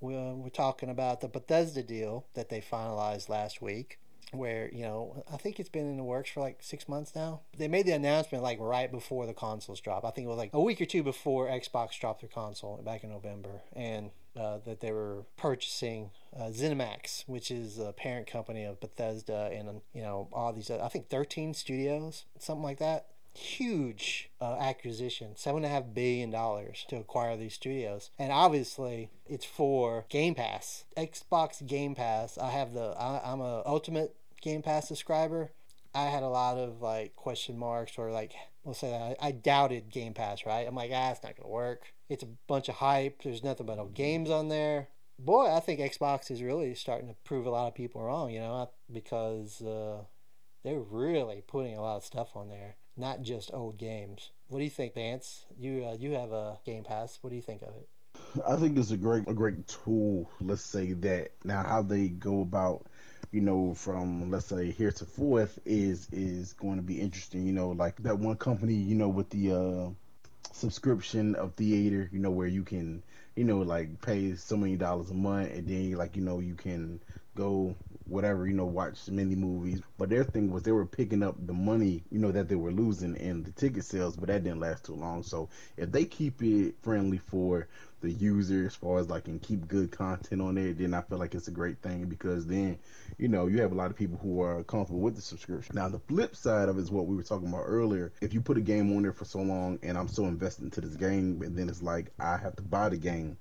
we're, 0.00 0.32
we're 0.32 0.48
talking 0.48 0.88
about 0.88 1.20
the 1.20 1.28
Bethesda 1.28 1.82
deal 1.82 2.26
that 2.34 2.48
they 2.48 2.60
finalized 2.60 3.28
last 3.28 3.60
week. 3.60 3.98
Where 4.32 4.70
you 4.72 4.82
know, 4.82 5.24
I 5.30 5.36
think 5.36 5.60
it's 5.60 5.68
been 5.68 5.90
in 5.90 5.98
the 5.98 6.02
works 6.02 6.30
for 6.30 6.40
like 6.40 6.62
six 6.62 6.88
months 6.88 7.14
now. 7.14 7.42
They 7.56 7.68
made 7.68 7.84
the 7.84 7.92
announcement 7.92 8.42
like 8.42 8.58
right 8.58 8.90
before 8.90 9.26
the 9.26 9.34
consoles 9.34 9.80
drop. 9.80 10.06
I 10.06 10.10
think 10.10 10.24
it 10.24 10.28
was 10.28 10.38
like 10.38 10.50
a 10.54 10.60
week 10.60 10.80
or 10.80 10.86
two 10.86 11.02
before 11.02 11.48
Xbox 11.48 12.00
dropped 12.00 12.22
their 12.22 12.30
console 12.30 12.78
back 12.78 13.04
in 13.04 13.10
November, 13.10 13.60
and 13.74 14.10
uh, 14.36 14.58
that 14.64 14.80
they 14.80 14.92
were 14.92 15.24
purchasing 15.36 16.10
uh, 16.36 16.50
ZeniMax, 16.50 17.24
which 17.26 17.50
is 17.50 17.78
a 17.78 17.92
parent 17.92 18.26
company 18.26 18.64
of 18.64 18.80
Bethesda, 18.80 19.50
and 19.52 19.68
um, 19.68 19.80
you 19.92 20.02
know 20.02 20.28
all 20.32 20.52
these. 20.52 20.70
Uh, 20.70 20.80
I 20.82 20.88
think 20.88 21.08
thirteen 21.08 21.54
studios, 21.54 22.24
something 22.38 22.62
like 22.62 22.78
that. 22.78 23.06
Huge 23.34 24.30
uh, 24.40 24.56
acquisition, 24.58 25.36
seven 25.36 25.58
and 25.58 25.66
a 25.66 25.68
half 25.68 25.84
billion 25.92 26.30
dollars 26.30 26.86
to 26.88 26.96
acquire 26.96 27.36
these 27.36 27.54
studios, 27.54 28.10
and 28.18 28.32
obviously 28.32 29.10
it's 29.26 29.44
for 29.44 30.06
Game 30.08 30.34
Pass, 30.34 30.84
Xbox 30.96 31.66
Game 31.66 31.94
Pass. 31.94 32.38
I 32.38 32.50
have 32.50 32.72
the. 32.72 32.94
I, 32.98 33.20
I'm 33.30 33.40
a 33.40 33.62
Ultimate 33.66 34.16
Game 34.40 34.62
Pass 34.62 34.88
subscriber. 34.88 35.50
I 35.94 36.04
had 36.04 36.22
a 36.22 36.28
lot 36.28 36.58
of 36.58 36.82
like 36.82 37.16
question 37.16 37.58
marks 37.58 37.96
or 37.96 38.10
like 38.10 38.34
we'll 38.66 38.74
say 38.74 38.90
that 38.90 39.16
I, 39.22 39.28
I 39.28 39.30
doubted 39.30 39.90
Game 39.90 40.12
Pass, 40.12 40.44
right? 40.44 40.66
I'm 40.66 40.74
like, 40.74 40.90
ah, 40.92 41.12
it's 41.12 41.22
not 41.22 41.36
gonna 41.36 41.48
work. 41.48 41.94
It's 42.10 42.24
a 42.24 42.28
bunch 42.48 42.68
of 42.68 42.74
hype. 42.74 43.22
There's 43.22 43.44
nothing 43.44 43.66
but 43.66 43.76
no 43.76 43.86
games 43.86 44.28
on 44.28 44.48
there. 44.48 44.88
Boy, 45.18 45.50
I 45.50 45.60
think 45.60 45.80
Xbox 45.80 46.30
is 46.30 46.42
really 46.42 46.74
starting 46.74 47.08
to 47.08 47.14
prove 47.24 47.46
a 47.46 47.50
lot 47.50 47.68
of 47.68 47.74
people 47.74 48.02
wrong, 48.02 48.30
you 48.30 48.40
know, 48.40 48.68
because 48.92 49.62
uh, 49.62 50.02
they're 50.62 50.78
really 50.78 51.42
putting 51.46 51.76
a 51.76 51.80
lot 51.80 51.96
of 51.96 52.04
stuff 52.04 52.36
on 52.36 52.48
there, 52.48 52.76
not 52.96 53.22
just 53.22 53.54
old 53.54 53.78
games. 53.78 54.32
What 54.48 54.58
do 54.58 54.64
you 54.64 54.70
think, 54.70 54.94
Vance? 54.94 55.46
You 55.56 55.86
uh, 55.86 55.96
you 55.98 56.12
have 56.12 56.32
a 56.32 56.58
Game 56.66 56.84
Pass. 56.84 57.18
What 57.22 57.30
do 57.30 57.36
you 57.36 57.42
think 57.42 57.62
of 57.62 57.68
it? 57.68 57.88
I 58.46 58.56
think 58.56 58.76
it's 58.76 58.90
a 58.90 58.96
great 58.96 59.28
a 59.28 59.34
great 59.34 59.66
tool. 59.68 60.28
Let's 60.40 60.62
say 60.62 60.92
that 60.92 61.30
now 61.44 61.62
how 61.62 61.82
they 61.82 62.08
go 62.08 62.42
about, 62.42 62.86
you 63.30 63.40
know, 63.40 63.74
from 63.74 64.30
let's 64.30 64.46
say 64.46 64.70
here 64.70 64.92
to 64.92 65.04
forth 65.04 65.58
is 65.64 66.08
is 66.12 66.52
going 66.54 66.76
to 66.76 66.82
be 66.82 67.00
interesting. 67.00 67.46
You 67.46 67.52
know, 67.52 67.70
like 67.70 68.02
that 68.02 68.18
one 68.18 68.36
company, 68.36 68.74
you 68.74 68.94
know, 68.94 69.08
with 69.08 69.30
the 69.30 69.52
uh, 69.52 69.90
subscription 70.52 71.34
of 71.34 71.54
theater, 71.54 72.08
you 72.12 72.18
know, 72.18 72.30
where 72.30 72.46
you 72.48 72.62
can, 72.62 73.02
you 73.34 73.44
know, 73.44 73.58
like 73.58 74.00
pay 74.00 74.34
so 74.36 74.56
many 74.56 74.76
dollars 74.76 75.10
a 75.10 75.14
month, 75.14 75.52
and 75.52 75.68
then 75.68 75.92
like 75.92 76.16
you 76.16 76.22
know 76.22 76.40
you 76.40 76.54
can 76.54 77.00
go 77.36 77.74
whatever 78.08 78.46
you 78.46 78.54
know 78.54 78.64
watch 78.64 79.08
many 79.08 79.34
movies 79.34 79.80
but 79.98 80.08
their 80.08 80.24
thing 80.24 80.50
was 80.50 80.62
they 80.62 80.72
were 80.72 80.86
picking 80.86 81.22
up 81.22 81.34
the 81.46 81.52
money 81.52 82.02
you 82.10 82.18
know 82.18 82.30
that 82.32 82.48
they 82.48 82.54
were 82.54 82.70
losing 82.72 83.14
in 83.16 83.42
the 83.42 83.50
ticket 83.52 83.84
sales 83.84 84.16
but 84.16 84.28
that 84.28 84.42
didn't 84.44 84.60
last 84.60 84.84
too 84.84 84.94
long 84.94 85.22
so 85.22 85.48
if 85.76 85.90
they 85.92 86.04
keep 86.04 86.42
it 86.42 86.74
friendly 86.82 87.18
for 87.18 87.68
the 88.06 88.12
user 88.12 88.66
as 88.66 88.74
far 88.74 88.98
as 88.98 89.08
like 89.08 89.26
and 89.26 89.42
keep 89.42 89.66
good 89.66 89.90
content 89.90 90.40
on 90.40 90.54
there 90.54 90.72
then 90.72 90.94
i 90.94 91.00
feel 91.02 91.18
like 91.18 91.34
it's 91.34 91.48
a 91.48 91.52
great 91.52 91.80
thing 91.82 92.06
because 92.06 92.46
then 92.46 92.78
you 93.18 93.28
know 93.28 93.46
you 93.46 93.60
have 93.60 93.72
a 93.72 93.74
lot 93.74 93.90
of 93.90 93.96
people 93.96 94.18
who 94.22 94.40
are 94.40 94.62
comfortable 94.64 95.00
with 95.00 95.16
the 95.16 95.20
subscription 95.20 95.74
now 95.74 95.88
the 95.88 95.98
flip 95.98 96.36
side 96.36 96.68
of 96.68 96.78
it 96.78 96.82
is 96.82 96.90
what 96.90 97.06
we 97.06 97.16
were 97.16 97.22
talking 97.22 97.48
about 97.48 97.64
earlier 97.66 98.12
if 98.20 98.32
you 98.32 98.40
put 98.40 98.56
a 98.56 98.60
game 98.60 98.96
on 98.96 99.02
there 99.02 99.12
for 99.12 99.24
so 99.24 99.40
long 99.40 99.78
and 99.82 99.98
i'm 99.98 100.08
so 100.08 100.24
invested 100.24 100.64
into 100.64 100.80
this 100.80 100.96
game 100.96 101.42
and 101.42 101.56
then 101.56 101.68
it's 101.68 101.82
like 101.82 102.12
i 102.20 102.36
have 102.36 102.54
to 102.54 102.62
buy 102.62 102.88
the 102.88 102.96
game 102.96 103.36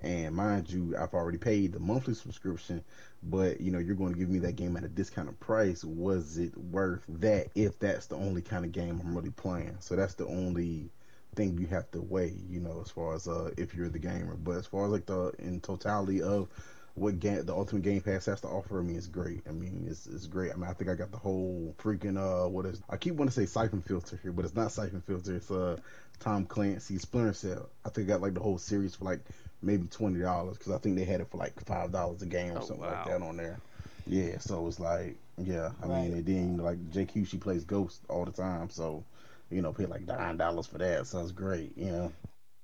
and 0.00 0.34
mind 0.34 0.70
you, 0.70 0.94
I've 0.96 1.14
already 1.14 1.38
paid 1.38 1.72
the 1.72 1.80
monthly 1.80 2.14
subscription, 2.14 2.84
but 3.22 3.60
you 3.60 3.72
know, 3.72 3.78
you're 3.78 3.96
going 3.96 4.12
to 4.12 4.18
give 4.18 4.28
me 4.28 4.38
that 4.40 4.56
game 4.56 4.76
at 4.76 4.84
a 4.84 4.88
discounted 4.88 5.40
price. 5.40 5.84
Was 5.84 6.38
it 6.38 6.56
worth 6.56 7.04
that 7.08 7.48
if 7.54 7.78
that's 7.78 8.06
the 8.06 8.14
only 8.16 8.42
kind 8.42 8.64
of 8.64 8.72
game 8.72 9.00
I'm 9.02 9.16
really 9.16 9.30
playing? 9.30 9.76
So 9.80 9.96
that's 9.96 10.14
the 10.14 10.26
only 10.26 10.90
thing 11.38 11.58
you 11.58 11.68
have 11.68 11.90
to 11.92 12.02
weigh, 12.02 12.34
you 12.50 12.60
know, 12.60 12.82
as 12.84 12.90
far 12.90 13.14
as 13.16 13.28
uh 13.28 13.52
if 13.58 13.74
you're 13.76 13.90
the 13.90 14.00
gamer. 14.00 14.36
But 14.36 14.56
as 14.58 14.68
far 14.68 14.86
as 14.86 14.92
like 14.92 15.06
the 15.06 15.32
in 15.40 15.60
totality 15.62 16.22
of 16.22 16.48
what 16.96 17.20
game 17.20 17.44
the 17.46 17.54
Ultimate 17.54 17.84
Game 17.84 18.02
Pass 18.02 18.26
has 18.26 18.42
to 18.42 18.48
offer, 18.48 18.80
I 18.80 18.84
mean, 18.84 18.96
it's 18.96 19.06
great. 19.08 19.42
I 19.48 19.52
mean, 19.52 19.86
it's 19.90 20.06
it's 20.08 20.26
great. 20.26 20.52
I 20.52 20.56
mean, 20.56 20.70
I 20.70 20.74
think 20.74 20.90
I 20.90 20.96
got 20.96 21.12
the 21.12 21.18
whole 21.18 21.74
freaking 21.78 22.18
uh 22.18 22.48
what 22.50 22.66
is 22.66 22.82
I 22.90 22.98
keep 22.98 23.14
wanting 23.14 23.30
to 23.30 23.36
say 23.40 23.46
Siphon 23.46 23.82
Filter 23.82 24.18
here, 24.22 24.32
but 24.32 24.44
it's 24.46 24.56
not 24.56 24.72
Siphon 24.72 25.02
Filter. 25.02 25.36
It's 25.36 25.50
uh 25.50 25.78
Tom 26.20 26.46
Clancy 26.46 26.98
Splinter 26.98 27.34
Cell. 27.34 27.70
I 27.86 27.90
think 27.90 28.08
I 28.08 28.14
got 28.14 28.22
like 28.22 28.34
the 28.34 28.40
whole 28.40 28.58
series 28.58 28.96
for 28.96 29.06
like 29.06 29.20
maybe 29.62 29.88
twenty 29.88 30.20
dollars 30.20 30.58
because 30.58 30.72
I 30.72 30.78
think 30.78 30.96
they 30.96 31.04
had 31.04 31.20
it 31.22 31.30
for 31.30 31.38
like 31.38 31.60
five 31.66 31.92
dollars 31.92 32.22
a 32.22 32.26
game 32.26 32.56
or 32.56 32.60
Oh, 32.60 32.62
something 32.62 32.84
wow. 32.84 32.88
like 32.88 33.04
that 33.04 33.22
on 33.22 33.36
there. 33.38 33.60
Yeah, 34.06 34.38
so 34.38 34.66
it's 34.68 34.80
like 34.80 35.18
yeah, 35.38 35.72
I 35.82 35.86
Right. 35.86 35.98
mean, 35.98 36.14
and 36.14 36.26
then 36.26 36.58
like 36.58 36.90
JQ, 36.90 37.24
she 37.24 37.38
plays 37.38 37.64
Ghost 37.64 38.02
all 38.08 38.24
the 38.24 38.32
time, 38.32 38.70
so 38.70 39.04
you 39.50 39.62
know, 39.62 39.72
pay 39.72 39.86
like 39.86 40.06
nine 40.06 40.36
dollars 40.36 40.66
for 40.66 40.78
that. 40.78 41.06
Sounds 41.06 41.32
great, 41.32 41.76
you 41.76 41.90
know. 41.90 42.12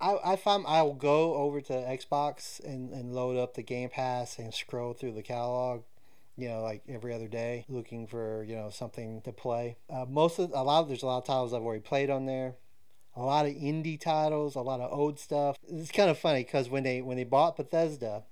I, 0.00 0.32
I 0.32 0.36
find 0.36 0.64
I 0.66 0.82
will 0.82 0.94
go 0.94 1.34
over 1.34 1.60
to 1.62 1.72
Xbox 1.72 2.62
and, 2.64 2.92
and 2.92 3.14
load 3.14 3.36
up 3.38 3.54
the 3.54 3.62
Game 3.62 3.88
Pass 3.88 4.38
and 4.38 4.52
scroll 4.52 4.92
through 4.92 5.12
the 5.12 5.22
catalog, 5.22 5.82
you 6.36 6.48
know, 6.48 6.62
like 6.62 6.82
every 6.88 7.14
other 7.14 7.28
day, 7.28 7.64
looking 7.68 8.06
for 8.06 8.44
you 8.44 8.56
know 8.56 8.70
something 8.70 9.22
to 9.22 9.32
play. 9.32 9.76
Uh, 9.88 10.04
most 10.08 10.38
of 10.38 10.50
a 10.52 10.62
lot 10.62 10.80
of 10.80 10.88
there's 10.88 11.02
a 11.02 11.06
lot 11.06 11.18
of 11.18 11.24
titles 11.24 11.54
I've 11.54 11.62
already 11.62 11.80
played 11.80 12.10
on 12.10 12.26
there, 12.26 12.56
a 13.16 13.22
lot 13.22 13.46
of 13.46 13.52
indie 13.52 14.00
titles, 14.00 14.54
a 14.56 14.60
lot 14.60 14.80
of 14.80 14.92
old 14.92 15.18
stuff. 15.18 15.56
It's 15.68 15.92
kind 15.92 16.10
of 16.10 16.18
funny 16.18 16.44
because 16.44 16.68
when 16.68 16.82
they 16.82 17.00
when 17.00 17.16
they 17.16 17.24
bought 17.24 17.56
Bethesda, 17.56 18.24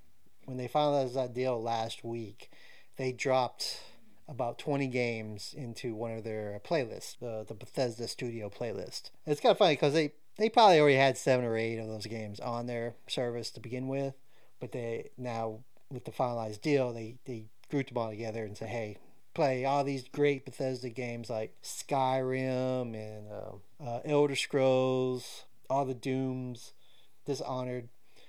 when 0.44 0.56
they 0.56 0.68
finalized 0.68 1.14
that 1.14 1.34
deal 1.34 1.62
last 1.62 2.04
week, 2.04 2.50
they 2.96 3.12
dropped 3.12 3.80
about 4.28 4.58
20 4.58 4.86
games 4.86 5.54
into 5.56 5.94
one 5.94 6.12
of 6.12 6.24
their 6.24 6.60
playlists, 6.64 7.18
the, 7.18 7.44
the 7.46 7.54
Bethesda 7.54 8.08
Studio 8.08 8.48
playlist. 8.48 9.10
It's 9.26 9.40
kind 9.40 9.52
of 9.52 9.58
funny 9.58 9.74
because 9.74 9.94
they, 9.94 10.12
they 10.38 10.48
probably 10.48 10.80
already 10.80 10.96
had 10.96 11.18
seven 11.18 11.44
or 11.44 11.56
eight 11.56 11.78
of 11.78 11.88
those 11.88 12.06
games 12.06 12.40
on 12.40 12.66
their 12.66 12.94
service 13.08 13.50
to 13.50 13.60
begin 13.60 13.88
with, 13.88 14.14
but 14.60 14.72
they 14.72 15.10
now, 15.18 15.60
with 15.90 16.04
the 16.04 16.10
finalized 16.10 16.60
deal, 16.60 16.92
they, 16.92 17.16
they 17.26 17.46
grouped 17.70 17.90
them 17.90 17.98
all 17.98 18.10
together 18.10 18.44
and 18.44 18.56
said, 18.56 18.68
hey, 18.68 18.96
play 19.34 19.64
all 19.64 19.84
these 19.84 20.08
great 20.08 20.44
Bethesda 20.44 20.88
games 20.88 21.30
like 21.30 21.54
Skyrim 21.62 22.94
and 22.94 23.28
uh, 23.30 23.84
uh, 23.84 24.00
Elder 24.04 24.36
Scrolls, 24.36 25.44
all 25.68 25.84
the 25.84 25.94
Dooms, 25.94 26.72
Dishonored. 27.24 27.88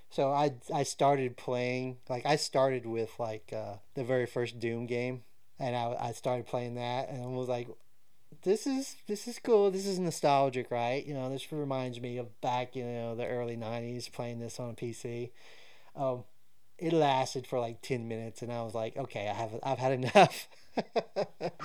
So 0.09 0.31
I 0.31 0.53
I 0.71 0.83
started 0.83 1.35
playing 1.35 1.97
like 2.07 2.25
I 2.25 2.35
started 2.35 2.85
with 2.85 3.19
like 3.19 3.51
uh, 3.51 3.77
the 3.95 4.03
very 4.03 4.27
first 4.27 4.59
Doom 4.59 4.85
game, 4.85 5.23
and 5.59 5.75
I 5.75 5.95
I 5.99 6.11
started 6.11 6.45
playing 6.47 6.75
that 6.75 7.09
and 7.09 7.23
I 7.23 7.27
was 7.27 7.47
like, 7.47 7.67
this 8.43 8.65
is 8.67 8.95
this 9.07 9.27
is 9.27 9.39
cool. 9.39 9.71
This 9.71 9.85
is 9.85 9.99
nostalgic, 9.99 10.69
right? 10.71 11.05
You 11.05 11.13
know, 11.13 11.29
this 11.29 11.51
reminds 11.51 11.99
me 12.01 12.17
of 12.17 12.39
back 12.41 12.75
you 12.75 12.83
know 12.85 13.15
the 13.15 13.27
early 13.27 13.55
'90s 13.57 14.11
playing 14.11 14.39
this 14.39 14.59
on 14.59 14.69
a 14.71 14.73
PC. 14.73 15.31
Um, 15.95 16.23
it 16.79 16.91
lasted 16.91 17.45
for 17.45 17.59
like 17.59 17.81
10 17.83 18.07
minutes 18.07 18.41
and 18.41 18.51
i 18.51 18.61
was 18.63 18.73
like 18.73 18.97
okay 18.97 19.29
i 19.29 19.33
have 19.33 19.51
i've 19.61 19.77
had 19.77 19.91
enough 19.93 20.47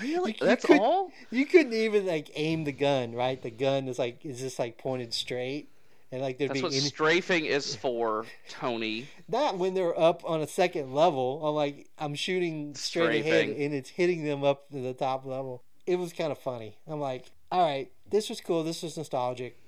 really 0.01 0.33
You- 0.33 0.37
you 0.41 0.47
that's 0.47 0.65
could- 0.67 0.79
all 0.79 1.11
you 1.31 1.47
couldn't 1.47 1.73
even 1.73 2.07
like 2.07 2.31
aim 2.35 2.65
the 2.65 2.73
gun 2.73 3.15
right 3.15 3.41
the 3.41 3.51
gun 3.51 3.89
is 3.89 3.99
like 3.99 4.25
is 4.25 4.39
just 4.39 4.59
like 4.59 4.77
pointed 4.77 5.15
straight 5.15 5.71
and 6.11 6.23
like 6.23 6.39
there'd 6.39 6.51
that's 6.51 6.61
be 6.61 6.63
what 6.63 6.73
any, 6.73 6.81
strafing 6.81 7.45
is 7.45 7.75
for 7.83 8.27
tony. 8.49 9.09
Not 9.29 9.59
when 9.59 9.75
they're 9.75 9.99
up 9.99 10.23
on 10.25 10.41
a 10.41 10.47
second 10.47 10.93
level 10.93 11.47
i'm 11.47 11.55
like 11.55 11.89
i'm 11.99 12.15
shooting 12.15 12.75
straight 12.75 13.21
ahead 13.21 13.49
and 13.49 13.75
it's 13.75 13.91
hitting 13.91 14.25
them 14.25 14.45
up 14.45 14.71
to 14.71 14.81
the 14.81 14.95
top 14.95 15.25
level. 15.25 15.63
It 15.87 15.97
was 15.97 16.13
kind 16.13 16.33
of 16.33 16.39
funny. 16.39 16.77
I'm 16.87 17.01
like 17.01 17.27
all 17.51 17.65
right 17.65 17.91
this 18.11 18.29
was 18.29 18.41
cool. 18.41 18.65
This 18.65 18.83
was 18.83 18.97
nostalgic. 18.97 19.59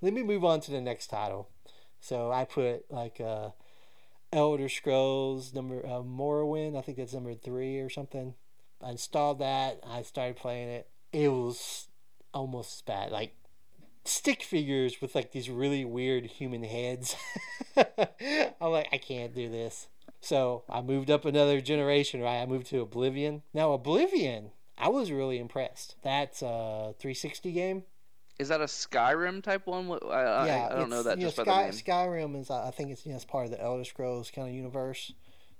Let 0.00 0.12
me 0.12 0.22
move 0.22 0.44
on 0.44 0.60
to 0.62 0.70
the 0.70 0.80
next 0.80 1.08
title. 1.08 1.48
So 2.00 2.30
i 2.30 2.44
put 2.44 2.90
like 2.90 3.20
uh 3.20 3.50
elder 4.32 4.68
scrolls 4.68 5.54
number 5.54 5.86
uh, 5.86 6.02
morrowind. 6.02 6.76
I 6.76 6.82
think 6.82 6.98
that's 6.98 7.14
number 7.14 7.34
three 7.34 7.78
or 7.78 7.88
something. 7.88 8.34
I 8.82 8.90
installed 8.90 9.38
that. 9.38 9.80
I 9.86 10.02
started 10.02 10.36
playing 10.36 10.68
it. 10.68 10.88
It 11.12 11.28
was 11.28 11.86
almost 12.34 12.84
bad. 12.84 13.12
Like 13.12 13.34
stick 14.04 14.42
figures 14.42 15.00
with 15.00 15.14
like 15.14 15.32
these 15.32 15.48
really 15.48 15.84
weird 15.84 16.26
human 16.26 16.62
heads. 16.62 17.16
I'm 17.76 18.70
like 18.70 18.88
i 18.92 18.98
can't 18.98 19.34
do 19.34 19.48
this. 19.48 19.88
So 20.20 20.64
i 20.68 20.80
moved 20.80 21.10
up 21.10 21.24
another 21.24 21.60
generation 21.60 22.20
right? 22.20 22.40
I 22.40 22.46
moved 22.46 22.66
to 22.68 22.80
oblivion. 22.80 23.42
Now 23.52 23.72
oblivion 23.72 24.50
i 24.76 24.88
was 24.88 25.10
really 25.10 25.38
impressed. 25.38 25.96
That's 26.02 26.42
a 26.42 26.94
360 26.98 27.52
game. 27.52 27.84
Is 28.38 28.48
that 28.48 28.60
a 28.60 28.64
skyrim 28.64 29.42
type 29.42 29.66
one? 29.66 29.90
I, 29.90 30.06
I, 30.06 30.46
yeah, 30.46 30.68
I 30.70 30.74
don't 30.74 30.90
know 30.90 31.04
that 31.04 31.20
just 31.20 31.36
by 31.36 31.44
Sky, 31.44 31.66
the 31.66 31.70
name. 31.70 31.72
Skyrim 31.72 32.40
is, 32.40 32.50
I 32.50 32.72
think 32.72 32.90
it's, 32.90 33.06
you 33.06 33.12
know, 33.12 33.16
it's 33.16 33.24
part 33.24 33.44
of 33.44 33.52
the 33.52 33.62
Elder 33.62 33.84
Scrolls 33.84 34.32
kind 34.32 34.48
of 34.48 34.54
universe. 34.54 35.12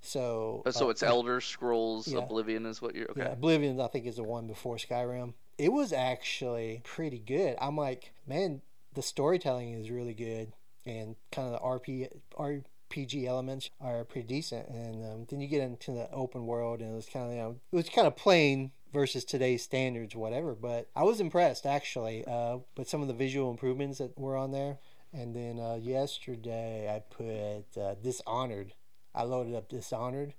So, 0.04 0.62
so 0.70 0.88
uh, 0.88 0.90
it's 0.90 1.02
elder 1.02 1.40
scrolls 1.40 2.08
yeah. 2.08 2.18
oblivion 2.18 2.66
is 2.66 2.82
what 2.82 2.94
you're 2.94 3.10
okay. 3.12 3.22
Yeah, 3.22 3.32
Oblivion, 3.32 3.80
I 3.80 3.86
think, 3.86 4.04
is 4.04 4.16
the 4.16 4.22
one 4.22 4.46
before 4.46 4.76
Skyrim. 4.76 5.32
It 5.58 5.72
was 5.72 5.92
actually 5.92 6.82
pretty 6.84 7.18
good. 7.18 7.56
I'm 7.60 7.76
like, 7.76 8.12
man, 8.26 8.62
the 8.94 9.02
storytelling 9.02 9.72
is 9.72 9.90
really 9.90 10.14
good, 10.14 10.52
and 10.84 11.16
kind 11.30 11.52
of 11.52 11.60
the 11.60 11.66
RP, 11.66 12.08
RPG 12.36 13.26
elements 13.26 13.70
are 13.80 14.04
pretty 14.04 14.26
decent. 14.26 14.68
And 14.68 15.04
um, 15.04 15.26
then 15.28 15.40
you 15.40 15.48
get 15.48 15.62
into 15.62 15.92
the 15.92 16.10
open 16.10 16.46
world, 16.46 16.80
and 16.80 16.92
it 16.92 16.94
was 16.94 17.06
kind 17.06 17.26
of, 17.26 17.32
you 17.32 17.38
know, 17.38 17.56
it 17.72 17.76
was 17.76 17.88
kind 17.88 18.06
of 18.06 18.16
plain 18.16 18.72
versus 18.92 19.24
today's 19.24 19.62
standards, 19.62 20.16
whatever. 20.16 20.54
But 20.54 20.88
I 20.94 21.02
was 21.02 21.20
impressed 21.20 21.66
actually 21.66 22.24
uh, 22.24 22.58
with 22.76 22.88
some 22.88 23.02
of 23.02 23.08
the 23.08 23.14
visual 23.14 23.50
improvements 23.50 23.98
that 23.98 24.18
were 24.18 24.36
on 24.36 24.52
there. 24.52 24.78
And 25.12 25.34
then 25.34 25.60
uh, 25.60 25.74
yesterday 25.74 26.88
I 26.88 27.00
put 27.00 27.80
uh, 27.80 27.94
Dishonored. 28.02 28.74
I 29.14 29.24
loaded 29.24 29.54
up 29.54 29.68
Dishonored. 29.68 30.34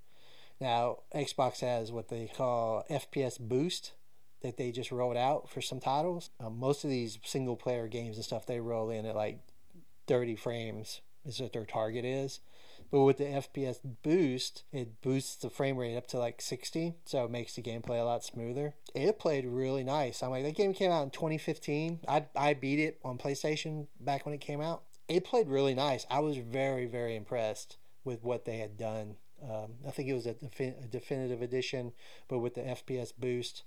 Now, 0.59 0.99
Xbox 1.13 1.59
has 1.59 1.91
what 1.91 2.07
they 2.07 2.29
call 2.33 2.85
FPS 2.89 3.39
boost 3.39 3.93
that 4.45 4.57
they 4.57 4.71
just 4.71 4.91
rolled 4.91 5.17
out 5.17 5.49
for 5.49 5.59
some 5.59 5.79
titles. 5.79 6.29
Um, 6.39 6.59
most 6.59 6.83
of 6.83 6.89
these 6.89 7.17
single 7.23 7.55
player 7.55 7.87
games 7.87 8.15
and 8.15 8.25
stuff, 8.25 8.45
they 8.45 8.59
roll 8.59 8.89
in 8.91 9.05
at 9.05 9.15
like 9.15 9.39
30 10.07 10.35
frames, 10.35 11.01
is 11.25 11.39
what 11.39 11.51
their 11.51 11.65
target 11.65 12.05
is. 12.05 12.39
But 12.91 13.01
with 13.01 13.17
the 13.17 13.25
FPS 13.25 13.79
boost, 14.03 14.63
it 14.71 15.01
boosts 15.01 15.35
the 15.37 15.49
frame 15.49 15.77
rate 15.77 15.97
up 15.97 16.05
to 16.07 16.19
like 16.19 16.41
60, 16.41 16.93
so 17.05 17.25
it 17.25 17.31
makes 17.31 17.55
the 17.55 17.63
gameplay 17.63 17.99
a 17.99 18.03
lot 18.03 18.23
smoother. 18.23 18.75
It 18.93 19.17
played 19.17 19.47
really 19.47 19.83
nice. 19.83 20.21
I'm 20.21 20.29
like, 20.29 20.43
that 20.43 20.55
game 20.55 20.73
came 20.73 20.91
out 20.91 21.03
in 21.03 21.09
2015. 21.09 22.01
I, 22.07 22.25
I 22.35 22.53
beat 22.53 22.79
it 22.79 22.99
on 23.03 23.17
PlayStation 23.17 23.87
back 23.99 24.25
when 24.25 24.35
it 24.35 24.41
came 24.41 24.61
out. 24.61 24.83
It 25.07 25.25
played 25.25 25.49
really 25.49 25.73
nice. 25.73 26.05
I 26.11 26.19
was 26.19 26.37
very, 26.37 26.85
very 26.85 27.15
impressed 27.15 27.77
with 28.03 28.23
what 28.23 28.45
they 28.45 28.57
had 28.57 28.77
done. 28.77 29.15
Um, 29.43 29.73
I 29.85 29.91
think 29.91 30.07
it 30.07 30.13
was 30.13 30.27
a, 30.27 30.33
defi- 30.33 30.75
a 30.83 30.87
definitive 30.87 31.41
edition, 31.41 31.91
but 32.27 32.39
with 32.39 32.53
the 32.53 32.61
FPS 32.61 33.11
boost, 33.17 33.63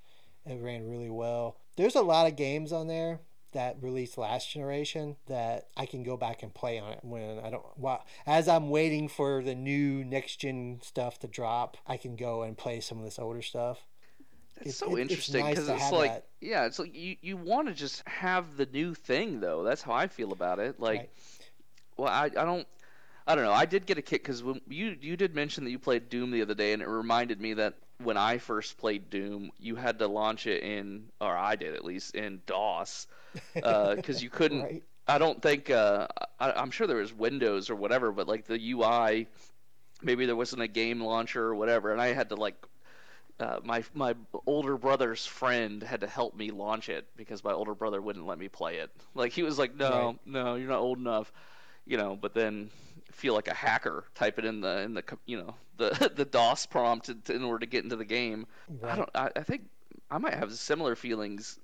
it 0.51 0.63
ran 0.63 0.89
really 0.89 1.11
well. 1.11 1.57
There's 1.77 1.95
a 1.95 2.03
lot 2.03 2.27
of 2.27 2.37
games 2.37 2.73
on 2.73 2.87
there 2.89 3.21
that 3.53 3.77
released 3.83 4.19
last 4.19 4.51
generation 4.51 5.17
that 5.27 5.69
I 5.77 5.87
can 5.87 6.03
go 6.03 6.17
back 6.17 6.43
and 6.43 6.53
play 6.53 6.79
on 6.79 6.93
it 6.93 7.01
when 7.03 7.39
I 7.39 7.51
don't. 7.51 7.65
While, 7.77 8.05
as 8.27 8.47
I'm 8.49 8.69
waiting 8.69 9.09
for 9.09 9.43
the 9.43 9.55
new 9.55 10.05
next 10.05 10.37
gen 10.37 10.81
stuff 10.83 11.19
to 11.21 11.27
drop, 11.27 11.77
I 11.87 11.97
can 11.97 12.15
go 12.17 12.43
and 12.43 12.57
play 12.59 12.81
some 12.81 12.99
of 12.99 13.05
this 13.05 13.19
older 13.19 13.41
stuff. 13.43 13.79
It's 14.61 14.71
It- 14.71 14.73
so 14.75 14.97
it- 14.97 15.03
interesting 15.03 15.45
nice 15.45 15.55
because 15.55 15.69
it's 15.69 15.83
have 15.83 15.93
like, 15.93 16.11
that. 16.13 16.27
yeah, 16.41 16.67
it's 16.67 16.79
like 16.79 16.95
you, 16.95 17.17
you 17.23 17.37
want 17.37 17.69
to 17.69 17.75
just 17.75 18.07
have 18.09 18.57
the 18.57 18.67
new 18.67 18.93
thing 18.95 19.41
though. 19.41 19.63
That's 19.63 19.83
how 19.83 19.93
I 19.93 20.09
feel 20.09 20.33
about 20.33 20.59
it. 20.59 20.79
Like, 20.81 20.99
Right. 21.01 21.11
well, 21.97 22.09
I, 22.09 22.25
I 22.25 22.45
don't, 22.45 22.67
I 23.27 23.35
don't 23.35 23.45
know. 23.45 23.53
I 23.53 23.67
did 23.67 23.87
get 23.87 23.99
a 23.99 24.03
kick 24.03 24.25
because 24.25 24.43
you 24.69 24.97
you 25.01 25.17
did 25.17 25.35
mention 25.35 25.65
that 25.65 25.71
you 25.71 25.79
played 25.79 26.09
Doom 26.11 26.31
the 26.33 26.43
other 26.43 26.55
day, 26.55 26.73
and 26.73 26.83
it 26.83 26.89
reminded 26.89 27.41
me 27.41 27.55
that 27.55 27.75
when 28.03 28.17
I 28.17 28.39
first 28.39 28.79
played 28.79 29.11
Doom, 29.11 29.51
you 29.59 29.77
had 29.77 29.99
to 30.01 30.09
launch 30.09 30.47
it 30.47 30.63
in, 30.63 31.11
or 31.21 31.37
I 31.37 31.57
did 31.57 31.75
at 31.75 31.85
least 31.85 32.15
in 32.15 32.41
DOS, 32.47 33.07
because 33.63 34.23
you 34.23 34.31
couldn't. 34.31 34.69
Right. 34.69 34.83
I 35.07 35.19
don't 35.19 35.41
think 35.43 35.71
uh, 35.71 36.09
I, 36.39 36.53
I'm 36.53 36.71
sure 36.71 36.87
there 36.87 36.97
was 36.99 37.13
Windows 37.13 37.71
or 37.71 37.77
whatever, 37.77 38.13
but 38.13 38.29
like 38.29 38.47
the 38.47 38.59
UI, 38.59 39.29
maybe 40.03 40.27
there 40.27 40.37
wasn't 40.37 40.63
a 40.63 40.69
game 40.69 41.01
launcher 41.01 41.43
or 41.45 41.55
whatever, 41.55 41.93
and 41.93 42.01
I 42.01 42.09
had 42.09 42.29
to 42.31 42.37
like 42.37 42.57
uh, 43.41 43.61
my 43.65 43.85
my 43.95 44.15
older 44.47 44.77
brother's 44.77 45.25
friend 45.27 45.83
had 45.83 46.01
to 46.01 46.07
help 46.07 46.35
me 46.37 46.51
launch 46.51 46.89
it 46.89 47.07
because 47.17 47.43
my 47.45 47.53
older 47.53 47.75
brother 47.75 48.01
wouldn't 48.01 48.27
let 48.27 48.39
me 48.39 48.49
play 48.49 48.77
it. 48.79 48.91
Like 49.15 49.33
he 49.33 49.43
was 49.43 49.59
like, 49.59 49.75
"No, 49.75 50.17
Right. 50.17 50.19
no, 50.27 50.55
you're 50.57 50.69
not 50.69 50.81
old 50.81 50.99
enough," 50.99 51.33
you 51.87 51.97
know. 51.97 52.17
But 52.17 52.35
then 52.35 52.71
feel 53.19 53.35
like 53.35 53.49
a 53.49 53.55
hacker, 53.55 54.05
type 54.15 54.39
it 54.39 54.45
in 54.45 54.61
the 54.61 54.81
in 54.81 54.95
the 54.95 55.05
you 55.27 55.39
know 55.39 55.55
the 55.77 56.13
the 56.17 56.25
DOS 56.25 56.67
prompt 56.67 57.09
in 57.09 57.43
order 57.43 57.61
to 57.61 57.67
get 57.67 57.85
into 57.85 57.97
the 57.97 58.05
game. 58.05 58.47
I 58.83 58.97
don't. 58.97 59.11
I, 59.15 59.31
I 59.37 59.43
think 59.43 59.63
I 60.11 60.19
might 60.19 60.35
have 60.35 60.53
similar 60.55 60.97
feelings 60.97 61.59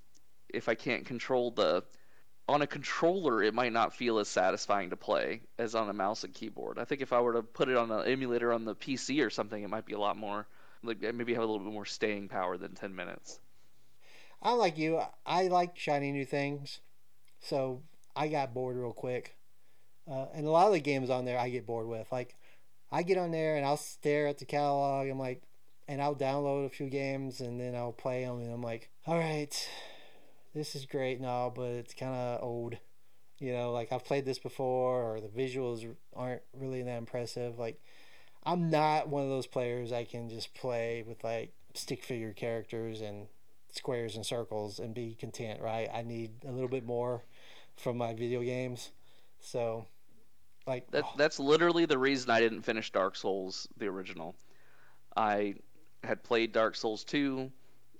if 0.49 0.69
I 0.69 0.75
can't 0.75 1.05
control 1.05 1.51
the. 1.51 1.83
On 2.47 2.61
a 2.61 2.67
controller, 2.67 3.41
it 3.41 3.55
might 3.55 3.73
not 3.73 3.95
feel 3.95 4.19
as 4.19 4.27
satisfying 4.27 4.91
to 4.91 4.95
play 4.95 5.41
as 5.57 5.73
on 5.73 5.89
a 5.89 5.93
mouse 5.93 6.23
and 6.23 6.31
keyboard. 6.31 6.77
I 6.77 6.85
think 6.85 7.01
if 7.01 7.11
I 7.11 7.19
were 7.19 7.33
to 7.33 7.41
put 7.41 7.69
it 7.69 7.75
on 7.75 7.89
an 7.89 8.05
emulator 8.05 8.53
on 8.53 8.65
the 8.65 8.75
PC 8.75 9.25
or 9.25 9.31
something, 9.31 9.63
it 9.63 9.67
might 9.67 9.87
be 9.87 9.93
a 9.93 9.99
lot 9.99 10.15
more 10.15 10.45
like 10.85 11.01
maybe 11.01 11.33
have 11.33 11.41
a 11.41 11.45
little 11.45 11.63
bit 11.63 11.73
more 11.73 11.85
staying 11.85 12.27
power 12.29 12.57
than 12.57 12.75
10 12.75 12.95
minutes. 12.95 13.39
I'm 14.41 14.57
like 14.57 14.77
you. 14.77 15.01
I 15.25 15.47
like 15.47 15.77
shiny 15.77 16.11
new 16.11 16.25
things, 16.25 16.79
so 17.39 17.81
I 18.15 18.27
got 18.27 18.53
bored 18.53 18.77
real 18.77 18.93
quick. 18.93 19.35
Uh, 20.09 20.25
and 20.33 20.45
a 20.45 20.51
lot 20.51 20.67
of 20.67 20.73
the 20.73 20.79
games 20.79 21.09
on 21.09 21.25
there, 21.25 21.39
I 21.39 21.49
get 21.49 21.65
bored 21.65 21.87
with. 21.87 22.11
Like, 22.11 22.35
I 22.91 23.03
get 23.03 23.17
on 23.17 23.31
there 23.31 23.55
and 23.55 23.65
I'll 23.65 23.77
stare 23.77 24.27
at 24.27 24.37
the 24.37 24.45
catalog. 24.45 25.09
I'm 25.09 25.19
like, 25.19 25.41
and 25.87 26.01
I'll 26.01 26.15
download 26.15 26.65
a 26.65 26.69
few 26.69 26.89
games 26.89 27.41
and 27.41 27.59
then 27.59 27.75
I'll 27.75 27.91
play 27.91 28.23
them. 28.23 28.39
And 28.41 28.51
I'm 28.51 28.61
like, 28.61 28.89
all 29.07 29.17
right, 29.17 29.69
this 30.53 30.75
is 30.75 30.85
great 30.85 31.17
and 31.17 31.25
all, 31.25 31.49
but 31.49 31.71
it's 31.71 31.93
kind 31.93 32.13
of 32.13 32.43
old. 32.43 32.77
You 33.39 33.51
know, 33.51 33.71
like 33.71 33.91
I've 33.91 34.05
played 34.05 34.25
this 34.25 34.39
before, 34.39 35.03
or 35.03 35.19
the 35.19 35.27
visuals 35.27 35.85
aren't 36.15 36.41
really 36.57 36.81
that 36.83 36.97
impressive. 36.97 37.59
Like, 37.59 37.81
I'm 38.45 38.69
not 38.69 39.09
one 39.09 39.23
of 39.23 39.29
those 39.29 39.47
players 39.47 39.91
I 39.91 40.05
can 40.05 40.29
just 40.29 40.53
play 40.53 41.03
with 41.05 41.23
like 41.23 41.51
stick 41.73 42.03
figure 42.03 42.31
characters 42.31 43.01
and 43.01 43.27
squares 43.71 44.15
and 44.15 44.25
circles 44.25 44.79
and 44.79 44.93
be 44.93 45.15
content, 45.19 45.61
right? 45.61 45.89
I 45.93 46.03
need 46.03 46.45
a 46.47 46.51
little 46.51 46.69
bit 46.69 46.85
more 46.85 47.23
from 47.75 47.97
my 47.97 48.13
video 48.13 48.41
games. 48.41 48.91
So, 49.39 49.87
like, 50.67 50.89
That 50.91 51.03
oh. 51.05 51.13
that's 51.17 51.39
literally 51.39 51.85
the 51.85 51.97
reason 51.97 52.29
I 52.29 52.39
didn't 52.39 52.61
finish 52.61 52.91
Dark 52.91 53.15
Souls 53.15 53.67
the 53.77 53.87
original. 53.87 54.35
I 55.15 55.55
had 56.03 56.23
played 56.23 56.51
Dark 56.51 56.75
Souls 56.75 57.03
2 57.03 57.51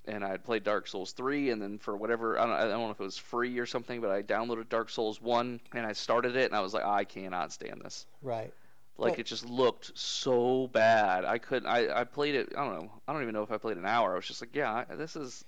and 0.07 0.23
I 0.23 0.29
had 0.29 0.43
played 0.43 0.63
Dark 0.63 0.87
Souls 0.87 1.11
3 1.13 1.49
and 1.51 1.61
then 1.61 1.79
for 1.79 1.95
whatever 1.97 2.37
I 2.39 2.45
don't, 2.45 2.55
I 2.55 2.63
don't 2.67 2.81
know 2.81 2.91
if 2.91 2.99
it 2.99 3.03
was 3.03 3.17
free 3.17 3.57
or 3.57 3.65
something, 3.65 4.01
but 4.01 4.11
I 4.11 4.21
downloaded 4.21 4.69
Dark 4.69 4.89
Souls 4.89 5.21
1 5.21 5.59
and 5.73 5.85
I 5.85 5.93
started 5.93 6.35
it 6.35 6.45
and 6.45 6.55
I 6.55 6.59
was 6.61 6.73
like, 6.73 6.85
I 6.85 7.03
cannot 7.03 7.51
stand 7.51 7.81
this. 7.83 8.05
right. 8.21 8.53
Like 8.97 9.11
Well- 9.13 9.19
it 9.19 9.25
just 9.25 9.45
looked 9.49 9.91
so 9.97 10.67
bad. 10.67 11.25
I 11.25 11.37
couldn't. 11.37 11.67
I, 11.67 12.01
I 12.01 12.03
played 12.05 12.33
it. 12.35 12.53
I 12.57 12.63
don't 12.63 12.75
know. 12.75 12.91
I 13.05 13.11
don't 13.11 13.23
even 13.23 13.33
know 13.33 13.43
if 13.43 13.51
I 13.51 13.57
played 13.57 13.75
an 13.75 13.85
hour. 13.85 14.13
I 14.13 14.15
was 14.15 14.25
just 14.25 14.41
like, 14.41 14.55
yeah, 14.55 14.85
this 14.95 15.17
is. 15.17 15.43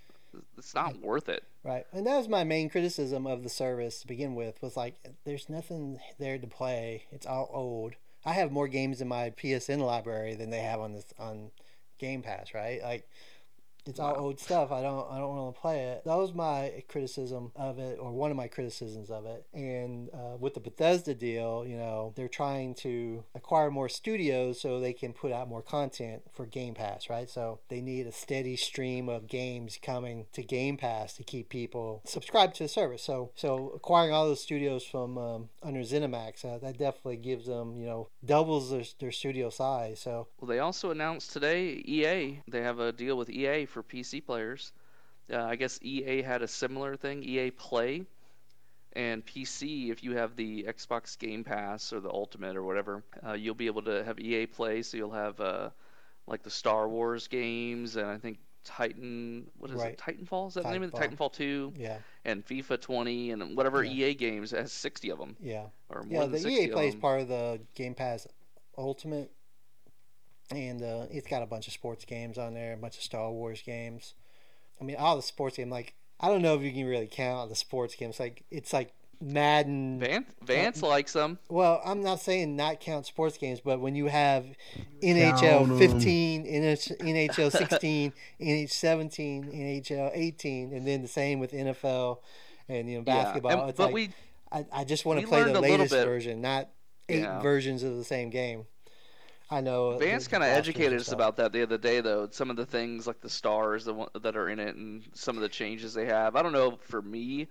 It's 0.58 0.76
not 0.76 1.00
worth 1.02 1.30
it. 1.30 1.44
Right, 1.64 1.86
and 1.92 2.06
that 2.08 2.18
was 2.18 2.30
my 2.30 2.44
main 2.44 2.70
criticism 2.70 3.28
of 3.28 3.44
the 3.44 3.50
service 3.50 4.02
to 4.02 4.08
begin 4.08 4.36
with. 4.36 4.62
Was 4.62 4.78
like, 4.78 4.96
there's 5.26 5.50
nothing 5.50 6.00
there 6.20 6.38
to 6.38 6.48
play. 6.48 7.04
It's 7.12 7.26
all 7.26 7.50
old. 7.54 7.94
I 8.26 8.34
have 8.34 8.52
more 8.52 8.68
games 8.68 9.02
in 9.02 9.08
my 9.08 9.32
PSN 9.32 9.80
library 9.80 10.36
than 10.36 10.50
they 10.50 10.62
have 10.62 10.80
on 10.80 10.94
this 10.94 11.06
on 11.20 11.52
Game 11.98 12.22
Pass. 12.22 12.54
Right, 12.54 12.82
like 12.82 13.10
it's 13.88 14.00
all 14.00 14.16
old 14.18 14.40
stuff. 14.40 14.72
I 14.72 14.82
don't 14.82 15.10
I 15.12 15.18
don't 15.18 15.36
want 15.36 15.56
to 15.56 15.62
play 15.62 15.86
it. 15.86 16.04
That 16.06 16.18
was 16.18 16.34
my 16.34 16.84
criticism 16.90 17.52
of 17.56 17.80
it, 17.80 17.98
or 18.00 18.12
one 18.12 18.32
of 18.32 18.38
my 18.38 18.48
criticisms 18.48 19.10
of 19.10 19.26
it. 19.26 19.46
And 19.54 20.10
uh, 20.14 20.38
with 20.40 20.54
the 20.54 20.60
Bethesda 20.60 21.14
deal, 21.14 21.66
you 21.68 21.78
know, 21.78 22.14
they're 22.16 22.28
trying 22.28 22.76
to 22.76 23.24
acquire 23.36 23.72
more 23.72 23.90
studios 23.90 24.62
so 24.62 24.80
they 24.80 24.94
can 24.94 25.14
put 25.14 25.32
out 25.32 25.50
more 25.50 25.62
content 25.62 26.24
for 26.34 26.46
Game 26.46 26.74
Pass, 26.74 27.10
right? 27.10 27.30
So 27.30 27.60
they 27.70 27.82
need 27.82 28.08
a 28.08 28.12
steady 28.12 28.56
stream 28.56 29.10
of 29.10 29.28
games 29.28 29.78
coming 29.82 30.26
to 30.34 30.44
Game 30.44 30.78
Pass 30.78 31.14
to 31.14 31.24
keep 31.24 31.50
people 31.50 32.02
subscribed 32.06 32.56
to 32.56 32.64
the 32.64 32.70
service. 32.70 33.04
So 33.04 33.32
so 33.36 33.72
acquiring 33.76 34.14
all 34.14 34.28
those 34.28 34.42
studios 34.42 34.84
from 34.84 35.18
um, 35.18 35.50
under 35.64 35.82
ZeniMax, 35.82 36.46
uh, 36.46 36.58
that 36.60 36.78
definitely 36.78 37.18
gives 37.18 37.46
them, 37.46 37.78
you 37.78 37.86
know, 37.86 38.10
doubles 38.24 38.72
their, 38.72 38.84
their 39.00 39.12
studio 39.12 39.50
size. 39.50 40.00
So 40.00 40.28
Well, 40.40 40.48
they 40.48 40.60
also 40.60 40.92
announced 40.92 41.32
today 41.32 41.84
EA. 41.86 42.42
They 42.48 42.62
have 42.62 42.80
a 42.80 42.92
deal 42.92 43.18
with 43.18 43.30
EA 43.30 43.66
for 43.66 43.77
PC 43.84 44.26
players. 44.26 44.72
Uh, 45.32 45.44
I 45.44 45.56
guess 45.56 45.80
EA 45.82 46.22
had 46.22 46.42
a 46.42 46.48
similar 46.48 46.96
thing, 46.96 47.24
EA 47.24 47.52
Play, 47.52 48.06
and 48.94 49.26
PC. 49.26 49.92
If 49.92 50.04
you 50.04 50.14
have 50.18 50.36
the 50.36 50.64
Xbox 50.64 51.18
Game 51.18 51.44
Pass 51.44 51.92
or 51.92 52.00
the 52.00 52.10
Ultimate 52.10 52.56
or 52.56 52.64
whatever, 52.64 53.04
uh, 53.26 53.34
you'll 53.34 53.56
be 53.56 53.68
able 53.68 53.82
to 53.84 54.04
have 54.04 54.20
EA 54.20 54.46
Play. 54.46 54.82
So 54.84 54.98
you'll 54.98 55.12
have 55.12 55.40
uh, 55.42 55.70
like 56.28 56.44
the 56.44 56.50
Star 56.50 56.88
Wars 56.88 57.28
games, 57.28 57.96
and 57.98 58.08
I 58.08 58.18
think 58.18 58.40
Titan. 58.64 59.48
What 59.58 59.72
is 59.72 59.78
Right. 59.82 59.94
it? 59.94 60.00
Titanfall? 60.00 60.48
Is 60.50 60.54
that 60.56 60.64
the 60.64 60.72
name 60.72 60.84
of 60.84 60.94
it? 60.94 60.96
Titanfall. 60.96 61.32
Titanfall 61.32 61.34
2 61.34 61.74
yeah, 61.78 61.98
and 62.26 62.46
FIFA 62.46 62.80
20 62.82 63.32
and 63.32 63.56
whatever 63.58 63.84
Yeah. 63.84 64.08
EA 64.10 64.14
games. 64.16 64.54
It 64.54 64.60
has 64.60 64.72
60 64.72 65.10
of 65.12 65.20
them 65.20 65.36
yeah. 65.42 65.68
or 65.90 66.04
more 66.04 66.12
Yeah, 66.12 66.20
than 66.24 66.32
the 66.32 66.40
60 66.40 66.62
EA 66.64 66.68
Play 66.72 66.88
is 66.90 66.96
part 66.96 67.22
of 67.22 67.28
the 67.28 67.60
Game 67.76 67.96
Pass 67.96 68.28
Ultimate, 68.78 69.32
and 70.52 70.82
uh, 70.82 71.06
it's 71.12 71.28
got 71.28 71.44
a 71.44 71.46
bunch 71.46 71.68
of 71.68 71.74
sports 71.74 72.06
games 72.06 72.38
on 72.38 72.54
there, 72.54 72.74
a 72.74 72.78
bunch 72.78 72.98
of 72.98 73.04
Star 73.04 73.30
Wars 73.32 73.62
games. 73.66 74.14
I 74.80 74.84
mean, 74.84 74.96
all 74.98 75.16
the 75.16 75.22
sports 75.22 75.58
games. 75.58 75.72
Like, 75.72 75.94
I 76.20 76.28
don't 76.30 76.42
know 76.42 76.56
if 76.56 76.62
you 76.62 76.72
can 76.72 76.86
really 76.86 77.08
count 77.08 77.50
the 77.50 77.56
sports 77.56 77.96
games. 77.96 78.20
Like, 78.20 78.44
it's 78.52 78.72
like 78.74 78.94
Madden. 79.20 80.00
Vance, 80.00 80.28
Vance 80.44 80.82
likes 80.84 81.14
them. 81.14 81.40
Well, 81.50 81.82
I'm 81.84 82.02
not 82.02 82.20
saying 82.20 82.56
not 82.56 82.80
count 82.80 83.06
sports 83.06 83.38
games, 83.38 83.60
but 83.60 83.80
when 83.80 83.96
you 83.96 84.06
have 84.08 84.46
Count 85.02 85.02
NHL 85.02 85.62
'em. 85.62 85.78
15, 85.80 86.46
NH- 86.46 86.98
NHL 87.00 87.52
16, 87.52 88.14
NH 88.42 88.70
17, 88.72 89.44
NHL 89.52 90.12
18, 90.14 90.74
and 90.74 90.88
then 90.88 91.02
the 91.02 91.08
same 91.08 91.40
with 91.40 91.52
NFL 91.52 92.20
and 92.70 92.90
you 92.90 92.98
know 92.98 93.04
basketball. 93.04 93.52
Yeah. 93.52 93.60
and- 93.62 93.70
it's 93.70 93.78
but 93.78 93.86
like, 93.86 93.94
we 93.94 94.10
I, 94.52 94.66
I 94.72 94.84
just 94.84 95.06
want 95.06 95.20
to 95.22 95.28
play 95.28 95.44
the 95.44 95.60
latest 95.60 95.92
bit- 95.94 96.06
version, 96.06 96.40
not 96.42 96.70
eight 97.10 97.22
Yeah. 97.22 97.42
versions 97.42 97.84
of 97.84 97.96
the 97.98 98.04
same 98.06 98.30
game. 98.30 98.66
I 99.50 99.62
know 99.62 99.98
Vance 99.98 100.28
kind 100.28 100.44
of 100.44 100.50
educated 100.50 101.00
us 101.00 101.12
about 101.12 101.38
that 101.38 101.54
the 101.54 101.64
other 101.64 101.78
day, 101.78 102.02
though. 102.02 102.28
Some 102.32 102.50
of 102.50 102.58
the 102.58 102.66
things 102.66 103.08
like 103.08 103.22
the 103.22 103.30
stars 103.30 103.86
the 103.86 103.94
one, 103.94 104.10
that 104.22 104.36
are 104.36 104.50
in 104.50 104.60
it 104.60 104.76
and 104.76 105.04
some 105.14 105.38
of 105.38 105.42
the 105.42 105.50
changes 105.50 105.94
they 105.94 106.06
have. 106.06 106.36
I 106.36 106.42
don't 106.42 106.52
know 106.52 106.78
for 106.82 107.02
me 107.02 107.48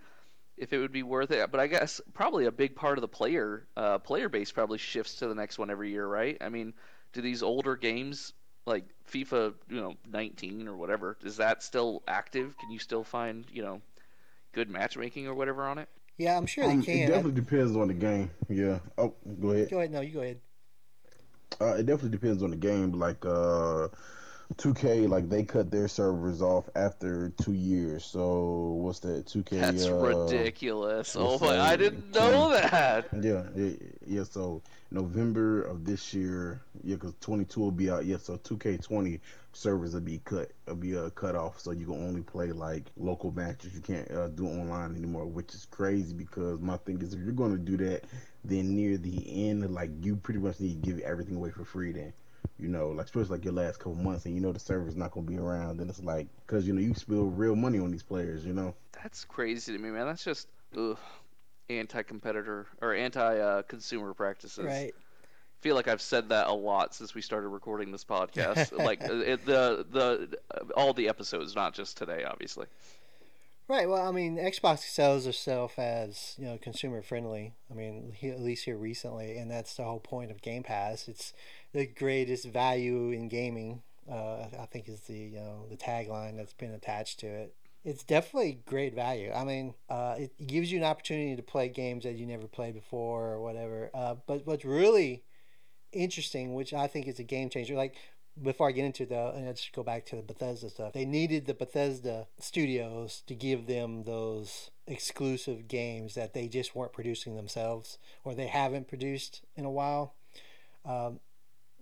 if 0.57 0.73
it 0.73 0.79
would 0.79 0.91
be 0.91 1.03
worth 1.03 1.31
it, 1.31 1.51
but 1.51 1.59
I 1.59 1.67
guess 1.67 2.01
probably 2.13 2.45
a 2.45 2.51
big 2.51 2.75
part 2.75 2.97
of 2.97 3.01
the 3.01 3.07
player 3.07 3.67
uh, 3.77 3.99
player 3.99 4.29
base 4.29 4.51
probably 4.51 4.77
shifts 4.77 5.15
to 5.15 5.27
the 5.27 5.35
next 5.35 5.57
one 5.59 5.69
every 5.71 5.91
year, 5.91 6.05
right? 6.07 6.37
I 6.41 6.49
mean, 6.49 6.73
do 7.13 7.21
these 7.21 7.43
older 7.43 7.75
games 7.75 8.33
like 8.65 8.85
FIFA, 9.11 9.53
you 9.69 9.81
know, 9.81 9.95
19 10.07 10.67
or 10.67 10.75
whatever, 10.75 11.17
is 11.23 11.37
that 11.37 11.63
still 11.63 12.03
active? 12.07 12.57
Can 12.57 12.71
you 12.71 12.79
still 12.79 13.03
find 13.03 13.45
you 13.51 13.63
know 13.63 13.81
good 14.53 14.69
matchmaking 14.69 15.27
or 15.27 15.33
whatever 15.35 15.63
on 15.65 15.77
it? 15.79 15.89
Yeah, 16.17 16.37
I'm 16.37 16.45
sure 16.47 16.65
Um, 16.65 16.79
they 16.81 16.83
it 16.83 16.85
can. 16.85 17.03
I- 17.03 17.07
definitely 17.07 17.41
depends 17.41 17.75
on 17.75 17.87
the 17.87 17.93
game. 17.93 18.31
Yeah. 18.49 18.79
Oh, 18.97 19.13
go 19.39 19.51
ahead. 19.51 19.69
go 19.69 19.77
ahead. 19.77 19.91
No, 19.91 20.01
you 20.01 20.13
go 20.13 20.21
ahead. 20.21 20.39
Uh, 21.59 21.75
it 21.75 21.85
definitely 21.85 22.09
depends 22.11 22.43
on 22.43 22.51
the 22.51 22.55
game. 22.55 22.91
Like 22.91 23.25
uh, 23.25 23.87
2K, 24.55 25.09
like 25.09 25.29
they 25.29 25.43
cut 25.43 25.69
their 25.69 25.87
servers 25.87 26.41
off 26.41 26.69
after 26.75 27.29
two 27.41 27.53
years. 27.53 28.05
So 28.05 28.77
what's 28.81 28.99
that? 28.99 29.25
2K. 29.25 29.49
That's 29.49 29.85
uh, 29.85 29.95
ridiculous. 29.95 31.15
Oh 31.17 31.37
my, 31.39 31.53
that? 31.53 31.59
I 31.59 31.75
didn't 31.75 32.13
know 32.13 32.51
that. 32.51 33.07
Yeah, 33.21 33.43
yeah, 33.55 33.71
yeah. 34.05 34.23
So 34.23 34.61
November 34.91 35.63
of 35.63 35.85
this 35.85 36.13
year, 36.13 36.61
yeah, 36.83 36.95
because 36.95 37.13
22 37.19 37.59
will 37.59 37.71
be 37.71 37.89
out. 37.89 38.05
Yeah, 38.05 38.17
so 38.17 38.37
2K20 38.37 39.19
servers 39.51 39.93
will 39.93 40.01
be 40.01 40.19
cut, 40.23 40.51
will 40.65 40.75
be 40.75 40.97
uh, 40.97 41.09
cut 41.09 41.35
off. 41.35 41.59
So 41.59 41.71
you 41.71 41.85
can 41.85 41.95
only 41.95 42.21
play 42.21 42.51
like 42.51 42.85
local 42.95 43.31
matches. 43.31 43.73
You 43.73 43.81
can't 43.81 44.09
uh, 44.11 44.29
do 44.29 44.47
online 44.47 44.95
anymore, 44.95 45.25
which 45.25 45.53
is 45.53 45.65
crazy. 45.69 46.13
Because 46.13 46.61
my 46.61 46.77
thing 46.77 47.01
is, 47.01 47.13
if 47.13 47.19
you're 47.19 47.31
going 47.33 47.51
to 47.51 47.57
do 47.57 47.75
that, 47.85 48.05
then 48.45 48.75
near 48.75 48.97
the 48.97 49.49
end, 49.49 49.69
like 49.73 49.89
you 50.01 50.15
pretty 50.15 50.39
much 50.39 50.59
need 50.59 50.81
to 50.81 50.89
give 50.89 50.99
everything 50.99 51.35
away 51.35 51.49
for 51.49 51.65
free. 51.65 51.91
Then, 51.91 52.13
you 52.59 52.67
know, 52.67 52.89
like 52.89 53.05
especially 53.05 53.37
like 53.37 53.45
your 53.45 53.53
last 53.53 53.77
couple 53.77 53.95
months, 53.95 54.25
and 54.25 54.35
you 54.35 54.41
know 54.41 54.51
the 54.51 54.59
server's 54.59 54.95
not 54.95 55.11
going 55.11 55.25
to 55.25 55.31
be 55.31 55.37
around. 55.37 55.77
Then 55.77 55.89
it's 55.89 56.03
like 56.03 56.27
because 56.45 56.67
you 56.67 56.73
know 56.73 56.81
you 56.81 56.93
spill 56.93 57.25
real 57.25 57.55
money 57.55 57.79
on 57.79 57.91
these 57.91 58.03
players. 58.03 58.45
You 58.45 58.53
know. 58.53 58.75
That's 59.01 59.25
crazy 59.25 59.73
to 59.73 59.79
me, 59.79 59.89
man. 59.89 60.05
That's 60.05 60.23
just 60.23 60.47
ugh, 60.77 60.97
anti-competitor 61.69 62.67
or 62.81 62.93
anti-consumer 62.93 64.13
practices. 64.13 64.65
Right. 64.65 64.93
I 64.95 65.61
feel 65.61 65.75
like 65.75 65.87
I've 65.87 66.01
said 66.01 66.29
that 66.29 66.47
a 66.47 66.53
lot 66.53 66.93
since 66.93 67.15
we 67.15 67.21
started 67.21 67.49
recording 67.49 67.91
this 67.91 68.03
podcast. 68.09 68.77
like 68.77 69.03
uh, 69.03 69.13
it, 69.13 69.45
the 69.45 69.85
the 69.89 70.37
uh, 70.53 70.73
all 70.75 70.93
the 70.93 71.09
episodes, 71.09 71.55
not 71.55 71.73
just 71.73 71.97
today, 71.97 72.23
obviously. 72.23 72.67
Right. 73.67 73.89
Well, 73.89 74.07
I 74.07 74.11
mean, 74.11 74.37
Xbox 74.37 74.79
sells 74.79 75.27
itself 75.27 75.77
as 75.77 76.35
you 76.37 76.45
know 76.45 76.57
consumer 76.57 77.01
friendly. 77.01 77.53
I 77.69 77.73
mean, 77.73 78.13
he, 78.15 78.29
at 78.29 78.39
least 78.39 78.63
here 78.63 78.77
recently, 78.77 79.37
and 79.37 79.51
that's 79.51 79.75
the 79.75 79.83
whole 79.83 79.99
point 79.99 80.31
of 80.31 80.41
Game 80.41 80.63
Pass. 80.63 81.09
It's 81.09 81.33
the 81.73 81.85
greatest 81.85 82.45
value 82.45 83.11
in 83.11 83.27
gaming. 83.27 83.81
Uh, 84.09 84.45
I 84.57 84.67
think 84.71 84.87
is 84.87 85.01
the 85.01 85.15
you 85.17 85.35
know 85.35 85.65
the 85.69 85.75
tagline 85.75 86.37
that's 86.37 86.53
been 86.53 86.71
attached 86.71 87.19
to 87.19 87.27
it. 87.27 87.55
It's 87.83 88.03
definitely 88.03 88.59
great 88.65 88.95
value. 88.95 89.31
I 89.33 89.43
mean, 89.43 89.73
uh, 89.89 90.15
it 90.17 90.47
gives 90.47 90.71
you 90.71 90.77
an 90.77 90.85
opportunity 90.85 91.35
to 91.35 91.43
play 91.43 91.67
games 91.67 92.05
that 92.05 92.15
you 92.15 92.25
never 92.25 92.47
played 92.47 92.73
before 92.73 93.31
or 93.31 93.41
whatever. 93.41 93.89
Uh, 93.93 94.15
but 94.27 94.45
what's 94.47 94.65
really 94.65 95.23
interesting, 95.91 96.53
which 96.53 96.73
I 96.73 96.87
think 96.87 97.07
is 97.07 97.19
a 97.19 97.23
game 97.23 97.49
changer, 97.49 97.75
like 97.75 97.95
before 98.41 98.69
I 98.69 98.71
get 98.71 98.85
into 98.85 99.05
the, 99.05 99.31
and 99.35 99.45
let's 99.45 99.69
go 99.69 99.83
back 99.83 100.05
to 100.07 100.15
the 100.15 100.21
Bethesda 100.21 100.69
stuff. 100.69 100.93
They 100.93 101.05
needed 101.05 101.45
the 101.45 101.53
Bethesda 101.53 102.27
studios 102.39 103.23
to 103.27 103.35
give 103.35 103.67
them 103.67 104.03
those 104.03 104.71
exclusive 104.85 105.67
games 105.67 106.15
that 106.15 106.33
they 106.33 106.47
just 106.47 106.75
weren't 106.75 106.93
producing 106.93 107.35
themselves, 107.35 107.97
or 108.23 108.33
they 108.33 108.47
haven't 108.47 108.87
produced 108.87 109.41
in 109.55 109.65
a 109.65 109.71
while. 109.71 110.13
Um, 110.85 111.19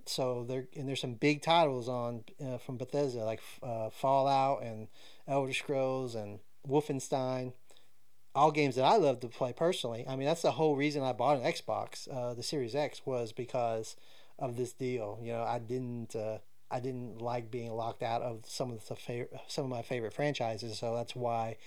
so 0.06 0.44
there, 0.48 0.68
and 0.76 0.88
there's 0.88 1.02
some 1.02 1.14
big 1.14 1.42
titles 1.42 1.90
on 1.90 2.24
uh, 2.44 2.58
from 2.58 2.78
Bethesda 2.78 3.24
like 3.24 3.42
uh, 3.64 3.90
Fallout 3.90 4.64
and 4.64 4.88
Elder 5.28 5.54
Scrolls 5.54 6.16
and 6.16 6.40
Wolfenstein. 6.68 7.54
All 8.34 8.52
games 8.52 8.76
that 8.76 8.84
I 8.84 8.98
love 8.98 9.22
to 9.22 9.30
play 9.30 9.54
personally. 9.54 10.06
I 10.08 10.16
mean, 10.18 10.28
that's 10.28 10.42
the 10.42 10.52
whole 10.52 10.76
reason 10.76 11.04
I 11.04 11.14
bought 11.14 11.38
an 11.38 11.44
Xbox, 11.44 12.08
uh, 12.14 12.34
the 12.34 12.44
Series 12.44 12.76
X, 12.76 13.02
was 13.06 13.32
because 13.32 13.96
of 14.40 14.58
this 14.58 14.74
deal. 14.74 15.20
You 15.22 15.34
know, 15.34 15.44
I 15.44 15.60
didn't 15.60 16.16
uh, 16.16 16.40
I 16.70 16.80
didn't 16.80 17.22
like 17.22 17.52
being 17.52 17.72
locked 17.72 18.04
out 18.04 18.22
of 18.22 18.46
some 18.46 18.72
of 18.72 18.86
the 18.88 18.96
favorite 18.96 19.34
some 19.48 19.66
of 19.66 19.70
my 19.70 19.82
favorite 19.82 20.14
franchises, 20.14 20.78
so 20.78 20.96
that's 20.96 21.16
why 21.16 21.58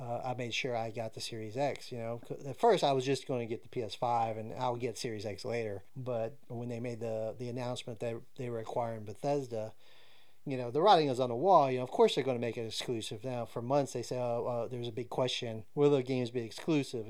uh, 0.00 0.20
I 0.24 0.34
made 0.34 0.54
sure 0.54 0.76
I 0.76 0.90
got 0.90 1.14
the 1.14 1.20
Series 1.20 1.56
X. 1.56 1.92
You 1.92 1.98
know, 1.98 2.20
at 2.46 2.58
first 2.58 2.84
I 2.84 2.92
was 2.92 3.04
just 3.04 3.26
going 3.26 3.40
to 3.40 3.46
get 3.46 3.62
the 3.62 3.68
PS5 3.68 4.38
and 4.38 4.54
I'll 4.54 4.76
get 4.76 4.96
Series 4.96 5.26
X 5.26 5.44
later. 5.44 5.82
But 5.96 6.36
when 6.48 6.68
they 6.68 6.80
made 6.80 7.00
the 7.00 7.34
the 7.38 7.48
announcement 7.48 8.00
that 8.00 8.16
they 8.36 8.50
were 8.50 8.60
acquiring 8.60 9.04
Bethesda, 9.04 9.72
you 10.46 10.56
know, 10.56 10.70
the 10.70 10.82
writing 10.82 11.08
was 11.08 11.20
on 11.20 11.28
the 11.28 11.36
wall. 11.36 11.70
You 11.70 11.78
know, 11.78 11.84
of 11.84 11.90
course 11.90 12.14
they're 12.14 12.24
going 12.24 12.36
to 12.36 12.40
make 12.40 12.56
it 12.56 12.66
exclusive. 12.66 13.24
Now, 13.24 13.44
for 13.44 13.60
months 13.60 13.92
they 13.92 14.02
say, 14.02 14.18
oh, 14.18 14.46
uh, 14.46 14.68
there's 14.68 14.88
a 14.88 14.92
big 14.92 15.10
question: 15.10 15.64
will 15.74 15.90
the 15.90 16.02
games 16.02 16.30
be 16.30 16.40
exclusive? 16.40 17.06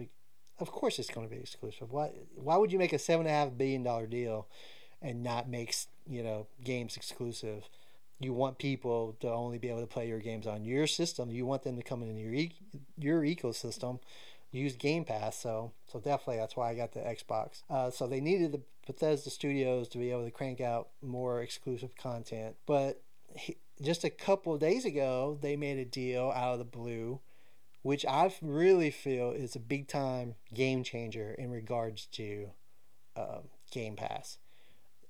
Of 0.59 0.73
course, 0.73 0.99
it's 0.99 1.11
going 1.11 1.29
to 1.29 1.35
be 1.35 1.41
exclusive. 1.41 1.93
Why? 1.93 2.11
Why 2.35 2.57
would 2.57 2.73
you 2.73 2.79
make 2.79 2.93
a 2.93 2.99
seven 2.99 3.27
and 3.27 3.35
a 3.35 3.39
half 3.39 3.57
billion 3.57 3.85
dollar 3.85 4.07
deal 4.07 4.49
and 5.01 5.23
not 5.23 5.49
make 5.49 5.75
you 6.09 6.23
know 6.23 6.47
games 6.63 6.97
exclusive? 6.97 7.69
You 8.21 8.33
want 8.33 8.59
people 8.59 9.17
to 9.21 9.31
only 9.31 9.59
be 9.59 9.69
able 9.69 9.81
to 9.81 9.87
play 9.87 10.09
your 10.09 10.19
games 10.19 10.47
on 10.47 10.65
your 10.65 10.89
system. 10.89 11.31
You 11.31 11.47
want 11.47 11.63
them 11.63 11.77
to 11.77 11.83
come 11.83 12.03
into 12.03 12.21
your 12.21 12.35
e- 12.35 12.57
your 12.99 13.23
ecosystem, 13.23 14.01
use 14.51 14.75
Game 14.75 15.05
Pass. 15.05 15.37
So 15.37 15.73
so 15.87 15.99
definitely 16.01 16.39
that's 16.39 16.57
why 16.57 16.71
I 16.71 16.75
got 16.75 16.93
the 16.93 17.01
Xbox. 17.01 17.63
Uh, 17.71 17.91
so 17.91 18.07
they 18.07 18.21
needed 18.21 18.53
the 18.53 18.63
Bethesda 18.87 19.31
studios 19.31 19.89
to 19.89 19.99
be 19.99 20.11
able 20.11 20.25
to 20.25 20.31
crank 20.31 20.61
out 20.61 20.89
more 21.03 21.43
exclusive 21.43 21.95
content. 21.97 22.57
But 22.67 23.03
he, 23.35 23.59
just 23.83 24.05
a 24.05 24.11
couple 24.11 24.55
of 24.55 24.61
days 24.61 24.85
ago, 24.85 25.39
they 25.41 25.57
made 25.57 25.79
a 25.79 25.85
deal 25.85 26.33
out 26.35 26.55
of 26.55 26.59
the 26.59 26.65
blue, 26.65 27.21
which 27.83 28.05
I 28.07 28.33
really 28.43 28.91
feel 28.91 29.31
is 29.31 29.55
a 29.55 29.61
big 29.61 29.89
time 29.89 30.35
game 30.53 30.83
changer 30.83 31.33
in 31.33 31.51
regards 31.51 32.07
to 32.13 32.51
um, 33.17 33.51
Game 33.71 33.97
Pass. 33.97 34.39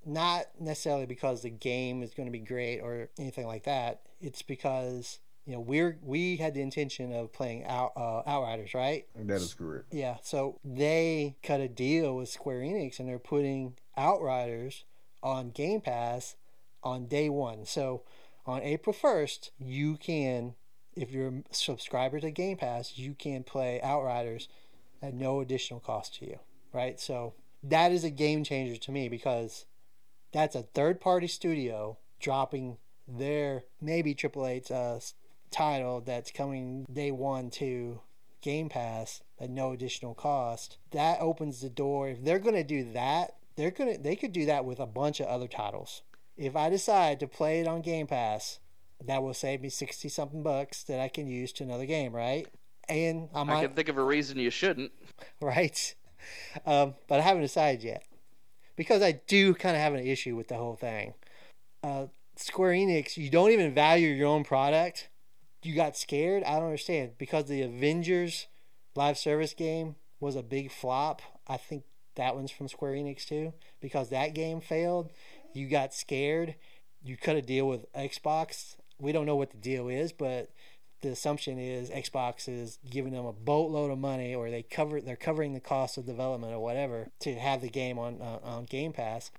Not 0.04 0.46
necessarily 0.58 1.06
because 1.06 1.42
the 1.42 1.50
game 1.50 2.02
is 2.02 2.14
going 2.14 2.26
to 2.26 2.32
be 2.32 2.38
great 2.38 2.80
or 2.80 3.08
anything 3.18 3.46
like 3.46 3.64
that. 3.64 4.02
It's 4.20 4.42
because 4.42 5.18
you 5.46 5.54
know 5.54 5.60
we're 5.60 5.98
we 6.02 6.36
had 6.36 6.54
the 6.54 6.62
intention 6.62 7.12
of 7.12 7.32
playing 7.32 7.64
out 7.64 7.92
uh, 7.96 8.22
Outriders, 8.26 8.74
right? 8.74 9.06
That 9.14 9.40
is 9.40 9.54
correct. 9.54 9.86
Yeah. 9.92 10.16
So 10.22 10.58
they 10.64 11.36
cut 11.42 11.60
a 11.60 11.68
deal 11.68 12.16
with 12.16 12.28
Square 12.28 12.60
Enix, 12.60 12.98
and 12.98 13.08
they're 13.08 13.18
putting 13.18 13.74
Outriders 13.96 14.84
on 15.22 15.50
Game 15.50 15.80
Pass 15.80 16.36
on 16.82 17.06
day 17.06 17.28
one. 17.28 17.64
So 17.64 18.02
on 18.46 18.62
April 18.62 18.94
first, 18.94 19.50
you 19.58 19.96
can, 19.96 20.54
if 20.96 21.10
you're 21.10 21.28
a 21.28 21.42
subscriber 21.50 22.20
to 22.20 22.30
Game 22.30 22.56
Pass, 22.56 22.96
you 22.96 23.14
can 23.14 23.42
play 23.42 23.80
Outriders 23.82 24.48
at 25.02 25.14
no 25.14 25.40
additional 25.40 25.80
cost 25.80 26.14
to 26.16 26.26
you, 26.26 26.38
right? 26.72 26.98
So 26.98 27.34
that 27.62 27.92
is 27.92 28.04
a 28.04 28.10
game 28.10 28.44
changer 28.44 28.76
to 28.76 28.92
me 28.92 29.08
because 29.08 29.66
that's 30.32 30.54
a 30.54 30.62
third 30.62 31.00
party 31.00 31.26
studio 31.26 31.98
dropping 32.20 32.76
their 33.06 33.64
maybe 33.80 34.14
Triple 34.14 34.46
A's 34.46 34.70
uh, 34.70 35.00
title 35.50 36.00
that's 36.00 36.30
coming 36.30 36.86
day 36.92 37.10
one 37.10 37.50
to 37.50 38.00
Game 38.42 38.68
Pass 38.68 39.22
at 39.40 39.50
no 39.50 39.72
additional 39.72 40.14
cost. 40.14 40.78
That 40.90 41.20
opens 41.20 41.60
the 41.60 41.70
door. 41.70 42.08
If 42.08 42.22
they're 42.22 42.38
going 42.38 42.54
to 42.54 42.64
do 42.64 42.92
that, 42.92 43.36
they're 43.56 43.70
going 43.70 43.96
to 43.96 44.00
they 44.00 44.16
could 44.16 44.32
do 44.32 44.46
that 44.46 44.64
with 44.64 44.78
a 44.78 44.86
bunch 44.86 45.20
of 45.20 45.26
other 45.26 45.48
titles. 45.48 46.02
If 46.36 46.54
I 46.54 46.68
decide 46.68 47.18
to 47.20 47.26
play 47.26 47.60
it 47.60 47.66
on 47.66 47.82
Game 47.82 48.06
Pass, 48.06 48.60
that 49.04 49.22
will 49.22 49.34
save 49.34 49.60
me 49.60 49.68
60 49.68 50.08
something 50.08 50.42
bucks 50.42 50.84
that 50.84 51.00
I 51.00 51.08
can 51.08 51.26
use 51.26 51.52
to 51.54 51.64
another 51.64 51.86
game, 51.86 52.14
right? 52.14 52.46
And 52.88 53.28
I 53.34 53.42
might 53.42 53.58
I 53.58 53.66
can 53.66 53.74
think 53.74 53.88
of 53.88 53.98
a 53.98 54.02
reason 54.02 54.38
you 54.38 54.50
shouldn't. 54.50 54.92
right? 55.40 55.94
Um, 56.64 56.94
but 57.06 57.20
I 57.20 57.22
haven't 57.22 57.42
decided 57.42 57.82
yet 57.82 58.04
because 58.78 59.02
I 59.02 59.20
do 59.26 59.54
kind 59.54 59.74
of 59.74 59.82
have 59.82 59.92
an 59.92 60.06
issue 60.06 60.36
with 60.36 60.46
the 60.46 60.54
whole 60.54 60.76
thing. 60.76 61.14
Uh, 61.82 62.06
Square 62.36 62.74
Enix, 62.74 63.16
you 63.16 63.28
don't 63.28 63.50
even 63.50 63.74
value 63.74 64.08
your 64.08 64.28
own 64.28 64.44
product. 64.44 65.08
You 65.64 65.74
got 65.74 65.96
scared. 65.96 66.44
I 66.44 66.54
don't 66.54 66.66
understand 66.66 67.18
because 67.18 67.46
the 67.46 67.62
Avengers 67.62 68.46
live 68.94 69.18
service 69.18 69.52
game 69.52 69.96
was 70.20 70.36
a 70.36 70.44
big 70.44 70.70
flop. 70.70 71.20
I 71.48 71.56
think 71.56 71.82
that 72.14 72.36
one's 72.36 72.52
from 72.52 72.68
Square 72.68 72.92
Enix 72.92 73.26
too 73.26 73.52
because 73.80 74.10
that 74.10 74.32
game 74.32 74.60
failed. 74.60 75.10
You 75.52 75.68
got 75.68 75.92
scared. 75.92 76.54
You 77.02 77.16
cut 77.16 77.34
a 77.34 77.42
deal 77.42 77.66
with 77.66 77.92
Xbox. 77.94 78.76
We 79.00 79.10
don't 79.10 79.26
know 79.26 79.36
what 79.36 79.50
the 79.50 79.56
deal 79.56 79.88
is, 79.88 80.12
but 80.12 80.50
the 81.00 81.10
assumption 81.10 81.58
is 81.58 81.90
Xbox 81.90 82.48
is 82.48 82.78
giving 82.88 83.12
them 83.12 83.24
a 83.24 83.32
boatload 83.32 83.90
of 83.90 83.98
money, 83.98 84.34
or 84.34 84.50
they 84.50 84.62
cover 84.62 85.00
they're 85.00 85.16
covering 85.16 85.54
the 85.54 85.60
cost 85.60 85.96
of 85.98 86.06
development 86.06 86.52
or 86.52 86.58
whatever 86.60 87.08
to 87.20 87.34
have 87.36 87.60
the 87.60 87.68
game 87.68 87.98
on 87.98 88.20
uh, 88.20 88.38
on 88.42 88.64
Game 88.64 88.92
Pass. 88.92 89.30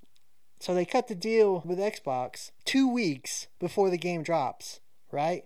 So 0.59 0.73
they 0.73 0.85
cut 0.85 1.07
the 1.07 1.15
deal 1.15 1.61
with 1.65 1.79
Xbox 1.79 2.51
two 2.65 2.87
weeks 2.91 3.47
before 3.59 3.89
the 3.89 3.97
game 3.97 4.23
drops, 4.23 4.79
right? 5.11 5.45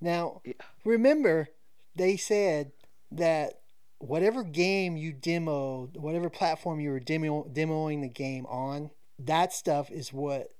Now, 0.00 0.40
Yeah. 0.44 0.52
remember, 0.84 1.48
they 1.96 2.16
said 2.16 2.70
that 3.10 3.60
whatever 3.98 4.44
game 4.44 4.96
you 4.96 5.12
demoed, 5.12 5.96
whatever 5.96 6.30
platform 6.30 6.78
you 6.78 6.90
were 6.90 7.00
demo, 7.00 7.44
demoing 7.52 8.00
the 8.00 8.08
game 8.08 8.46
on, 8.46 8.90
that 9.18 9.52
stuff 9.52 9.90
is 9.90 10.12
what 10.12 10.54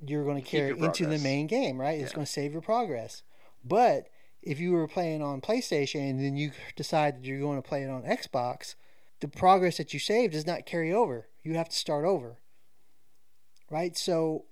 you're 0.00 0.22
going 0.24 0.40
to 0.40 0.48
carry 0.48 0.78
into 0.78 1.06
the 1.06 1.18
main 1.18 1.48
game, 1.48 1.80
right? 1.80 1.98
It's 1.98 2.12
going 2.12 2.26
to 2.26 2.32
save 2.32 2.52
your 2.52 2.62
progress. 2.62 3.24
But 3.64 4.08
if 4.42 4.60
you 4.60 4.72
were 4.72 4.88
playing 4.88 5.22
on 5.22 5.40
PlayStation 5.40 6.10
and 6.10 6.20
then 6.20 6.36
you 6.36 6.52
decide 6.76 7.16
that 7.16 7.24
you're 7.24 7.40
going 7.40 7.60
to 7.60 7.68
play 7.68 7.82
it 7.82 7.90
on 7.90 8.02
Xbox, 8.02 8.74
the 9.20 9.28
progress 9.28 9.76
that 9.78 9.92
you 9.92 10.00
saved 10.00 10.32
does 10.32 10.46
not 10.46 10.66
carry 10.66 10.92
over. 10.92 11.28
You 11.42 11.54
have 11.54 11.68
to 11.68 11.76
start 11.76 12.04
over. 12.04 12.38
Right? 13.70 13.96
So 13.96 14.44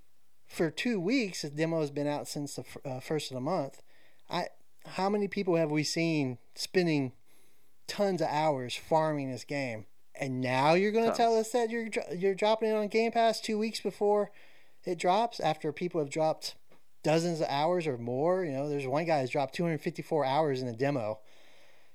for 0.46 0.70
two 0.70 1.00
weeks, 1.00 1.42
the 1.42 1.50
demo 1.50 1.80
has 1.80 1.90
been 1.90 2.06
out 2.06 2.28
since 2.28 2.56
the 2.56 2.64
uh, 2.84 3.00
first 3.00 3.30
of 3.30 3.34
the 3.34 3.40
month. 3.40 3.82
I 4.28 4.48
how 4.86 5.08
many 5.08 5.26
people 5.26 5.56
have 5.56 5.70
we 5.70 5.82
seen 5.82 6.38
spending 6.54 7.12
tons 7.88 8.20
of 8.20 8.28
hours 8.28 8.76
farming 8.76 9.30
this 9.30 9.44
game? 9.44 9.86
And 10.18 10.40
now 10.40 10.74
you're 10.74 10.92
going 10.92 11.10
to 11.10 11.16
tell 11.16 11.36
us 11.36 11.50
that 11.50 11.70
you're 11.70 11.88
you're 12.14 12.34
dropping 12.34 12.70
it 12.70 12.74
on 12.74 12.88
Game 12.88 13.12
Pass 13.12 13.40
two 13.40 13.58
weeks 13.58 13.80
before 13.80 14.30
it 14.84 14.98
drops 14.98 15.40
after 15.40 15.72
people 15.72 16.00
have 16.00 16.10
dropped 16.10 16.54
dozens 17.06 17.40
of 17.40 17.46
hours 17.48 17.86
or 17.86 17.96
more. 17.96 18.44
You 18.44 18.50
know, 18.52 18.68
there's 18.68 18.86
one 18.86 19.04
guy 19.04 19.20
who's 19.20 19.30
dropped 19.30 19.54
254 19.54 20.24
hours 20.24 20.60
in 20.60 20.66
a 20.66 20.72
demo. 20.72 21.20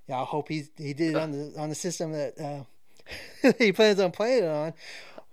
Yeah, 0.07 0.21
I 0.21 0.23
hope 0.23 0.47
he's 0.47 0.71
he 0.77 0.93
did 0.93 1.11
it 1.11 1.15
on 1.17 1.31
the 1.31 1.53
on 1.57 1.67
the 1.69 1.75
system 1.75 2.13
that 2.13 2.39
uh, 2.39 3.51
he 3.59 3.73
plans 3.73 3.99
on 3.99 4.11
playing 4.11 4.43
it 4.45 4.49
on. 4.49 4.73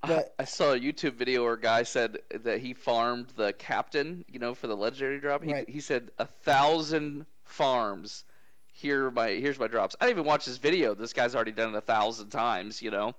But 0.03 0.35
I 0.39 0.45
saw 0.45 0.73
a 0.75 0.79
YouTube 0.79 1.15
video 1.15 1.43
where 1.45 1.55
a 1.55 1.61
guy 1.61 1.83
said 1.85 2.19
that 2.43 2.61
he 2.61 2.75
farmed 2.75 3.29
the 3.37 3.53
captain, 3.53 4.25
you 4.29 4.39
know, 4.39 4.55
for 4.55 4.67
the 4.69 4.77
legendary 4.77 5.19
drop. 5.21 5.43
He, 5.43 5.53
Right. 5.53 5.69
he 5.69 5.81
said 5.81 6.11
a 6.19 6.27
thousand 6.27 7.27
farms. 7.45 8.25
Here 8.73 9.07
are 9.07 9.11
my 9.11 9.31
here's 9.31 9.59
my 9.59 9.67
drops. 9.69 9.97
I 10.01 10.07
didn't 10.07 10.19
even 10.19 10.29
watch 10.29 10.45
this 10.45 10.59
video. 10.59 10.95
This 10.95 11.13
guy's 11.13 11.35
already 11.35 11.53
done 11.53 11.75
it 11.75 11.79
a 11.79 11.81
thousand 11.81 12.31
times. 12.31 12.83
You 12.83 12.91
know, 12.91 13.15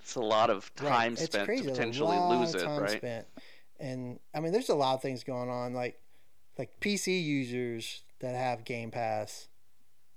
it's 0.00 0.14
a 0.14 0.20
lot 0.20 0.50
of 0.50 0.72
time 0.76 1.12
It's 1.14 1.24
spent 1.24 1.48
to 1.48 1.64
potentially 1.64 2.18
lose 2.18 2.54
it, 2.54 2.66
right? 2.66 2.90
Spent. 2.90 3.26
And 3.78 4.20
I 4.34 4.40
mean, 4.40 4.52
there's 4.52 4.68
a 4.68 4.74
lot 4.74 4.94
of 4.94 5.02
things 5.02 5.24
going 5.24 5.50
on. 5.50 5.74
Like, 5.74 6.00
like 6.58 6.80
PC 6.80 7.22
users 7.22 8.02
that 8.20 8.34
have 8.34 8.64
Game 8.64 8.90
Pass, 8.90 9.48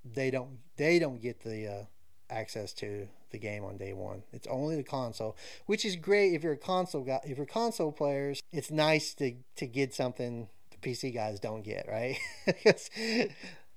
they 0.05 0.31
don't 0.31 0.59
they 0.77 0.99
don't 0.99 1.21
get 1.21 1.41
the 1.41 1.67
uh, 1.67 1.83
access 2.29 2.73
to 2.73 3.07
the 3.31 3.37
game 3.37 3.63
on 3.63 3.77
day 3.77 3.93
one. 3.93 4.23
It's 4.31 4.47
only 4.47 4.75
the 4.75 4.83
console, 4.83 5.35
which 5.65 5.85
is 5.85 5.95
great 5.95 6.33
if 6.33 6.43
you're 6.43 6.53
a 6.53 6.57
console 6.57 7.03
guy. 7.03 7.19
If 7.23 7.37
you're 7.37 7.45
console 7.45 7.91
players, 7.91 8.41
it's 8.51 8.71
nice 8.71 9.13
to 9.15 9.35
to 9.57 9.67
get 9.67 9.93
something 9.93 10.47
the 10.71 10.89
PC 10.89 11.13
guys 11.13 11.39
don't 11.39 11.63
get, 11.63 11.87
right? 11.87 12.17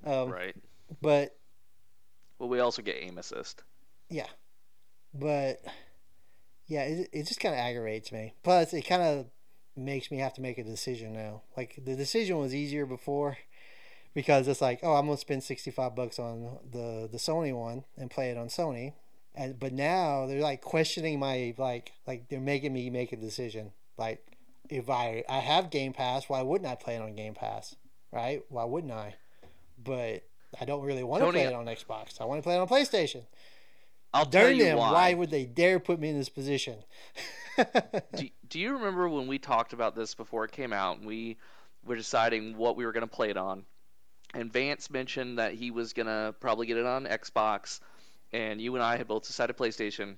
um, 0.04 0.30
Right. 0.30 0.56
But 1.00 1.36
Well, 2.38 2.48
we 2.48 2.60
also 2.60 2.82
get 2.82 2.96
aim 3.00 3.18
assist. 3.18 3.62
Yeah, 4.08 4.28
but 5.14 5.62
yeah, 6.66 6.82
it 6.82 7.08
it 7.12 7.26
just 7.26 7.40
kind 7.40 7.54
of 7.54 7.58
aggravates 7.60 8.12
me. 8.12 8.34
Plus, 8.42 8.72
it 8.72 8.82
kind 8.82 9.02
of 9.02 9.26
makes 9.76 10.10
me 10.10 10.18
have 10.18 10.34
to 10.34 10.40
make 10.40 10.58
a 10.58 10.64
decision 10.64 11.12
now. 11.12 11.42
Like 11.56 11.80
the 11.84 11.94
decision 11.96 12.38
was 12.38 12.54
easier 12.54 12.86
before 12.86 13.38
because 14.14 14.48
it's 14.48 14.60
like, 14.60 14.80
oh, 14.82 14.94
I'm 14.94 15.06
gonna 15.06 15.16
spend 15.16 15.42
sixty 15.42 15.70
five 15.70 15.94
bucks 15.94 16.18
on 16.18 16.58
the 16.70 17.08
the 17.10 17.18
Sony 17.18 17.54
one 17.54 17.84
and 17.96 18.10
play 18.10 18.30
it 18.30 18.38
on 18.38 18.48
Sony, 18.48 18.92
and 19.34 19.58
but 19.58 19.72
now 19.72 20.26
they're 20.26 20.40
like 20.40 20.60
questioning 20.60 21.18
my 21.18 21.54
like 21.58 21.92
like 22.06 22.28
they're 22.28 22.40
making 22.40 22.72
me 22.72 22.90
make 22.90 23.12
a 23.12 23.16
decision. 23.16 23.72
Like 23.96 24.24
if 24.68 24.90
I 24.90 25.24
I 25.28 25.38
have 25.38 25.70
Game 25.70 25.92
Pass, 25.92 26.28
why 26.28 26.42
wouldn't 26.42 26.70
I 26.70 26.74
play 26.74 26.96
it 26.96 27.02
on 27.02 27.14
Game 27.14 27.34
Pass? 27.34 27.76
Right? 28.10 28.42
Why 28.48 28.64
wouldn't 28.64 28.92
I? 28.92 29.14
But 29.82 30.24
I 30.60 30.64
don't 30.66 30.82
really 30.82 31.02
want 31.02 31.24
to 31.24 31.30
play 31.30 31.44
it 31.44 31.54
on 31.54 31.66
Xbox. 31.66 32.20
I 32.20 32.24
want 32.24 32.38
to 32.38 32.42
play 32.42 32.56
it 32.56 32.58
on 32.58 32.68
PlayStation. 32.68 33.22
I'll 34.14 34.26
tell 34.26 34.42
Darn 34.44 34.58
them! 34.58 34.76
why. 34.76 34.92
Why 34.92 35.14
would 35.14 35.30
they 35.30 35.46
dare 35.46 35.80
put 35.80 35.98
me 35.98 36.10
in 36.10 36.18
this 36.18 36.28
position? 36.28 36.76
do, 38.14 38.28
do 38.48 38.58
you 38.60 38.74
remember 38.74 39.08
when 39.08 39.26
we 39.26 39.38
talked 39.38 39.72
about 39.72 39.94
this 39.94 40.14
before 40.14 40.44
it 40.44 40.52
came 40.52 40.72
out 40.72 40.98
and 40.98 41.06
we 41.06 41.36
were 41.84 41.96
deciding 41.96 42.56
what 42.56 42.76
we 42.76 42.84
were 42.86 42.92
going 42.92 43.08
to 43.08 43.14
play 43.14 43.30
it 43.30 43.36
on? 43.36 43.64
And 44.34 44.52
vance 44.52 44.90
mentioned 44.90 45.38
that 45.38 45.54
he 45.54 45.70
was 45.70 45.92
going 45.92 46.06
to 46.06 46.34
probably 46.40 46.66
get 46.66 46.78
it 46.78 46.86
on 46.86 47.04
xbox 47.06 47.80
and 48.32 48.60
you 48.60 48.74
and 48.74 48.82
i 48.82 48.96
had 48.96 49.06
both 49.08 49.26
decided 49.26 49.56
playstation. 49.56 50.16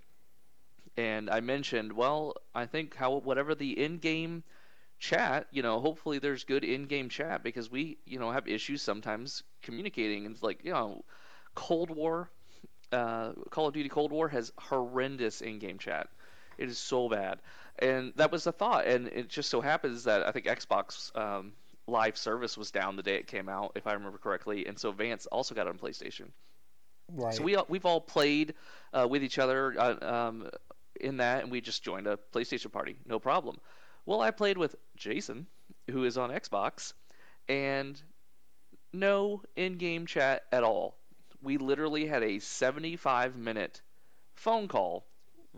And 0.97 1.29
i 1.31 1.41
mentioned 1.41 1.93
well 1.93 2.37
i 2.55 2.67
think 2.67 2.95
how 2.95 3.15
whatever 3.19 3.55
the 3.55 3.79
in-game 3.83 4.45
chat 4.99 5.49
you 5.53 5.63
know 5.63 5.81
hopefully 5.81 6.19
there's 6.19 6.45
good 6.45 6.65
in-game 6.65 7.09
chat 7.09 7.43
because 7.43 7.71
we 7.71 7.99
you 8.07 8.19
know 8.19 8.31
have 8.33 8.49
issues 8.49 8.83
sometimes 8.83 9.43
communicating 9.63 10.27
and 10.27 10.35
it's 10.35 10.43
like 10.45 10.65
you 10.65 10.73
know 10.73 11.05
cold 11.55 11.91
war 11.91 12.31
uh, 12.93 13.33
call 13.51 13.69
of 13.69 13.75
duty 13.75 13.89
cold 13.89 14.13
war 14.13 14.29
has 14.29 14.53
horrendous 14.59 15.41
in-game 15.41 15.79
chat 15.79 16.09
it 16.59 16.69
is 16.69 16.79
so 16.79 17.09
bad. 17.09 17.41
And 17.79 18.13
that 18.17 18.31
was 18.33 18.45
the 18.45 18.53
thought. 18.53 18.87
And 18.87 19.09
it 19.09 19.29
just 19.29 19.51
so 19.51 19.61
happens 19.61 20.05
that 20.05 20.27
I 20.27 20.33
think 20.33 20.47
Xbox 20.47 21.15
um, 21.19 21.53
live 21.87 22.17
service 22.17 22.57
was 22.57 22.71
down 22.71 22.97
the 22.97 23.03
day 23.03 23.17
it 23.17 23.27
came 23.27 23.49
out, 23.49 23.73
if 23.75 23.87
I 23.87 23.93
remember 23.95 24.19
correctly. 24.19 24.67
And 24.67 24.79
so 24.79 24.93
Vance 24.93 25.27
also 25.27 25.55
got 25.55 25.67
it 25.67 25.71
on 25.71 25.79
PlayStation. 25.79 26.29
right. 27.13 27.35
So 27.35 27.43
we 27.43 27.57
all- 27.57 27.67
we've 27.69 27.85
all 27.87 28.01
played 28.01 28.55
uh, 28.93 29.07
with 29.11 29.23
each 29.25 29.39
other 29.39 29.75
uh, 29.79 29.97
um, 30.29 30.49
in 31.01 31.17
that, 31.19 31.43
and 31.43 31.51
we 31.53 31.61
just 31.61 31.83
joined 31.83 32.07
a 32.07 32.19
PlayStation 32.33 32.71
party, 32.71 32.97
no 33.07 33.19
problem. 33.19 33.59
Well, 34.07 34.21
I 34.21 34.31
played 34.31 34.57
with 34.59 34.77
Jason, 34.97 35.47
who 35.91 36.05
is 36.05 36.17
on 36.17 36.31
Xbox, 36.31 36.93
and 37.49 38.01
no 38.93 39.43
in-game 39.57 40.07
chat 40.07 40.45
at 40.53 40.63
all. 40.63 40.97
We 41.43 41.59
literally 41.59 42.07
had 42.07 42.23
a 42.23 42.39
75 42.39 43.37
minute 43.37 43.83
phone 44.35 44.69
call 44.69 45.05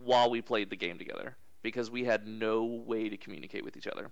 while 0.03 0.29
we 0.29 0.41
played 0.41 0.69
the 0.69 0.75
game 0.75 0.97
together 0.97 1.35
because 1.63 1.91
we 1.91 2.03
had 2.03 2.27
no 2.27 2.63
way 2.63 3.09
to 3.09 3.17
communicate 3.17 3.63
with 3.63 3.77
each 3.77 3.87
other. 3.87 4.11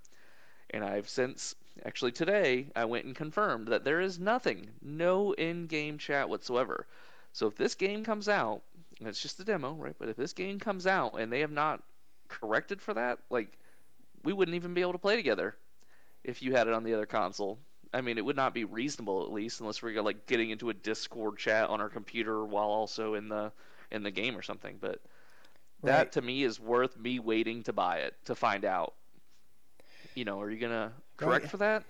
And 0.71 0.83
I've 0.83 1.07
since, 1.07 1.55
actually 1.85 2.11
today, 2.11 2.67
I 2.75 2.85
went 2.85 3.05
and 3.05 3.15
confirmed 3.15 3.67
that 3.69 3.83
there 3.83 4.01
is 4.01 4.19
nothing, 4.19 4.69
no 4.81 5.33
in 5.33 5.67
game 5.67 5.97
chat 5.97 6.27
whatsoever. 6.27 6.87
So 7.33 7.47
if 7.47 7.55
this 7.55 7.75
game 7.75 8.03
comes 8.03 8.27
out, 8.27 8.61
and 8.99 9.07
it's 9.07 9.21
just 9.21 9.39
a 9.39 9.43
demo, 9.43 9.73
right? 9.73 9.95
But 9.97 10.09
if 10.09 10.15
this 10.15 10.33
game 10.33 10.59
comes 10.59 10.87
out 10.87 11.19
and 11.19 11.31
they 11.31 11.41
have 11.41 11.51
not 11.51 11.83
corrected 12.27 12.81
for 12.81 12.93
that, 12.93 13.19
like 13.29 13.57
we 14.23 14.33
wouldn't 14.33 14.55
even 14.55 14.73
be 14.73 14.81
able 14.81 14.93
to 14.93 14.97
play 14.97 15.15
together 15.15 15.55
if 16.23 16.41
you 16.41 16.53
had 16.53 16.67
it 16.67 16.73
on 16.73 16.83
the 16.83 16.93
other 16.93 17.05
console. 17.05 17.59
I 17.93 18.01
mean, 18.01 18.17
it 18.17 18.25
would 18.25 18.35
not 18.35 18.53
be 18.53 18.65
reasonable 18.65 19.23
at 19.23 19.31
least 19.31 19.59
unless 19.59 19.81
we're 19.81 20.01
like 20.01 20.25
getting 20.25 20.49
into 20.49 20.69
a 20.69 20.73
Discord 20.73 21.37
chat 21.37 21.69
on 21.69 21.79
our 21.79 21.89
computer 21.89 22.43
while 22.43 22.67
also 22.67 23.13
in 23.13 23.29
the 23.29 23.51
in 23.91 24.03
the 24.03 24.11
game 24.11 24.35
or 24.35 24.41
something. 24.41 24.77
But 24.81 24.99
that 25.85 25.97
Right. 25.97 26.11
to 26.13 26.21
me 26.21 26.43
is 26.43 26.59
worth 26.59 26.97
me 26.97 27.19
waiting 27.19 27.63
to 27.63 27.73
buy 27.73 27.97
it 27.99 28.15
to 28.25 28.35
find 28.35 28.65
out. 28.65 28.93
You 30.15 30.25
know, 30.25 30.39
are 30.41 30.49
you 30.49 30.59
gonna 30.59 30.93
correct 31.17 31.43
Right. 31.43 31.51
for 31.51 31.57
that? 31.57 31.83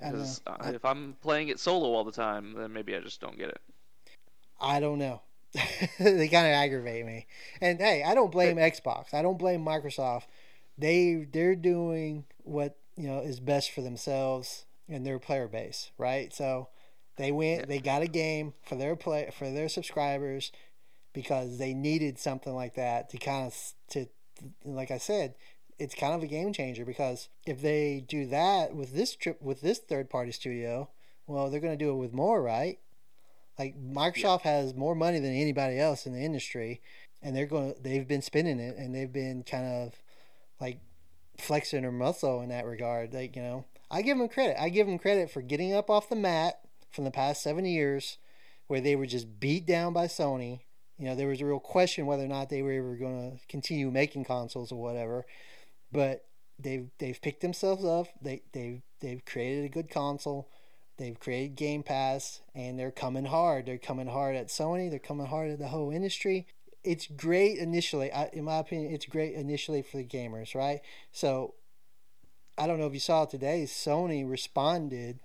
I 0.00 0.06
don't 0.10 0.12
know. 0.14 0.18
Because 0.18 0.40
uh, 0.46 0.72
if 0.74 0.84
I'm 0.84 1.16
playing 1.20 1.48
it 1.48 1.60
solo 1.60 1.92
all 1.92 2.04
the 2.04 2.12
time, 2.12 2.54
then 2.54 2.72
maybe 2.72 2.96
I 2.96 3.00
just 3.00 3.20
don't 3.20 3.36
get 3.36 3.48
it. 3.50 3.60
I 4.60 4.80
don't 4.80 4.98
know. 4.98 5.20
they 5.98 6.28
kind 6.28 6.46
of 6.46 6.52
aggravate 6.52 7.04
me. 7.04 7.26
And 7.60 7.78
hey, 7.78 8.02
I 8.02 8.14
don't 8.14 8.32
blame 8.32 8.56
Xbox. 8.56 9.12
I 9.12 9.20
don't 9.22 9.38
blame 9.38 9.64
Microsoft. 9.64 10.24
They 10.78 11.26
they're 11.30 11.54
doing 11.54 12.24
what 12.38 12.78
you 12.96 13.06
know 13.06 13.20
is 13.20 13.38
best 13.38 13.70
for 13.70 13.82
themselves 13.82 14.64
and 14.88 15.06
their 15.06 15.18
player 15.18 15.48
base, 15.48 15.90
right? 15.98 16.32
So 16.32 16.68
they 17.16 17.32
went. 17.32 17.68
They 17.68 17.78
got 17.80 18.00
a 18.02 18.06
game 18.06 18.54
for 18.62 18.76
their 18.76 18.96
play 18.96 19.30
for 19.36 19.50
their 19.50 19.68
subscribers 19.68 20.50
because 21.12 21.58
they 21.58 21.74
needed 21.74 22.18
something 22.18 22.54
like 22.54 22.74
that 22.74 23.10
to 23.10 23.18
kind 23.18 23.46
of 23.46 23.72
to 23.90 24.06
like 24.64 24.90
I 24.90 24.98
said. 24.98 25.34
It's 25.78 25.94
kind 25.94 26.14
of 26.14 26.22
a 26.22 26.28
game 26.28 26.52
changer 26.52 26.84
because 26.84 27.28
if 27.44 27.60
they 27.60 28.04
do 28.06 28.26
that 28.26 28.74
with 28.74 28.94
this 28.94 29.16
trip 29.16 29.40
with 29.42 29.62
this 29.62 29.78
third 29.78 30.10
party 30.10 30.30
studio, 30.30 30.90
well, 31.26 31.50
they're 31.50 31.60
going 31.60 31.76
to 31.76 31.84
do 31.84 31.90
it 31.90 31.96
with 31.96 32.12
more, 32.12 32.42
right? 32.42 32.78
Like 33.58 33.76
Microsoft 33.82 34.42
has 34.42 34.74
more 34.74 34.94
money 34.94 35.18
than 35.18 35.34
anybody 35.34 35.78
else 35.78 36.06
in 36.06 36.14
the 36.14 36.24
industry, 36.24 36.80
and 37.22 37.36
they're 37.36 37.46
going. 37.46 37.74
to 37.74 37.82
They've 37.82 38.06
been 38.06 38.22
spending 38.22 38.58
it, 38.60 38.76
and 38.76 38.94
they've 38.94 39.12
been 39.12 39.42
kind 39.42 39.66
of 39.66 39.94
like 40.60 40.80
flexing 41.38 41.82
their 41.82 41.92
muscle 41.92 42.40
in 42.40 42.48
that 42.48 42.66
regard. 42.66 43.12
Like 43.12 43.36
you 43.36 43.42
know, 43.42 43.64
I 43.90 44.02
give 44.02 44.18
them 44.18 44.28
credit. 44.28 44.56
I 44.60 44.68
give 44.68 44.86
them 44.86 44.98
credit 44.98 45.30
for 45.30 45.42
getting 45.42 45.74
up 45.74 45.90
off 45.90 46.08
the 46.08 46.16
mat 46.16 46.60
from 46.90 47.04
the 47.04 47.10
past 47.10 47.42
seven 47.42 47.64
years, 47.64 48.18
where 48.66 48.80
they 48.80 48.96
were 48.96 49.06
just 49.06 49.38
beat 49.38 49.66
down 49.66 49.92
by 49.92 50.06
Sony. 50.06 50.60
You 51.02 51.08
know, 51.08 51.16
there 51.16 51.26
was 51.26 51.40
a 51.40 51.46
real 51.46 51.58
question 51.58 52.06
whether 52.06 52.22
or 52.22 52.28
not 52.28 52.48
they 52.48 52.62
were 52.62 52.70
ever 52.70 52.94
going 52.94 53.32
to 53.32 53.46
continue 53.48 53.90
making 53.90 54.24
consoles 54.24 54.70
or 54.70 54.80
whatever, 54.80 55.26
but 55.90 56.26
they've 56.60 56.90
they've 57.00 57.20
picked 57.20 57.40
themselves 57.40 57.84
up. 57.84 58.06
They 58.22 58.42
they 58.52 58.82
they've 59.00 59.24
created 59.24 59.64
a 59.64 59.68
good 59.68 59.90
console. 59.90 60.48
They've 60.98 61.18
created 61.18 61.56
Game 61.56 61.82
Pass 61.82 62.40
and 62.54 62.78
they're 62.78 62.92
coming 62.92 63.24
hard. 63.24 63.66
They're 63.66 63.78
coming 63.78 64.06
hard 64.06 64.36
at 64.36 64.46
Sony. 64.46 64.90
They're 64.90 65.00
coming 65.00 65.26
hard 65.26 65.50
at 65.50 65.58
the 65.58 65.66
whole 65.66 65.90
industry. 65.90 66.46
It's 66.84 67.08
great 67.08 67.58
initially. 67.58 68.12
I, 68.12 68.30
in 68.32 68.44
my 68.44 68.58
opinion, 68.58 68.94
it's 68.94 69.06
great 69.06 69.34
initially 69.34 69.82
for 69.82 69.96
the 69.96 70.04
gamers, 70.04 70.54
right? 70.54 70.82
So 71.10 71.54
I 72.56 72.68
don't 72.68 72.78
know 72.78 72.86
if 72.86 72.94
you 72.94 73.00
saw 73.00 73.24
it 73.24 73.30
today. 73.30 73.64
Sony 73.64 74.28
responded. 74.28 75.18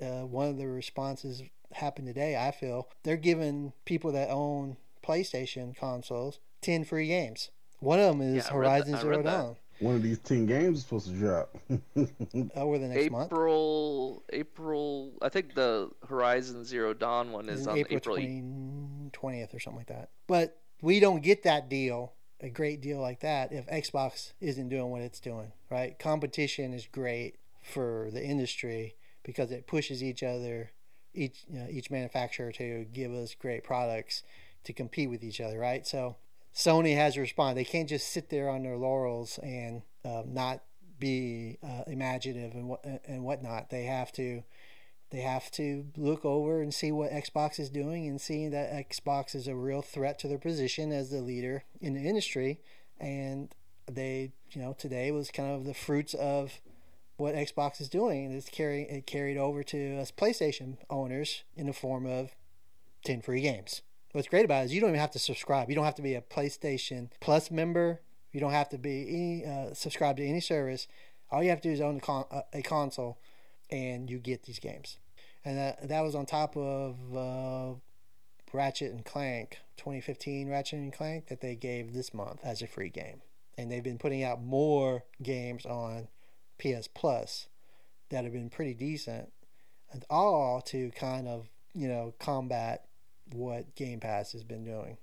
Uh, 0.00 0.26
one 0.26 0.48
of 0.48 0.56
the 0.56 0.66
responses 0.66 1.44
happened 1.74 2.08
today. 2.08 2.36
I 2.36 2.50
feel 2.50 2.88
they're 3.04 3.16
giving 3.16 3.72
people 3.84 4.10
that 4.10 4.28
own 4.28 4.78
PlayStation 5.02 5.76
consoles 5.76 6.38
ten 6.60 6.84
free 6.84 7.08
games. 7.08 7.50
One 7.80 7.98
of 7.98 8.06
them 8.16 8.20
is 8.22 8.36
Yeah, 8.36 8.40
I 8.40 8.44
that- 8.44 8.52
Horizon 8.52 8.96
Zero. 9.00 9.22
Dawn 9.22 9.56
One 9.80 9.96
of 9.96 10.02
these 10.02 10.18
ten 10.20 10.46
games 10.46 10.78
is 10.78 10.84
supposed 10.84 11.08
to 11.08 11.12
drop. 11.14 11.56
over 12.56 12.78
the 12.78 12.88
next 12.88 13.10
month. 13.10 13.26
April, 13.32 14.22
April. 14.32 15.12
I 15.20 15.28
think 15.28 15.54
the 15.54 15.90
Horizon 16.08 16.64
Zero 16.64 16.94
Dawn 16.94 17.32
one 17.32 17.48
is 17.48 17.60
Is 17.60 17.66
on 17.66 17.78
April 17.78 18.16
April. 18.16 18.16
20th 19.10 19.54
or 19.54 19.58
something 19.60 19.78
like 19.78 19.88
that. 19.88 20.10
But 20.26 20.58
we 20.80 21.00
don't 21.00 21.22
get 21.22 21.42
that 21.44 21.68
deal, 21.68 22.12
a 22.40 22.48
great 22.48 22.80
deal 22.80 23.00
like 23.00 23.20
that, 23.20 23.52
if 23.52 23.66
Xbox 23.66 24.32
isn't 24.40 24.68
doing 24.68 24.90
what 24.90 25.02
it's 25.02 25.20
doing, 25.20 25.52
right? 25.70 25.98
Competition 25.98 26.72
is 26.72 26.86
great 26.86 27.36
for 27.62 28.08
the 28.12 28.24
industry 28.24 28.96
because 29.22 29.50
it 29.52 29.66
pushes 29.66 30.02
each 30.02 30.22
other, 30.22 30.70
each 31.14 31.44
you 31.48 31.58
know, 31.58 31.66
each 31.70 31.90
manufacturer 31.90 32.50
to 32.52 32.84
give 32.92 33.12
us 33.12 33.34
great 33.34 33.62
products 33.64 34.22
to 34.64 34.72
compete 34.72 35.10
with 35.10 35.22
each 35.22 35.40
other, 35.40 35.58
right? 35.58 35.86
So 35.86 36.16
Sony 36.54 36.94
has 36.96 37.14
to 37.14 37.20
respond. 37.20 37.56
They 37.56 37.64
can't 37.64 37.88
just 37.88 38.08
sit 38.08 38.30
there 38.30 38.48
on 38.48 38.62
their 38.62 38.76
laurels 38.76 39.38
and 39.42 39.82
um, 40.04 40.34
not 40.34 40.62
be 40.98 41.58
uh, 41.62 41.82
imaginative 41.86 42.54
and 42.54 42.68
what 42.68 42.84
and 43.06 43.24
whatnot. 43.24 43.70
They 43.70 43.84
have 43.84 44.12
to 44.12 44.42
they 45.10 45.20
have 45.20 45.50
to 45.52 45.86
look 45.96 46.24
over 46.24 46.62
and 46.62 46.72
see 46.72 46.90
what 46.90 47.10
Xbox 47.10 47.60
is 47.60 47.68
doing 47.68 48.08
and 48.08 48.20
see 48.20 48.48
that 48.48 48.72
Xbox 48.72 49.34
is 49.34 49.46
a 49.46 49.54
real 49.54 49.82
threat 49.82 50.18
to 50.20 50.28
their 50.28 50.38
position 50.38 50.90
as 50.90 51.10
the 51.10 51.20
leader 51.20 51.64
in 51.80 51.92
the 51.92 52.00
industry. 52.00 52.60
And 52.98 53.54
they, 53.90 54.32
you 54.52 54.62
know, 54.62 54.72
today 54.72 55.10
was 55.10 55.30
kind 55.30 55.50
of 55.54 55.64
the 55.64 55.74
fruits 55.74 56.14
of 56.14 56.60
what 57.18 57.34
Xbox 57.34 57.80
is 57.80 57.90
doing. 57.90 58.32
It's 58.32 58.48
it 58.58 59.06
carried 59.06 59.36
over 59.36 59.62
to 59.64 59.98
us 59.98 60.10
PlayStation 60.10 60.78
owners 60.88 61.44
in 61.56 61.66
the 61.66 61.74
form 61.74 62.06
of 62.06 62.30
10 63.04 63.20
free 63.20 63.42
games. 63.42 63.82
What's 64.12 64.28
great 64.28 64.44
about 64.44 64.62
it 64.62 64.64
is 64.66 64.74
you 64.74 64.80
don't 64.80 64.90
even 64.90 65.00
have 65.00 65.10
to 65.12 65.18
subscribe. 65.18 65.70
You 65.70 65.74
don't 65.74 65.86
have 65.86 65.94
to 65.94 66.02
be 66.02 66.14
a 66.14 66.20
PlayStation 66.20 67.08
Plus 67.20 67.50
member. 67.50 68.00
You 68.30 68.40
don't 68.40 68.52
have 68.52 68.68
to 68.70 68.78
be 68.78 69.06
any, 69.08 69.44
uh, 69.44 69.74
subscribed 69.74 70.18
to 70.18 70.26
any 70.26 70.40
service. 70.40 70.86
All 71.30 71.42
you 71.42 71.48
have 71.48 71.62
to 71.62 71.68
do 71.68 71.72
is 71.72 71.80
own 71.80 71.96
a, 71.96 72.00
con- 72.00 72.26
a- 72.30 72.58
a 72.58 72.62
console, 72.62 73.18
and 73.70 74.10
you 74.10 74.18
get 74.18 74.42
these 74.42 74.58
games. 74.58 74.98
And 75.44 75.56
that, 75.56 75.88
that 75.88 76.02
was 76.02 76.14
on 76.14 76.26
top 76.26 76.56
of 76.56 76.96
uh, 77.16 77.74
Ratchet 78.52 78.92
and 78.92 79.04
Clank, 79.04 79.58
2015 79.78 80.48
Ratchet 80.50 80.78
and 80.78 80.92
Clank 80.92 81.28
that 81.28 81.40
they 81.40 81.56
gave 81.56 81.94
this 81.94 82.12
month 82.12 82.40
as 82.44 82.60
a 82.60 82.66
free 82.66 82.90
game. 82.90 83.22
And 83.56 83.72
they've 83.72 83.82
been 83.82 83.98
putting 83.98 84.22
out 84.22 84.42
more 84.42 85.04
games 85.22 85.64
on 85.64 86.08
PS 86.58 86.86
Plus 86.86 87.48
that 88.10 88.24
have 88.24 88.32
been 88.32 88.50
pretty 88.50 88.74
decent, 88.74 89.32
and 89.90 90.04
all 90.10 90.60
to 90.66 90.90
kind 90.90 91.26
of 91.28 91.48
you 91.74 91.88
know 91.88 92.14
combat 92.18 92.84
what 93.34 93.74
Game 93.74 94.00
Pass 94.00 94.32
has 94.32 94.44
been 94.44 94.64
doing. 94.64 94.98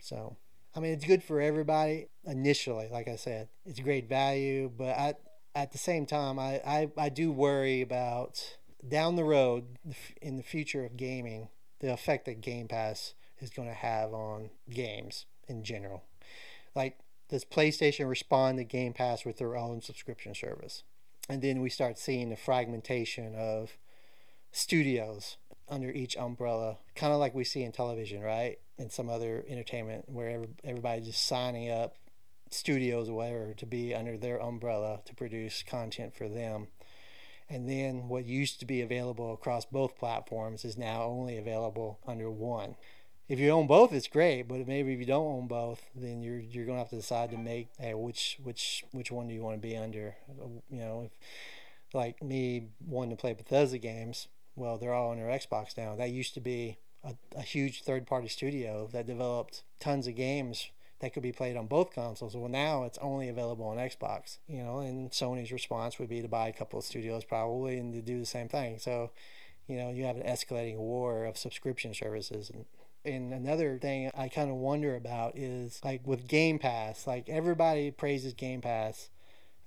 So, 0.00 0.36
I 0.74 0.80
mean, 0.80 0.92
it's 0.92 1.04
good 1.04 1.22
for 1.22 1.40
everybody 1.40 2.08
initially. 2.24 2.88
Like 2.90 3.08
I 3.08 3.16
said, 3.16 3.48
it's 3.64 3.80
great 3.80 4.08
value, 4.08 4.70
but 4.76 4.96
I, 4.96 5.14
at 5.54 5.72
the 5.72 5.78
same 5.78 6.06
time, 6.06 6.38
I, 6.38 6.60
I, 6.66 6.90
I 6.96 7.08
do 7.08 7.32
worry 7.32 7.80
about 7.80 8.56
down 8.86 9.16
the 9.16 9.24
road 9.24 9.78
in 10.22 10.36
the 10.36 10.42
future 10.42 10.84
of 10.84 10.96
gaming, 10.96 11.48
the 11.80 11.92
effect 11.92 12.26
that 12.26 12.40
Game 12.40 12.68
Pass 12.68 13.14
is 13.40 13.50
going 13.50 13.68
to 13.68 13.74
have 13.74 14.12
on 14.12 14.50
games 14.70 15.26
in 15.48 15.64
general. 15.64 16.04
Like, 16.74 16.98
does 17.28 17.44
PlayStation 17.44 18.08
respond 18.08 18.58
to 18.58 18.64
Game 18.64 18.92
Pass 18.92 19.24
with 19.24 19.38
their 19.38 19.56
own 19.56 19.80
subscription 19.80 20.34
service? 20.34 20.82
And 21.28 21.42
then 21.42 21.60
we 21.60 21.70
start 21.70 21.98
seeing 21.98 22.30
the 22.30 22.36
fragmentation 22.36 23.34
of 23.34 23.76
studios 24.50 25.36
under 25.70 25.90
each 25.90 26.16
umbrella, 26.16 26.78
kind 26.94 27.12
of 27.12 27.20
like 27.20 27.34
we 27.34 27.44
see 27.44 27.62
in 27.62 27.72
television, 27.72 28.20
right? 28.20 28.58
And 28.78 28.90
some 28.90 29.08
other 29.08 29.44
entertainment 29.48 30.08
where 30.08 30.44
everybody's 30.64 31.06
just 31.06 31.26
signing 31.26 31.70
up 31.70 31.94
studios 32.50 33.08
or 33.08 33.14
whatever 33.14 33.54
to 33.54 33.66
be 33.66 33.94
under 33.94 34.16
their 34.16 34.42
umbrella 34.42 35.00
to 35.04 35.14
produce 35.14 35.62
content 35.62 36.14
for 36.14 36.28
them. 36.28 36.68
And 37.48 37.68
then 37.68 38.08
what 38.08 38.26
used 38.26 38.60
to 38.60 38.66
be 38.66 38.80
available 38.80 39.32
across 39.32 39.64
both 39.64 39.98
platforms 39.98 40.64
is 40.64 40.76
now 40.76 41.02
only 41.04 41.36
available 41.36 41.98
under 42.06 42.30
one. 42.30 42.76
If 43.28 43.38
you 43.38 43.50
own 43.50 43.68
both, 43.68 43.92
it's 43.92 44.08
great, 44.08 44.48
but 44.48 44.66
maybe 44.66 44.92
if 44.92 44.98
you 44.98 45.06
don't 45.06 45.26
own 45.26 45.46
both, 45.46 45.82
then 45.94 46.20
you're 46.20 46.40
you're 46.40 46.66
gonna 46.66 46.78
have 46.78 46.90
to 46.90 46.96
decide 46.96 47.30
to 47.30 47.38
make 47.38 47.68
hey, 47.78 47.94
which 47.94 48.38
which 48.42 48.84
which 48.90 49.12
one 49.12 49.28
do 49.28 49.34
you 49.34 49.42
want 49.42 49.54
to 49.54 49.68
be 49.68 49.76
under? 49.76 50.16
You 50.68 50.80
know, 50.80 51.02
if 51.06 51.94
like 51.94 52.20
me 52.22 52.70
wanting 52.84 53.16
to 53.16 53.20
play 53.20 53.32
Bethesda 53.32 53.78
games, 53.78 54.26
well, 54.56 54.78
they're 54.78 54.94
all 54.94 55.10
on 55.10 55.18
their 55.18 55.26
Xbox 55.26 55.76
now. 55.76 55.96
That 55.96 56.10
used 56.10 56.34
to 56.34 56.40
be 56.40 56.78
a, 57.04 57.14
a 57.36 57.42
huge 57.42 57.82
third 57.82 58.06
party 58.06 58.28
studio 58.28 58.88
that 58.92 59.06
developed 59.06 59.62
tons 59.78 60.06
of 60.06 60.14
games 60.14 60.70
that 61.00 61.14
could 61.14 61.22
be 61.22 61.32
played 61.32 61.56
on 61.56 61.66
both 61.66 61.92
consoles. 61.92 62.36
Well, 62.36 62.50
now 62.50 62.84
it's 62.84 62.98
only 62.98 63.28
available 63.28 63.66
on 63.66 63.78
Xbox, 63.78 64.38
you 64.46 64.62
know, 64.62 64.80
and 64.80 65.10
Sony's 65.10 65.50
response 65.50 65.98
would 65.98 66.10
be 66.10 66.20
to 66.20 66.28
buy 66.28 66.48
a 66.48 66.52
couple 66.52 66.78
of 66.78 66.84
studios 66.84 67.24
probably 67.24 67.78
and 67.78 67.92
to 67.94 68.02
do 68.02 68.20
the 68.20 68.26
same 68.26 68.48
thing. 68.48 68.78
So, 68.78 69.10
you 69.66 69.76
know, 69.76 69.90
you 69.90 70.04
have 70.04 70.16
an 70.16 70.24
escalating 70.26 70.76
war 70.76 71.24
of 71.24 71.38
subscription 71.38 71.94
services. 71.94 72.50
And, 72.50 72.66
and 73.02 73.32
another 73.32 73.78
thing 73.78 74.10
I 74.14 74.28
kind 74.28 74.50
of 74.50 74.56
wonder 74.56 74.94
about 74.94 75.36
is 75.36 75.80
like 75.82 76.06
with 76.06 76.28
Game 76.28 76.58
Pass, 76.58 77.06
like 77.06 77.30
everybody 77.30 77.90
praises 77.90 78.34
Game 78.34 78.60
Pass 78.60 79.08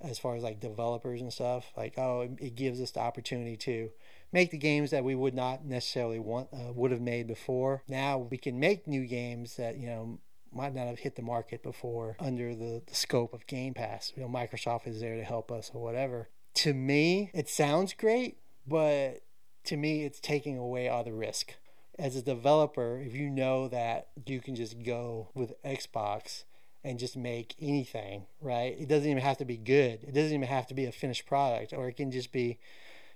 as 0.02 0.20
far 0.20 0.36
as 0.36 0.44
like 0.44 0.60
developers 0.60 1.20
and 1.20 1.34
stuff. 1.34 1.72
Like, 1.76 1.98
oh, 1.98 2.22
it, 2.22 2.32
it 2.40 2.56
gives 2.56 2.80
us 2.80 2.92
the 2.92 3.00
opportunity 3.00 3.58
to 3.58 3.90
make 4.34 4.52
the 4.52 4.58
games 4.58 4.92
that 4.92 5.06
we 5.06 5.16
would 5.16 5.34
not 5.34 5.64
necessarily 5.64 6.20
want 6.20 6.50
uh, 6.52 6.74
would 6.74 6.92
have 6.92 7.02
made 7.02 7.28
before. 7.28 7.84
Now 7.88 8.18
we 8.18 8.38
can 8.38 8.60
make 8.60 8.88
new 8.88 9.06
games 9.06 9.56
that 9.56 9.78
you 9.78 9.88
know 9.88 10.20
might 10.52 10.76
not 10.76 10.88
have 10.88 11.00
hit 11.00 11.16
the 11.16 11.22
market 11.22 11.64
before 11.64 12.16
under 12.20 12.54
the, 12.54 12.82
the 12.86 12.96
scope 12.96 13.34
of 13.34 13.48
Game 13.48 13.74
Pass. 13.74 14.12
You 14.16 14.24
know, 14.24 14.30
Microsoft 14.30 14.88
is 14.88 15.00
there 15.00 15.16
to 15.16 15.24
help 15.24 15.52
us 15.52 15.72
or 15.74 15.82
whatever. 15.82 16.30
To 16.56 16.74
me, 16.74 17.32
it 17.34 17.50
sounds 17.50 17.94
great, 17.94 18.38
but 18.68 19.24
to 19.66 19.78
me, 19.78 20.04
it's 20.04 20.20
taking 20.20 20.58
away 20.58 20.88
all 20.88 21.04
the 21.04 21.14
risk. 21.14 21.56
As 21.98 22.16
a 22.16 22.22
developer, 22.22 23.00
if 23.00 23.14
you 23.14 23.30
know 23.30 23.68
that 23.68 24.10
you 24.26 24.42
can 24.42 24.56
just 24.56 24.84
go 24.84 25.30
with 25.34 25.62
Xbox 25.64 26.44
and 26.84 27.00
just 27.00 27.16
make 27.16 27.56
anything, 27.62 28.26
right? 28.42 28.76
It 28.78 28.88
doesn't 28.88 29.10
even 29.10 29.24
have 29.24 29.38
to 29.38 29.46
be 29.46 29.58
good. 29.58 30.04
It 30.04 30.14
doesn't 30.14 30.34
even 30.34 30.48
have 30.48 30.68
to 30.68 30.74
be 30.74 30.86
a 30.86 30.92
finished 30.92 31.26
product, 31.26 31.74
or 31.74 31.88
it 31.88 31.94
can 31.94 32.12
just 32.12 32.32
be, 32.32 32.60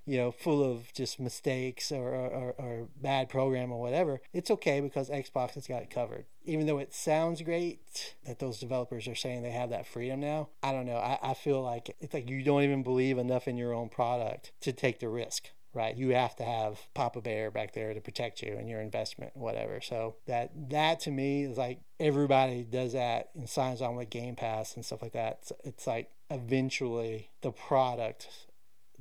you 0.08 0.18
know, 0.18 0.32
full 0.32 0.64
of 0.64 0.92
just 0.94 1.20
mistakes 1.20 1.92
or, 1.92 2.08
or, 2.08 2.56
or 2.58 2.88
bad 3.00 3.28
program 3.28 3.72
or 3.72 3.80
whatever. 3.80 4.22
It's 4.34 4.50
okay 4.50 4.80
because 4.80 5.10
Xbox 5.10 5.52
has 5.52 5.68
got 5.68 5.84
it 5.84 5.90
covered. 5.90 6.26
Even 6.46 6.66
though 6.66 6.80
it 6.80 6.94
sounds 6.94 7.42
great 7.42 8.16
that 8.26 8.40
those 8.40 8.60
developers 8.60 9.08
are 9.08 9.16
saying 9.16 9.44
they 9.44 9.52
have 9.52 9.70
that 9.70 9.86
freedom 9.86 10.22
now, 10.22 10.48
I 10.64 10.72
don't 10.72 10.86
know. 10.86 10.98
I, 10.98 11.20
I 11.22 11.34
feel 11.34 11.62
like 11.62 11.96
it's 12.00 12.14
like 12.14 12.30
you 12.30 12.42
don't 12.42 12.64
even 12.64 12.84
believe 12.84 13.18
enough 13.18 13.48
in 13.48 13.58
your 13.58 13.74
own 13.74 13.90
product 13.90 14.54
to 14.62 14.72
take 14.72 15.00
the 15.00 15.10
risk 15.10 15.50
right? 15.74 15.96
You 15.96 16.10
have 16.10 16.36
to 16.38 16.44
have 16.44 16.80
Papa 16.96 17.22
Bear 17.22 17.52
back 17.52 17.74
there 17.74 17.94
to 17.94 18.02
protect 18.02 18.42
you 18.42 18.56
and 18.58 18.68
your 18.68 18.82
investment, 18.82 19.38
whatever. 19.38 19.80
So 19.80 20.16
that 20.26 20.50
that 20.72 21.00
to 21.02 21.12
me 21.12 21.44
is 21.44 21.58
like 21.58 21.82
everybody 22.00 22.64
does 22.64 22.94
that 22.94 23.30
and 23.36 23.48
signs 23.48 23.82
on 23.82 23.96
with 23.96 24.10
Game 24.10 24.36
Pass 24.36 24.76
and 24.76 24.84
stuff 24.84 25.04
like 25.04 25.14
that. 25.14 25.40
It's, 25.42 25.52
it's 25.64 25.88
like 25.88 26.10
eventually 26.32 27.30
the 27.42 27.52
product, 27.52 28.28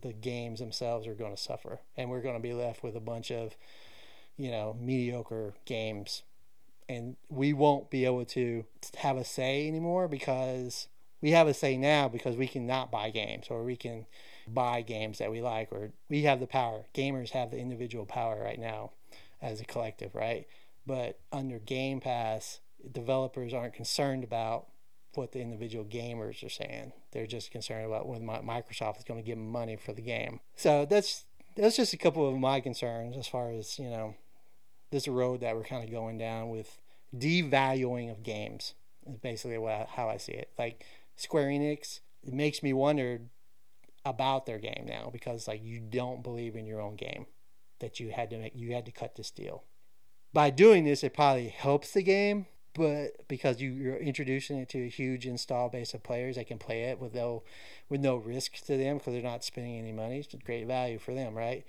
the 0.01 0.13
games 0.13 0.61
themselves 0.61 1.07
are 1.07 1.15
going 1.15 1.35
to 1.35 1.41
suffer, 1.41 1.81
and 1.97 2.11
we're 2.11 2.21
going 2.21 2.37
to 2.37 2.43
be 2.43 2.53
left 2.53 2.83
with 2.83 2.97
a 2.97 3.01
bunch 3.01 3.31
of, 3.31 3.57
you 4.37 4.51
know, 4.51 4.77
mediocre 4.81 5.55
games, 5.65 6.23
and 6.89 7.17
we 7.29 7.53
won't 7.53 7.91
be 7.91 8.05
able 8.05 8.25
to 8.25 8.65
have 8.99 9.17
a 9.17 9.25
say 9.25 9.67
anymore 9.67 10.09
because 10.09 10.89
we 11.21 11.31
have 11.31 11.49
a 11.49 11.55
say 11.55 11.77
now 11.77 12.09
because 12.09 12.37
we 12.37 12.47
can 12.47 12.67
not 12.67 12.91
buy 12.91 13.11
games 13.11 13.47
or 13.51 13.65
we 13.65 13.77
can 13.77 14.07
buy 14.47 14.83
games 14.83 15.19
that 15.19 15.31
we 15.31 15.41
like 15.41 15.73
or 15.73 15.91
we 16.09 16.23
have 16.23 16.41
the 16.41 16.47
power. 16.47 16.85
Gamers 16.95 17.31
have 17.31 17.51
the 17.51 17.59
individual 17.59 18.07
power 18.07 18.41
right 18.43 18.61
now 18.61 18.93
as 19.43 19.61
a 19.61 19.65
collective, 19.65 20.15
right? 20.15 20.47
But 20.87 21.19
under 21.33 21.59
Game 21.59 22.01
Pass, 22.01 22.61
developers 22.93 23.53
aren't 23.53 23.75
concerned 23.75 24.23
about 24.23 24.67
what 25.15 25.33
the 25.33 25.41
individual 25.41 25.85
gamers 25.85 26.45
are 26.45 26.51
saying. 26.51 26.93
They're 27.17 27.27
just 27.27 27.51
concerned 27.51 27.87
about 27.87 28.07
when 28.07 28.21
Microsoft 28.21 28.99
is 28.99 29.05
going 29.05 29.19
to 29.19 29.27
give 29.27 29.39
them 29.39 29.51
money 29.51 29.77
for 29.77 29.95
the 29.95 30.03
game. 30.03 30.41
So 30.55 30.85
that's 30.85 31.25
that's 31.57 31.75
just 31.75 31.95
a 31.95 31.97
couple 31.97 32.29
of 32.29 32.37
my 32.37 32.61
concerns 32.61 33.17
as 33.17 33.27
far 33.27 33.53
as 33.53 33.79
you 33.79 33.89
know 33.89 34.17
this 34.91 35.09
road 35.09 35.41
that 35.41 35.57
we're 35.57 35.65
kind 35.65 35.83
of 35.83 35.91
going 35.91 36.19
down 36.19 36.51
with 36.51 36.79
devaluing 37.17 38.11
of 38.11 38.23
games. 38.23 38.75
Is 39.09 39.17
basically 39.17 39.57
what 39.57 39.89
how 39.89 40.11
I 40.11 40.19
see 40.19 40.33
it. 40.33 40.51
Like 40.59 40.85
Square 41.17 41.47
Enix, 41.47 42.01
it 42.23 42.35
makes 42.35 42.63
me 42.63 42.75
wonder 42.75 43.23
about 44.05 44.45
their 44.45 44.59
game 44.59 44.85
now 44.87 45.09
because 45.11 45.49
like 45.49 45.65
you 45.65 45.81
don't 45.81 46.23
believe 46.23 46.55
in 46.55 46.67
your 46.67 46.83
own 46.83 46.97
game 46.97 47.25
that 47.79 47.99
you 47.99 48.11
had 48.11 48.29
to 48.29 48.37
make 48.37 48.53
you 48.55 48.75
had 48.75 48.85
to 48.85 48.93
cut 48.93 49.17
this 49.17 49.31
deal. 49.31 49.65
By 50.35 50.51
doing 50.51 50.85
this, 50.85 51.03
it 51.03 51.15
probably 51.15 51.49
helps 51.49 51.93
the 51.93 52.03
game, 52.03 52.45
but 52.77 53.27
because 53.27 53.61
you, 53.61 53.71
you're 53.71 53.97
introducing 53.97 54.59
it 54.59 54.69
to 54.69 54.85
a 54.85 54.89
huge 54.89 55.27
install 55.27 55.69
base 55.69 55.95
of 55.95 56.03
players 56.03 56.37
that 56.37 56.47
can 56.47 56.59
play 56.59 56.85
it 56.85 57.01
with 57.01 57.15
no 57.15 57.43
with 57.89 58.01
no 58.01 58.17
risk 58.17 58.65
to 58.67 58.77
them 58.77 58.99
because 58.99 59.15
they're 59.15 59.23
not 59.23 59.45
spending 59.45 59.79
any 59.79 59.93
money. 59.93 60.19
It's 60.19 60.35
great 60.45 60.67
value 60.67 60.99
for 60.99 61.15
them, 61.15 61.35
right? 61.35 61.65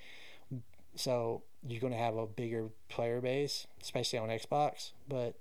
So 0.95 1.43
you're 1.65 1.79
going 1.79 1.93
to 1.93 1.99
have 1.99 2.17
a 2.17 2.25
bigger 2.25 2.69
player 2.89 3.21
base, 3.21 3.67
especially 3.81 4.19
on 4.19 4.29
Xbox. 4.29 4.91
But 5.07 5.35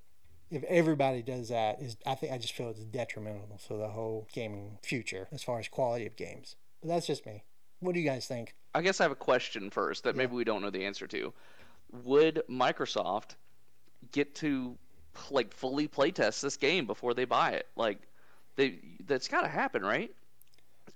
if 0.50 0.62
everybody 0.64 1.22
does 1.22 1.48
that, 1.48 1.80
is 1.80 1.96
I 2.06 2.14
think 2.14 2.32
I 2.32 2.38
just 2.38 2.52
feel 2.52 2.68
it's 2.70 2.80
detrimental 2.80 3.58
to 3.66 3.74
the 3.74 3.88
whole 3.88 4.28
gaming 4.32 4.78
future 4.82 5.28
as 5.32 5.42
far 5.42 5.58
as 5.58 5.68
quality 5.68 6.06
of 6.06 6.14
games. 6.14 6.56
But 6.80 6.88
that's 6.88 7.06
just 7.06 7.26
me. 7.26 7.42
What 7.80 7.94
do 7.94 8.00
you 8.00 8.08
guys 8.08 8.26
think? 8.26 8.54
I 8.74 8.82
guess 8.82 9.00
I 9.00 9.04
have 9.04 9.12
a 9.12 9.16
question 9.16 9.70
first 9.70 10.04
that 10.04 10.14
yeah. 10.14 10.18
maybe 10.18 10.34
we 10.34 10.44
don't 10.44 10.62
know 10.62 10.70
the 10.70 10.84
answer 10.84 11.06
to. 11.08 11.32
Would 12.04 12.42
Microsoft 12.48 13.36
get 14.12 14.34
to 14.36 14.76
like 15.30 15.52
fully 15.52 15.88
playtest 15.88 16.40
this 16.40 16.56
game 16.56 16.86
before 16.86 17.14
they 17.14 17.24
buy 17.24 17.52
it? 17.52 17.66
Like 17.76 17.98
they 18.56 18.78
that's 19.06 19.28
got 19.28 19.42
to 19.42 19.48
happen, 19.48 19.84
right? 19.84 20.10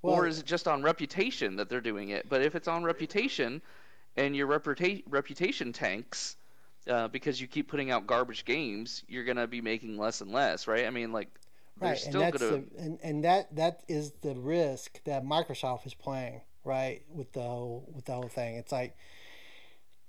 Well, 0.03 0.15
or 0.15 0.27
is 0.27 0.39
it 0.39 0.47
just 0.47 0.67
on 0.67 0.83
reputation 0.83 1.57
that 1.57 1.69
they're 1.69 1.81
doing 1.81 2.09
it? 2.11 2.29
But 2.29 2.43
if 2.43 2.55
it's 2.55 2.69
on 2.69 2.85
reputation 2.85 3.61
and 4.17 4.35
your 4.35 4.47
reputa- 4.47 5.03
reputation 5.07 5.73
tanks 5.73 6.37
uh, 6.89 7.09
because 7.09 7.41
you 7.41 7.47
keep 7.47 7.69
putting 7.69 7.91
out 7.91 8.07
garbage 8.07 8.45
games, 8.45 9.03
you're 9.09 9.25
gonna 9.25 9.47
be 9.47 9.61
making 9.61 9.99
less 9.99 10.21
and 10.21 10.33
less, 10.33 10.67
right? 10.67 10.87
I 10.87 10.91
mean, 10.91 11.13
like 11.13 11.29
right, 11.79 12.03
and 12.05 12.15
that's 12.15 12.39
gonna... 12.39 12.51
the, 12.51 12.65
and, 12.79 12.99
and 13.03 13.25
that 13.25 13.55
that 13.57 13.83
is 13.89 14.13
the 14.23 14.35
risk 14.35 15.03
that 15.05 15.25
Microsoft 15.25 15.87
is 15.87 15.95
playing, 15.95 16.41
right, 16.65 17.03
with 17.13 17.33
the 17.33 17.43
whole 17.43 17.89
with 17.95 18.07
the 18.07 18.13
whole 18.13 18.29
thing. 18.29 18.57
It's 18.57 18.73
like 18.73 18.97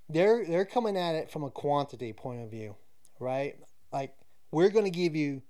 they're 0.09 0.45
they're 0.45 0.65
coming 0.65 0.97
at 0.97 1.15
it 1.15 1.29
from 1.29 1.43
a 1.43 1.51
quantity 1.51 2.13
point 2.13 2.41
of 2.41 2.49
view, 2.49 2.75
right? 3.19 3.57
Like 3.91 4.15
we're 4.51 4.69
going 4.69 4.85
to 4.85 4.91
give 4.91 5.15
you 5.15 5.41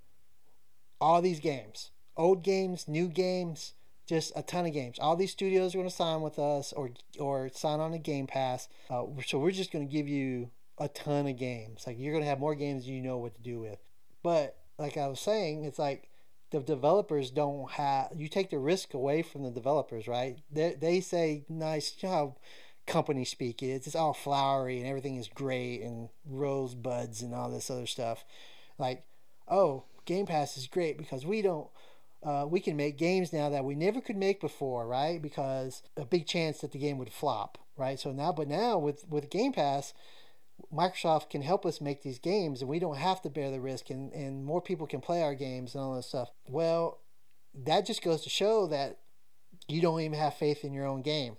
all 1.00 1.20
these 1.20 1.40
games, 1.40 1.90
old 2.16 2.42
games, 2.42 2.86
new 2.86 3.08
games, 3.08 3.74
just 4.06 4.32
a 4.36 4.42
ton 4.42 4.66
of 4.66 4.72
games. 4.72 4.98
All 4.98 5.16
these 5.16 5.32
studios 5.32 5.74
are 5.74 5.78
going 5.78 5.88
to 5.88 5.94
sign 5.94 6.20
with 6.20 6.38
us 6.38 6.72
or 6.72 6.90
or 7.18 7.50
sign 7.52 7.80
on 7.80 7.92
a 7.92 7.98
Game 7.98 8.26
Pass. 8.26 8.68
Uh, 8.90 9.04
so 9.26 9.38
we're 9.38 9.50
just 9.50 9.72
going 9.72 9.86
to 9.86 9.92
give 9.92 10.08
you 10.08 10.50
a 10.78 10.88
ton 10.88 11.26
of 11.26 11.38
games. 11.38 11.84
Like 11.86 11.98
you're 11.98 12.12
going 12.12 12.24
to 12.24 12.30
have 12.30 12.40
more 12.40 12.54
games 12.54 12.84
than 12.84 12.94
you 12.94 13.02
know 13.02 13.18
what 13.18 13.34
to 13.34 13.42
do 13.42 13.60
with. 13.60 13.78
But 14.22 14.56
like 14.78 14.96
I 14.96 15.06
was 15.08 15.20
saying, 15.20 15.64
it's 15.64 15.78
like 15.78 16.08
the 16.52 16.60
developers 16.60 17.30
don't 17.30 17.70
have 17.72 18.10
you 18.14 18.28
take 18.28 18.50
the 18.50 18.58
risk 18.58 18.94
away 18.94 19.22
from 19.22 19.42
the 19.42 19.50
developers 19.50 20.06
right 20.06 20.38
they, 20.52 20.74
they 20.78 21.00
say 21.00 21.44
nice 21.48 21.94
how 22.02 22.36
company 22.86 23.24
speak 23.24 23.62
is 23.62 23.86
it's 23.86 23.96
all 23.96 24.12
flowery 24.12 24.78
and 24.78 24.86
everything 24.86 25.16
is 25.16 25.28
great 25.28 25.82
and 25.82 26.08
rosebuds 26.26 27.22
and 27.22 27.34
all 27.34 27.50
this 27.50 27.70
other 27.70 27.86
stuff 27.86 28.24
like 28.78 29.04
oh 29.48 29.84
game 30.04 30.26
pass 30.26 30.56
is 30.56 30.66
great 30.66 30.98
because 30.98 31.24
we 31.24 31.42
don't 31.42 31.68
uh, 32.24 32.46
we 32.48 32.60
can 32.60 32.76
make 32.76 32.96
games 32.96 33.32
now 33.32 33.48
that 33.48 33.64
we 33.64 33.74
never 33.74 34.00
could 34.00 34.16
make 34.16 34.40
before 34.40 34.86
right 34.86 35.22
because 35.22 35.82
a 35.96 36.04
big 36.04 36.26
chance 36.26 36.58
that 36.58 36.72
the 36.72 36.78
game 36.78 36.98
would 36.98 37.12
flop 37.12 37.58
right 37.76 38.00
so 38.00 38.10
now 38.10 38.32
but 38.32 38.48
now 38.48 38.76
with 38.78 39.04
with 39.08 39.30
game 39.30 39.52
pass 39.52 39.94
Microsoft 40.72 41.30
can 41.30 41.42
help 41.42 41.66
us 41.66 41.80
make 41.80 42.02
these 42.02 42.18
games 42.18 42.60
and 42.60 42.68
we 42.68 42.78
don't 42.78 42.96
have 42.96 43.20
to 43.22 43.30
bear 43.30 43.50
the 43.50 43.60
risk 43.60 43.90
and, 43.90 44.12
and 44.12 44.44
more 44.44 44.60
people 44.60 44.86
can 44.86 45.00
play 45.00 45.22
our 45.22 45.34
games 45.34 45.74
and 45.74 45.82
all 45.82 45.96
this 45.96 46.06
stuff. 46.06 46.30
Well, 46.46 47.00
that 47.54 47.86
just 47.86 48.02
goes 48.02 48.22
to 48.22 48.30
show 48.30 48.66
that 48.68 48.98
you 49.68 49.80
don't 49.80 50.00
even 50.00 50.18
have 50.18 50.34
faith 50.34 50.64
in 50.64 50.72
your 50.72 50.86
own 50.86 51.02
game. 51.02 51.36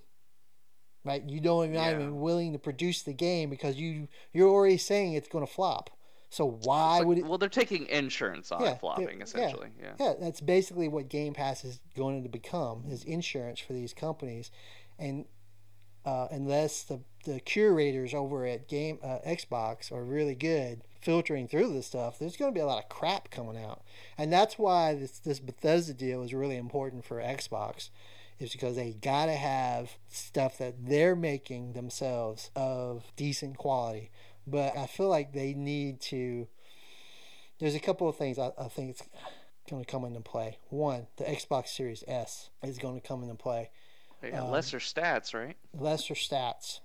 Right? 1.06 1.24
You 1.28 1.42
don't 1.42 1.66
even, 1.66 1.76
yeah. 1.76 1.92
even 1.92 2.22
willing 2.22 2.54
to 2.54 2.60
produce 2.60 3.02
the 3.02 3.14
game 3.14 3.50
because 3.50 3.76
you 3.76 4.08
you're 4.32 4.50
already 4.50 4.78
saying 4.78 5.14
it's 5.14 5.28
going 5.28 5.46
to 5.46 5.52
flop. 5.52 5.90
So 6.34 6.58
why 6.64 6.98
like, 6.98 7.08
would 7.08 7.18
it? 7.20 7.26
Well, 7.26 7.38
they're 7.38 7.48
taking 7.48 7.86
insurance 7.86 8.52
on 8.52 8.64
yeah, 8.64 8.74
flopping, 8.74 9.22
essentially. 9.22 9.70
Yeah, 9.80 9.92
yeah, 10.00 10.06
yeah. 10.08 10.14
That's 10.20 10.42
basically 10.42 10.88
what 10.88 11.08
Game 11.08 11.36
Pass 11.36 11.64
is 11.64 11.80
going 11.96 12.24
to 12.24 12.30
become: 12.30 12.86
is 12.90 13.04
insurance 13.04 13.60
for 13.60 13.74
these 13.74 13.94
companies, 13.94 14.50
and 14.98 15.26
uh, 16.06 16.28
unless 16.32 16.84
the, 16.84 17.02
the 17.26 17.40
curators 17.40 18.16
over 18.16 18.48
at 18.48 18.68
game 18.68 18.98
uh, 19.04 19.20
Xbox 19.28 19.92
are 19.92 20.04
really 20.04 20.34
good 20.34 20.82
filtering 21.00 21.48
through 21.48 21.72
this 21.72 21.86
stuff, 21.86 22.18
there's 22.18 22.36
going 22.36 22.52
to 22.52 22.58
be 22.58 22.62
a 22.62 22.66
lot 22.66 22.84
of 22.84 22.90
crap 22.90 23.30
coming 23.30 23.64
out, 23.64 23.84
and 24.18 24.34
that's 24.34 24.58
why 24.58 24.96
this 24.96 25.20
this 25.20 25.40
Bethesda 25.40 25.94
deal 25.94 26.24
is 26.24 26.34
really 26.34 26.58
important 26.58 27.06
for 27.06 27.22
Xbox, 27.22 27.90
is 28.40 28.52
because 28.52 28.76
they 28.76 28.94
got 28.94 29.28
to 29.28 29.34
have 29.34 29.92
stuff 30.10 30.58
that 30.58 30.86
they're 30.86 31.16
making 31.16 31.74
themselves 31.74 32.50
of 32.56 33.04
decent 33.16 33.58
quality. 33.58 34.12
But 34.46 34.78
I 34.78 34.88
feel 34.88 35.10
like 35.10 35.34
they 35.34 35.54
need 35.54 36.02
to. 36.02 36.48
There's 37.60 37.76
a 37.76 37.80
couple 37.80 38.10
of 38.10 38.18
things 38.18 38.38
I, 38.38 38.52
I 38.58 38.68
think 38.68 38.92
it's 38.92 39.04
going 39.70 39.84
to 39.84 39.90
come 39.90 40.04
into 40.04 40.20
play. 40.20 40.58
One, 40.70 41.08
the 41.18 41.24
Xbox 41.24 41.70
Series 41.70 42.04
S 42.08 42.50
is 42.62 42.78
going 42.78 43.00
to 43.00 43.08
come 43.08 43.24
into 43.24 43.36
play 43.36 43.70
yeah, 44.24 44.44
um, 44.44 44.52
lesser 44.52 44.80
stats, 44.80 45.34
right? 45.34 45.58
Lesser 45.74 46.14
stats. 46.14 46.80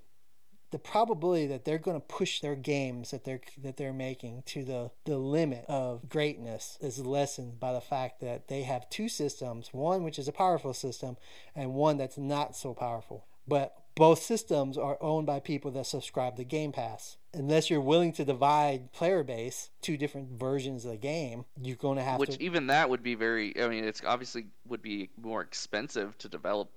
The 0.70 0.78
probability 0.78 1.46
that 1.46 1.64
they're 1.64 1.78
going 1.78 1.96
to 1.98 2.06
push 2.06 2.40
their 2.40 2.54
games 2.54 3.10
that 3.10 3.24
they're 3.24 3.40
that 3.62 3.76
they're 3.76 3.92
making 3.92 4.42
to 4.46 4.64
the, 4.64 4.90
the 5.04 5.16
limit 5.16 5.64
of 5.68 6.08
greatness 6.08 6.76
is 6.80 6.98
lessened 6.98 7.58
by 7.58 7.72
the 7.72 7.80
fact 7.80 8.20
that 8.20 8.48
they 8.48 8.62
have 8.62 8.90
two 8.90 9.08
systems, 9.08 9.70
one 9.72 10.02
which 10.02 10.18
is 10.18 10.28
a 10.28 10.32
powerful 10.32 10.74
system 10.74 11.16
and 11.54 11.74
one 11.74 11.96
that's 11.96 12.18
not 12.18 12.54
so 12.54 12.74
powerful. 12.74 13.26
But 13.46 13.78
both 13.98 14.22
systems 14.22 14.78
are 14.78 14.96
owned 15.00 15.26
by 15.26 15.40
people 15.40 15.72
that 15.72 15.86
subscribe 15.86 16.36
to 16.36 16.44
Game 16.44 16.70
Pass. 16.70 17.16
Unless 17.34 17.68
you're 17.68 17.80
willing 17.80 18.12
to 18.12 18.24
divide 18.24 18.92
player 18.92 19.24
base, 19.24 19.70
two 19.82 19.96
different 19.96 20.38
versions 20.38 20.84
of 20.84 20.92
the 20.92 20.96
game, 20.96 21.44
you're 21.60 21.76
going 21.76 21.96
to 21.96 22.04
have 22.04 22.20
Which 22.20 22.36
to. 22.36 22.42
even 22.42 22.68
that 22.68 22.88
would 22.88 23.02
be 23.02 23.16
very. 23.16 23.60
I 23.60 23.68
mean, 23.68 23.84
it's 23.84 24.00
obviously 24.06 24.46
would 24.66 24.82
be 24.82 25.10
more 25.20 25.42
expensive 25.42 26.16
to 26.18 26.28
develop 26.28 26.70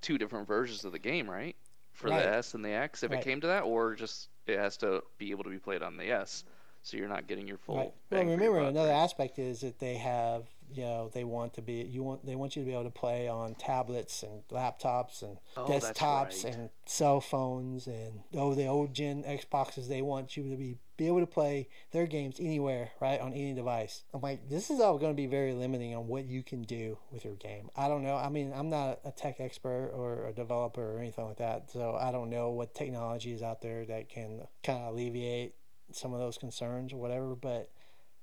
two 0.00 0.18
different 0.18 0.48
versions 0.48 0.84
of 0.84 0.92
the 0.92 0.98
game, 0.98 1.30
right? 1.30 1.54
For 1.92 2.08
right. 2.08 2.22
the 2.22 2.34
S 2.36 2.54
and 2.54 2.64
the 2.64 2.70
X, 2.70 3.02
if 3.02 3.10
right. 3.10 3.20
it 3.20 3.24
came 3.24 3.40
to 3.42 3.46
that, 3.48 3.62
or 3.62 3.94
just 3.94 4.28
it 4.46 4.58
has 4.58 4.76
to 4.78 5.02
be 5.18 5.30
able 5.30 5.44
to 5.44 5.50
be 5.50 5.58
played 5.58 5.82
on 5.82 5.96
the 5.96 6.10
S, 6.10 6.44
so 6.82 6.96
you're 6.96 7.08
not 7.08 7.26
getting 7.26 7.46
your 7.46 7.58
full. 7.58 7.76
Right. 7.76 7.92
Well, 8.10 8.24
remember 8.24 8.60
another 8.60 8.92
aspect 8.92 9.38
is 9.38 9.60
that 9.60 9.78
they 9.78 9.96
have 9.96 10.44
you 10.74 10.84
know 10.84 11.10
they 11.12 11.24
want 11.24 11.54
to 11.54 11.62
be 11.62 11.74
you 11.82 12.02
want 12.02 12.24
they 12.24 12.34
want 12.34 12.56
you 12.56 12.62
to 12.62 12.66
be 12.66 12.72
able 12.72 12.84
to 12.84 12.90
play 12.90 13.28
on 13.28 13.54
tablets 13.54 14.22
and 14.22 14.42
laptops 14.50 15.22
and 15.22 15.38
Oh, 15.56 15.66
desktops 15.66 16.44
right. 16.44 16.54
and 16.54 16.70
cell 16.86 17.20
phones 17.20 17.86
and 17.86 18.20
oh 18.34 18.54
the 18.54 18.66
old 18.66 18.94
gen 18.94 19.22
Xboxes 19.22 19.88
they 19.88 20.02
want 20.02 20.36
you 20.36 20.48
to 20.48 20.56
be 20.56 20.78
be 20.96 21.06
able 21.06 21.20
to 21.20 21.26
play 21.26 21.68
their 21.92 22.06
games 22.06 22.36
anywhere 22.38 22.90
right 23.00 23.20
on 23.20 23.32
any 23.32 23.54
device. 23.54 24.04
I'm 24.12 24.20
like 24.20 24.48
this 24.48 24.70
is 24.70 24.80
all 24.80 24.98
going 24.98 25.12
to 25.12 25.16
be 25.16 25.26
very 25.26 25.52
limiting 25.52 25.94
on 25.94 26.06
what 26.06 26.26
you 26.26 26.42
can 26.42 26.62
do 26.62 26.98
with 27.10 27.24
your 27.24 27.34
game. 27.34 27.70
I 27.76 27.88
don't 27.88 28.02
know. 28.02 28.16
I 28.16 28.28
mean 28.28 28.52
I'm 28.54 28.68
not 28.68 29.00
a 29.04 29.10
tech 29.10 29.36
expert 29.40 29.90
or 29.94 30.26
a 30.26 30.32
developer 30.32 30.96
or 30.96 30.98
anything 30.98 31.26
like 31.26 31.38
that, 31.38 31.70
so 31.70 31.96
I 32.00 32.12
don't 32.12 32.30
know 32.30 32.50
what 32.50 32.74
technology 32.74 33.32
is 33.32 33.42
out 33.42 33.62
there 33.62 33.84
that 33.86 34.08
can 34.08 34.46
kind 34.62 34.80
of 34.80 34.92
alleviate 34.92 35.54
some 35.92 36.12
of 36.12 36.20
those 36.20 36.38
concerns 36.38 36.92
or 36.92 36.96
whatever, 36.96 37.34
but. 37.34 37.70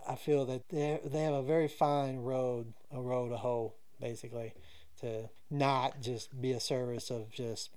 I 0.08 0.16
feel 0.16 0.46
that 0.46 0.70
they 0.70 0.98
they 1.04 1.24
have 1.24 1.34
a 1.34 1.44
very 1.44 1.68
fine 1.68 2.20
road, 2.20 2.74
a 2.90 3.02
road 3.02 3.32
to 3.32 3.38
hoe, 3.38 3.74
basically, 4.00 4.54
to 5.02 5.30
not 5.50 6.02
just 6.02 6.40
be 6.40 6.52
a 6.52 6.60
service 6.60 7.10
of 7.10 7.30
just 7.32 7.72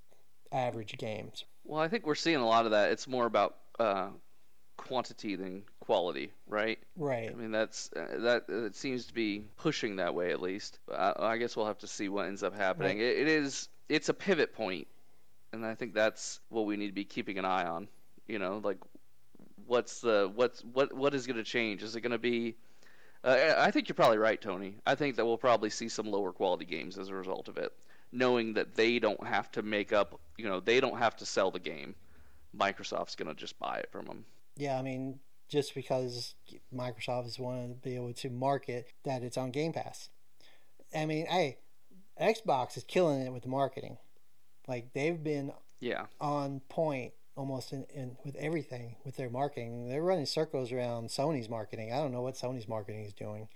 average 0.51 0.97
games. 0.99 1.45
Well, 1.65 1.81
I 1.81 1.89
think 1.89 2.07
we're 2.07 2.15
seeing 2.15 2.37
a 2.37 2.47
lot 2.47 2.65
of 2.65 2.73
that. 2.73 2.93
It's 2.93 3.07
more 3.07 3.27
about 3.27 3.57
uh, 3.79 4.09
quantity 4.77 5.37
than 5.37 5.63
quality, 5.81 6.33
right? 6.47 6.79
Right. 6.97 7.31
I 7.31 7.35
mean, 7.35 7.51
that's 7.51 7.91
uh, 7.95 8.19
that. 8.19 8.45
It 8.49 8.77
seems 8.77 9.07
to 9.07 9.15
be 9.15 9.45
pushing 9.57 9.97
that 9.97 10.15
way, 10.15 10.31
at 10.31 10.41
least. 10.41 10.79
I, 10.93 11.13
I 11.19 11.37
guess 11.39 11.57
we'll 11.57 11.67
have 11.67 11.79
to 11.79 11.87
see 11.87 12.09
what 12.09 12.27
ends 12.27 12.43
up 12.43 12.55
happening. 12.55 12.99
Right. 12.99 13.07
It, 13.07 13.19
it 13.19 13.29
is. 13.29 13.69
It's 13.89 14.09
a 14.09 14.15
pivot 14.15 14.55
point, 14.55 14.87
and 15.53 15.65
I 15.65 15.75
think 15.75 15.95
that's 15.95 16.41
what 16.49 16.67
we 16.67 16.77
need 16.77 16.89
to 16.89 16.93
be 16.93 17.05
keeping 17.05 17.39
an 17.39 17.45
eye 17.45 17.67
on. 17.67 17.89
You 18.27 18.39
know, 18.39 18.61
like 18.63 18.79
what's 19.67 20.01
the 20.01 20.31
what's 20.35 20.63
what 20.65 20.93
what 20.93 21.15
is 21.15 21.27
going 21.27 21.37
to 21.37 21.45
change? 21.45 21.83
Is 21.83 21.97
it 21.97 22.01
going 22.01 22.13
to 22.13 22.19
be? 22.19 22.57
Uh, 23.25 23.55
I 23.57 23.71
think 23.71 23.89
you're 23.89 23.95
probably 23.95 24.19
right, 24.19 24.41
Tony. 24.41 24.77
I 24.85 24.97
think 24.97 25.17
that 25.17 25.25
we'll 25.25 25.39
probably 25.39 25.71
see 25.71 25.89
some 25.89 26.07
lower 26.11 26.33
quality 26.33 26.65
games 26.65 26.99
as 26.99 27.09
a 27.09 27.15
result 27.15 27.49
of 27.49 27.57
it, 27.57 27.73
knowing 28.11 28.55
that 28.55 28.75
they 28.75 28.99
don't 28.99 29.25
have 29.25 29.51
to 29.53 29.63
make 29.63 29.93
up. 29.93 30.19
You 30.37 30.49
know, 30.49 30.61
they 30.61 30.81
don't 30.81 30.99
have 30.99 31.17
to 31.17 31.27
sell 31.27 31.51
the 31.51 31.61
game. 31.61 31.95
Microsoft's 32.57 33.15
going 33.15 33.29
to 33.29 33.35
just 33.35 33.59
buy 33.59 33.79
it 33.79 33.91
from 33.91 34.07
them. 34.07 34.25
Yeah, 34.57 34.79
I 34.79 34.83
mean, 34.83 35.21
just 35.49 35.75
because 35.75 36.35
Microsoft 36.75 37.27
is 37.27 37.39
wanting 37.39 37.75
to 37.75 37.81
be 37.81 37.95
able 37.95 38.13
to 38.15 38.31
market 38.31 38.89
that 39.05 39.23
it's 39.23 39.37
on 39.37 39.51
Game 39.51 39.73
Pass. 39.73 40.09
I 40.95 41.07
mean, 41.07 41.27
hey, 41.27 41.59
Xbox 42.21 42.77
is 42.77 42.85
killing 42.85 43.21
it 43.23 43.33
with 43.33 43.43
the 43.43 43.49
marketing. 43.49 43.99
Like 44.69 44.93
they've 44.95 45.23
been 45.23 45.53
Yeah. 45.81 46.07
on 46.21 46.61
point 46.69 47.13
almost 47.35 47.73
in, 47.73 47.85
in 47.95 48.17
with 48.25 48.37
everything 48.37 48.97
with 49.05 49.17
their 49.17 49.31
marketing. 49.31 49.89
They're 49.89 50.03
running 50.03 50.27
circles 50.27 50.71
around 50.71 51.09
Sony's 51.09 51.49
marketing. 51.49 51.93
I 51.93 51.97
don't 51.97 52.13
know 52.13 52.21
what 52.23 52.35
Sony's 52.35 52.69
marketing 52.69 53.05
is 53.05 53.15
doing. 53.15 53.49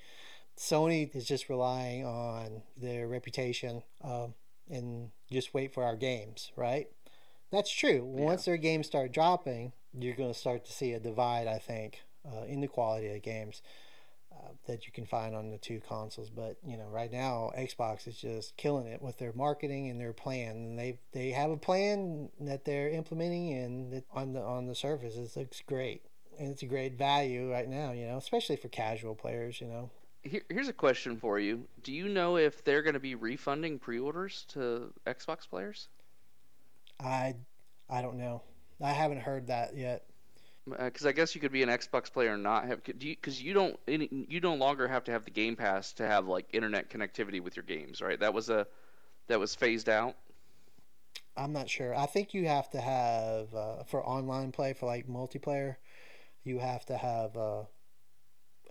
Sony 0.58 1.14
is 1.14 1.26
just 1.26 1.50
relying 1.50 2.06
on 2.06 2.62
their 2.78 3.06
reputation 3.06 3.82
um, 4.02 4.32
and 4.70 5.10
just 5.30 5.52
wait 5.52 5.74
for 5.74 5.84
our 5.84 5.96
games, 5.96 6.50
right? 6.56 6.88
That's 7.52 7.70
true. 7.70 8.02
Once 8.04 8.46
their 8.46 8.56
games 8.56 8.86
start 8.86 9.12
dropping, 9.12 9.72
you're 9.98 10.14
going 10.14 10.32
to 10.32 10.38
start 10.38 10.64
to 10.66 10.72
see 10.72 10.92
a 10.92 11.00
divide, 11.00 11.46
I 11.46 11.58
think, 11.58 12.02
uh, 12.24 12.44
in 12.44 12.60
the 12.60 12.68
quality 12.68 13.06
of 13.08 13.14
the 13.14 13.20
games 13.20 13.62
uh, 14.32 14.48
that 14.66 14.86
you 14.86 14.92
can 14.92 15.06
find 15.06 15.34
on 15.34 15.50
the 15.50 15.58
two 15.58 15.80
consoles. 15.88 16.28
But 16.28 16.56
you 16.66 16.76
know, 16.76 16.88
right 16.88 17.10
now 17.10 17.50
Xbox 17.56 18.06
is 18.06 18.16
just 18.16 18.56
killing 18.56 18.86
it 18.86 19.00
with 19.00 19.18
their 19.18 19.32
marketing 19.32 19.88
and 19.88 20.00
their 20.00 20.12
plan. 20.12 20.56
And 20.56 20.78
they 20.78 20.98
they 21.12 21.30
have 21.30 21.50
a 21.50 21.56
plan 21.56 22.28
that 22.40 22.64
they're 22.64 22.90
implementing, 22.90 23.52
and 23.54 23.92
that 23.92 24.04
on 24.12 24.32
the 24.34 24.42
on 24.42 24.66
the 24.66 24.74
surface 24.74 25.16
it 25.16 25.38
looks 25.38 25.62
great, 25.66 26.02
and 26.38 26.50
it's 26.50 26.62
a 26.62 26.66
great 26.66 26.98
value 26.98 27.50
right 27.50 27.68
now. 27.68 27.92
You 27.92 28.06
know, 28.06 28.18
especially 28.18 28.56
for 28.56 28.68
casual 28.68 29.14
players. 29.14 29.60
You 29.60 29.68
know, 29.68 29.90
Here, 30.22 30.42
here's 30.50 30.68
a 30.68 30.74
question 30.74 31.16
for 31.16 31.38
you. 31.38 31.66
Do 31.82 31.92
you 31.92 32.08
know 32.08 32.36
if 32.36 32.62
they're 32.64 32.82
going 32.82 32.94
to 32.94 33.00
be 33.00 33.14
refunding 33.14 33.78
pre-orders 33.78 34.44
to 34.48 34.92
Xbox 35.06 35.48
players? 35.48 35.88
I 37.00 37.36
I 37.88 38.02
don't 38.02 38.18
know. 38.18 38.42
I 38.82 38.92
haven't 38.92 39.20
heard 39.20 39.46
that 39.48 39.76
yet. 39.76 40.04
Because 40.68 41.06
I 41.06 41.12
guess 41.12 41.34
you 41.34 41.40
could 41.40 41.52
be 41.52 41.62
an 41.62 41.68
Xbox 41.68 42.12
player 42.12 42.34
and 42.34 42.42
not 42.42 42.66
have. 42.66 42.82
Do 42.82 43.06
you? 43.08 43.14
Because 43.14 43.40
you 43.40 43.54
don't. 43.54 43.78
You 43.86 44.40
no 44.40 44.54
longer 44.54 44.88
have 44.88 45.04
to 45.04 45.12
have 45.12 45.24
the 45.24 45.30
Game 45.30 45.54
Pass 45.54 45.92
to 45.94 46.06
have 46.06 46.26
like 46.26 46.46
internet 46.52 46.90
connectivity 46.90 47.40
with 47.40 47.54
your 47.54 47.62
games, 47.62 48.00
right? 48.02 48.18
That 48.18 48.34
was 48.34 48.50
a. 48.50 48.66
That 49.28 49.38
was 49.38 49.54
phased 49.54 49.88
out. 49.88 50.16
I'm 51.36 51.52
not 51.52 51.68
sure. 51.68 51.94
I 51.94 52.06
think 52.06 52.34
you 52.34 52.46
have 52.48 52.68
to 52.70 52.80
have 52.80 53.54
uh, 53.54 53.84
for 53.84 54.04
online 54.04 54.50
play 54.52 54.72
for 54.72 54.86
like 54.86 55.06
multiplayer, 55.06 55.76
you 56.44 56.58
have 56.58 56.84
to 56.86 56.96
have 56.96 57.36
uh, 57.36 57.62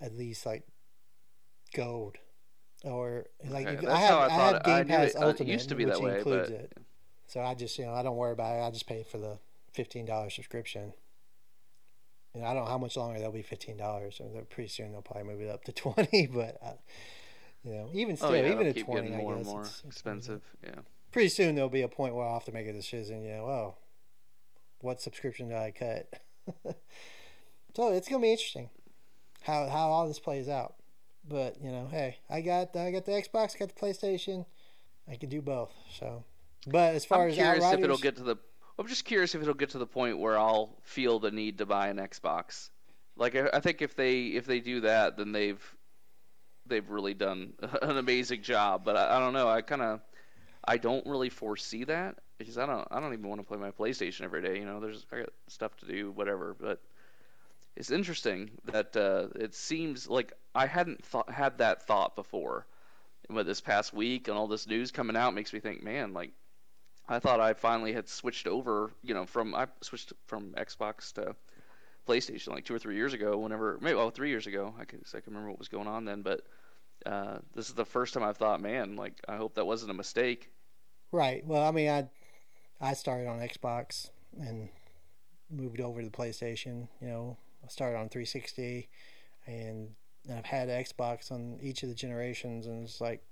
at 0.02 0.14
least 0.16 0.46
like 0.46 0.64
gold 1.74 2.18
or 2.84 3.26
like 3.48 3.68
Okay, 3.68 3.86
if- 3.86 3.90
I 3.92 3.98
have 4.00 4.18
I 4.20 4.26
I, 4.26 4.30
have 4.30 4.56
it- 4.56 4.64
Game 4.66 4.88
Pass 4.88 5.10
it- 5.12 5.16
uh, 5.16 5.20
it 5.20 5.24
Ultimate, 5.28 5.52
used 5.54 5.70
to 5.70 5.76
be 5.76 5.86
which 5.86 5.94
that 5.94 6.02
way, 6.04 6.18
includes 6.18 6.50
but- 6.50 6.60
it. 6.60 6.74
So 7.28 7.42
I 7.42 7.54
just 7.56 7.78
you 7.80 7.86
know 7.86 7.94
I 7.94 8.04
don't 8.04 8.18
worry 8.18 8.34
about 8.34 8.56
it. 8.58 8.62
I 8.68 8.70
just 8.72 8.86
pay 8.88 9.04
for 9.04 9.18
the 9.18 9.38
fifteen 9.76 10.06
dollars 10.06 10.34
subscription. 10.36 10.94
And 12.34 12.44
I 12.44 12.54
don't 12.54 12.66
know 12.66 12.70
how 12.70 12.78
much 12.78 12.98
longer 12.98 13.20
they'll 13.20 13.32
be 13.32 13.42
fifteen 13.42 13.78
dollars. 13.78 14.16
So 14.18 14.30
they're- 14.34 14.44
pretty 14.44 14.70
soon 14.70 14.92
they'll 14.92 15.02
probably 15.02 15.24
move 15.32 15.42
it 15.42 15.50
up 15.50 15.64
to 15.66 15.72
twenty. 15.84 16.28
But 16.28 16.58
uh, 16.62 16.74
you 17.64 17.74
know, 17.74 17.90
even 17.94 18.16
still, 18.18 18.30
oh 18.30 18.34
yeah, 18.34 18.52
even 18.52 18.68
at 18.68 18.78
twenty, 18.78 19.10
getting 19.10 19.18
more 19.24 19.34
I 19.34 19.36
and 19.36 19.44
guess 19.46 19.52
more 19.54 19.62
it's- 19.62 19.84
expensive. 19.86 20.42
Yeah. 20.64 20.80
pretty 21.12 21.30
soon 21.30 21.56
there'll 21.56 21.70
be 21.70 21.82
a 21.82 21.88
point 21.88 22.16
where 22.16 22.26
I'll 22.26 22.34
have 22.34 22.46
to 22.46 22.52
make 22.52 22.68
a 22.68 22.74
decision. 22.74 23.24
You 23.24 23.32
know, 23.36 23.46
oh, 23.46 23.76
what 24.82 25.02
subscription 25.02 25.50
do 25.50 25.56
I 25.56 25.72
cut? 25.72 26.14
so 27.76 27.92
it's 27.94 28.08
gonna 28.08 28.22
be 28.22 28.32
interesting 28.32 28.70
how 29.42 29.68
how 29.70 29.90
all 29.90 30.08
this 30.08 30.20
plays 30.20 30.48
out. 30.50 30.76
But 31.28 31.62
you 31.62 31.72
know, 31.72 31.88
hey, 31.90 32.18
I 32.30 32.42
got 32.42 32.76
I 32.76 32.92
got 32.92 33.06
the 33.06 33.12
Xbox, 33.14 33.58
got 33.58 33.70
the 33.74 33.80
PlayStation. 33.82 34.46
I 35.10 35.16
can 35.16 35.30
do 35.30 35.42
both. 35.42 35.72
So, 36.00 36.24
but 36.68 36.96
as 36.96 37.06
far 37.06 37.24
I'm 37.24 37.30
as 37.30 37.36
curious 37.36 37.64
if 37.72 37.80
it'll 37.80 37.98
get 37.98 38.16
to 38.18 38.24
the. 38.24 38.36
I'm 38.78 38.88
just 38.88 39.06
curious 39.06 39.36
if 39.36 39.42
it'll 39.42 39.54
get 39.54 39.70
to 39.70 39.78
the 39.78 39.88
point 39.88 40.20
where 40.20 40.38
I'll 40.38 40.76
feel 40.84 41.20
the 41.20 41.32
need 41.32 41.60
to 41.60 41.66
buy 41.66 41.88
an 41.88 41.98
Xbox. 41.98 42.70
Like 43.16 43.36
I, 43.36 43.60
think 43.62 43.82
if 43.82 43.96
they 43.96 44.24
if 44.28 44.46
they 44.46 44.60
do 44.60 44.82
that, 44.82 45.16
then 45.16 45.32
they've 45.32 45.64
they've 46.66 46.90
really 46.90 47.14
done 47.14 47.54
an 47.82 47.98
amazing 47.98 48.42
job. 48.42 48.84
But 48.84 48.98
I, 48.98 49.16
I 49.16 49.20
don't 49.20 49.34
know. 49.34 49.48
I 49.48 49.62
kind 49.62 49.82
of 49.82 50.02
I 50.68 50.78
don't 50.78 51.06
really 51.06 51.30
foresee 51.30 51.86
that 51.86 52.18
because 52.38 52.58
I 52.58 52.66
don't 52.66 52.86
I 52.92 53.00
don't 53.00 53.14
even 53.14 53.30
want 53.30 53.40
to 53.40 53.48
play 53.48 53.58
my 53.58 53.72
PlayStation 53.72 54.22
every 54.22 54.42
day. 54.42 54.60
You 54.60 54.66
know, 54.66 54.82
there's 54.82 55.06
I 55.14 55.20
got 55.20 55.30
stuff 55.48 55.78
to 55.78 55.86
do, 55.86 56.12
whatever. 56.12 56.54
But 56.60 56.82
it's 57.78 57.92
interesting 57.92 58.52
that 58.66 58.96
uh, 58.98 59.28
it 59.36 59.56
seems 59.56 60.10
like 60.10 60.34
I 60.54 60.66
hadn't 60.66 61.06
thought 61.06 61.30
had 61.30 61.60
that 61.60 61.88
thought 61.88 62.16
before. 62.16 62.66
But 63.30 63.46
this 63.46 63.62
past 63.62 63.94
week 63.94 64.28
and 64.28 64.38
all 64.38 64.48
this 64.48 64.68
news 64.68 64.92
coming 64.92 65.16
out 65.16 65.34
makes 65.34 65.52
me 65.52 65.60
think, 65.60 65.82
man, 65.82 66.14
like 66.14 66.32
I 67.08 67.20
thought 67.20 67.40
I 67.40 67.54
finally 67.54 67.94
had 67.94 68.08
switched 68.10 68.48
over, 68.48 68.92
you 69.04 69.14
know, 69.14 69.26
from 69.26 69.54
I 69.54 69.68
switched 69.82 70.14
from 70.26 70.52
Xbox 70.54 71.14
to 71.14 71.36
PlayStation 72.08 72.50
like 72.50 72.66
two 72.66 72.76
or 72.76 72.80
three 72.80 72.96
years 72.96 73.14
ago. 73.14 73.38
Whenever, 73.38 73.78
maybe 73.82 73.96
well, 73.96 74.10
three 74.10 74.30
years 74.30 74.48
ago. 74.48 74.74
I 74.80 74.86
can 74.86 75.02
I 75.14 75.20
can 75.20 75.34
remember 75.34 75.50
what 75.50 75.60
was 75.60 75.68
going 75.68 75.88
on 75.88 76.06
then. 76.06 76.22
But 76.22 76.42
uh, 77.06 77.38
this 77.54 77.70
is 77.70 77.76
the 77.76 77.86
first 77.86 78.14
time 78.14 78.24
I've 78.24 78.38
thought, 78.38 78.62
man, 78.62 78.96
like 78.96 79.14
I 79.28 79.36
hope 79.38 79.56
that 79.56 79.66
wasn't 79.66 79.92
a 79.92 79.96
mistake. 79.96 80.52
right? 81.12 81.46
Well, 81.46 81.64
I 81.64 81.72
mean, 81.72 81.90
I 81.90 82.10
I 82.82 82.94
started 82.94 83.28
on 83.28 83.40
Xbox 83.40 84.10
and 84.40 84.70
moved 85.50 85.80
over 85.80 86.02
to 86.02 86.06
the 86.10 86.16
PlayStation. 86.16 86.88
You 87.02 87.08
know, 87.08 87.38
I 87.64 87.68
started 87.68 87.98
on 87.98 88.10
360, 88.10 88.90
and 89.46 89.96
I've 90.32 90.46
had 90.46 90.70
Xbox 90.70 91.32
on 91.32 91.60
each 91.62 91.84
of 91.84 91.90
the 91.90 91.96
generations, 91.96 92.66
and 92.66 92.84
it's 92.84 93.00
like 93.00 93.24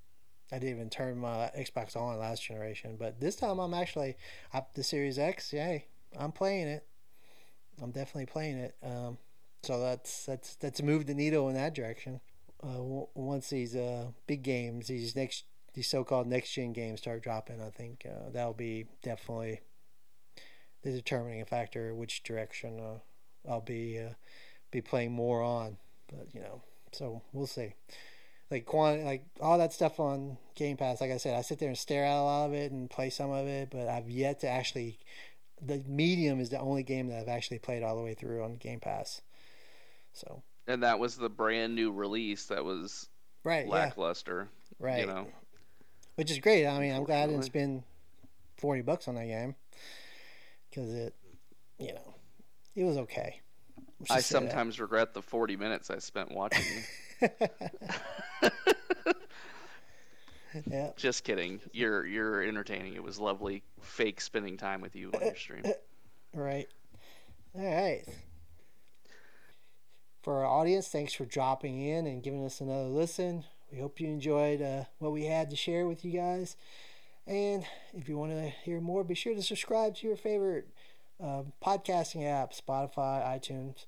I 0.54 0.60
didn't 0.60 0.76
even 0.76 0.90
turn 0.92 1.18
my 1.18 1.50
Xbox 1.58 1.96
on 1.96 2.20
last 2.20 2.44
generation, 2.44 2.96
but 3.00 3.20
this 3.20 3.36
time 3.36 3.58
I'm 3.58 3.74
actually 3.74 4.16
up 4.54 4.76
the 4.76 4.84
Series 4.84 5.18
X. 5.18 5.52
Yay, 5.52 5.86
I'm 6.16 6.32
playing 6.32 6.68
it. 6.68 6.86
I'm 7.82 7.90
definitely 7.90 8.28
playing 8.28 8.58
it. 8.58 8.76
Um, 8.84 9.18
so 9.64 9.80
that's 9.80 10.28
that's 10.28 10.56
that's 10.56 10.82
moved 10.84 11.08
the 11.08 11.16
needle 11.16 11.50
in 11.50 11.56
that 11.56 11.74
direction. 11.74 12.22
Uh, 12.62 13.06
once 13.16 13.50
these 13.50 13.76
uh, 13.76 14.12
big 14.28 14.44
games, 14.44 14.88
these 14.88 15.16
next 15.16 15.46
these 15.74 15.88
so-called 15.88 16.28
next 16.28 16.54
gen 16.54 16.72
games 16.72 17.00
start 17.00 17.24
dropping, 17.24 17.60
I 17.60 17.72
think 17.72 18.06
uh, 18.08 18.30
that'll 18.32 18.54
be 18.54 18.86
definitely 19.02 19.62
the 20.84 20.92
determining 20.92 21.44
factor 21.46 21.96
which 21.96 22.22
direction 22.22 22.80
uh, 22.80 23.50
I'll 23.50 23.62
be 23.62 24.00
uh, 24.00 24.14
be 24.70 24.82
playing 24.82 25.14
more 25.14 25.42
on. 25.42 25.78
But 26.08 26.28
you 26.32 26.42
know, 26.42 26.62
so 26.92 27.24
we'll 27.32 27.48
see. 27.48 27.74
Like 28.54 28.66
quant, 28.66 29.04
like 29.04 29.26
all 29.42 29.58
that 29.58 29.74
stuff 29.74 30.00
on 30.00 30.38
Game 30.54 30.78
Pass. 30.78 31.02
Like 31.02 31.12
I 31.12 31.18
said, 31.18 31.36
I 31.36 31.42
sit 31.42 31.58
there 31.58 31.70
and 31.70 31.78
stare 31.78 32.06
at 32.06 32.20
a 32.20 32.22
lot 32.22 32.46
of 32.46 32.54
it 32.54 32.72
and 32.72 32.88
play 32.88 33.10
some 33.10 33.32
of 33.32 33.48
it, 33.48 33.70
but 33.72 33.88
I've 33.88 34.10
yet 34.10 34.42
to 34.42 34.48
actually. 34.48 35.00
The 35.66 35.82
medium 35.88 36.40
is 36.40 36.50
the 36.50 36.60
only 36.60 36.84
game 36.84 37.08
that 37.08 37.20
I've 37.22 37.30
actually 37.30 37.60
played 37.60 37.84
all 37.84 37.96
the 37.96 38.04
way 38.04 38.14
through 38.14 38.44
on 38.44 38.56
Game 38.58 38.80
Pass. 38.80 39.22
So 40.12 40.44
And 40.68 40.84
that 40.84 41.00
was 41.00 41.16
the 41.16 41.30
brand 41.30 41.74
new 41.74 41.92
release 41.92 42.46
that 42.48 42.64
was 42.64 43.08
right, 43.44 43.66
yeah, 43.66 43.72
lackluster. 43.72 44.50
right. 44.78 45.00
You 45.00 45.08
know, 45.08 45.28
which 46.16 46.30
is 46.30 46.38
great. 46.40 46.68
I 46.68 46.80
mean, 46.80 46.94
I'm 46.94 47.06
glad 47.06 47.24
I 47.24 47.32
didn't 47.32 47.46
spend 47.46 47.84
forty 48.58 48.82
bucks 48.82 49.08
on 49.08 49.16
that 49.16 49.26
game 49.26 49.56
because 50.70 50.94
it, 50.94 51.16
you 51.80 51.94
know, 51.94 52.14
it 52.76 52.84
was 52.84 52.98
okay. 52.98 53.42
I 54.10 54.16
just 54.18 54.30
say 54.30 54.40
that. 54.40 54.50
sometimes 54.50 54.80
regret 54.80 55.14
the 55.14 55.22
40 55.22 55.56
minutes 55.56 55.90
I 55.90 56.00
spent 56.00 56.32
watching. 56.32 56.66
yeah. 60.66 60.92
Just 60.96 61.24
kidding. 61.24 61.60
You're 61.72 62.06
you're 62.06 62.42
entertaining. 62.44 62.94
It 62.96 63.04
was 63.04 63.20
lovely 63.20 63.64
fake 63.82 64.22
spending 64.22 64.58
time 64.58 64.82
with 64.82 64.96
you 64.96 65.12
on 65.14 65.22
your 65.22 65.36
stream. 65.36 65.64
Right. 66.36 66.68
All 67.54 67.64
right. 67.64 68.04
For 70.24 70.40
our 70.40 70.48
audience, 70.48 70.88
thanks 70.88 71.14
for 71.14 71.26
dropping 71.26 71.80
in 71.80 72.08
and 72.08 72.24
giving 72.24 72.44
us 72.44 72.60
another 72.60 72.88
listen. 72.88 73.44
We 73.72 73.78
hope 73.78 74.00
you 74.00 74.08
enjoyed 74.08 74.60
uh, 74.60 74.86
what 74.98 75.12
we 75.12 75.26
had 75.26 75.52
to 75.52 75.56
share 75.56 75.86
with 75.88 76.04
you 76.04 76.12
guys. 76.12 76.58
And 77.28 77.64
if 77.94 78.10
you 78.10 78.18
want 78.18 78.32
to 78.32 78.50
hear 78.50 78.82
more, 78.82 79.04
be 79.04 79.14
sure 79.14 79.36
to 79.36 79.44
subscribe 79.44 79.96
to 79.98 80.08
your 80.08 80.16
favorite 80.16 80.70
uh, 81.24 81.44
podcasting 81.64 82.26
app 82.28 82.54
Spotify, 82.54 83.24
iTunes. 83.24 83.86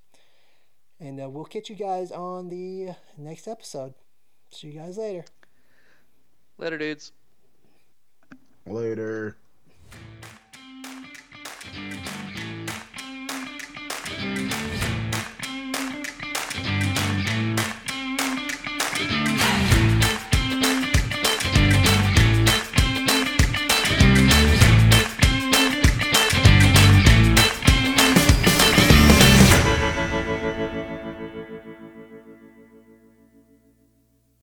And 0.98 1.20
uh, 1.20 1.28
we'll 1.28 1.44
catch 1.44 1.68
you 1.68 1.76
guys 1.76 2.10
on 2.10 2.48
the 2.48 2.94
next 3.18 3.46
episode. 3.46 3.94
See 4.50 4.68
you 4.68 4.80
guys 4.80 4.96
later. 4.96 5.24
Later, 6.58 6.78
dudes. 6.78 7.12
Later. 8.66 9.36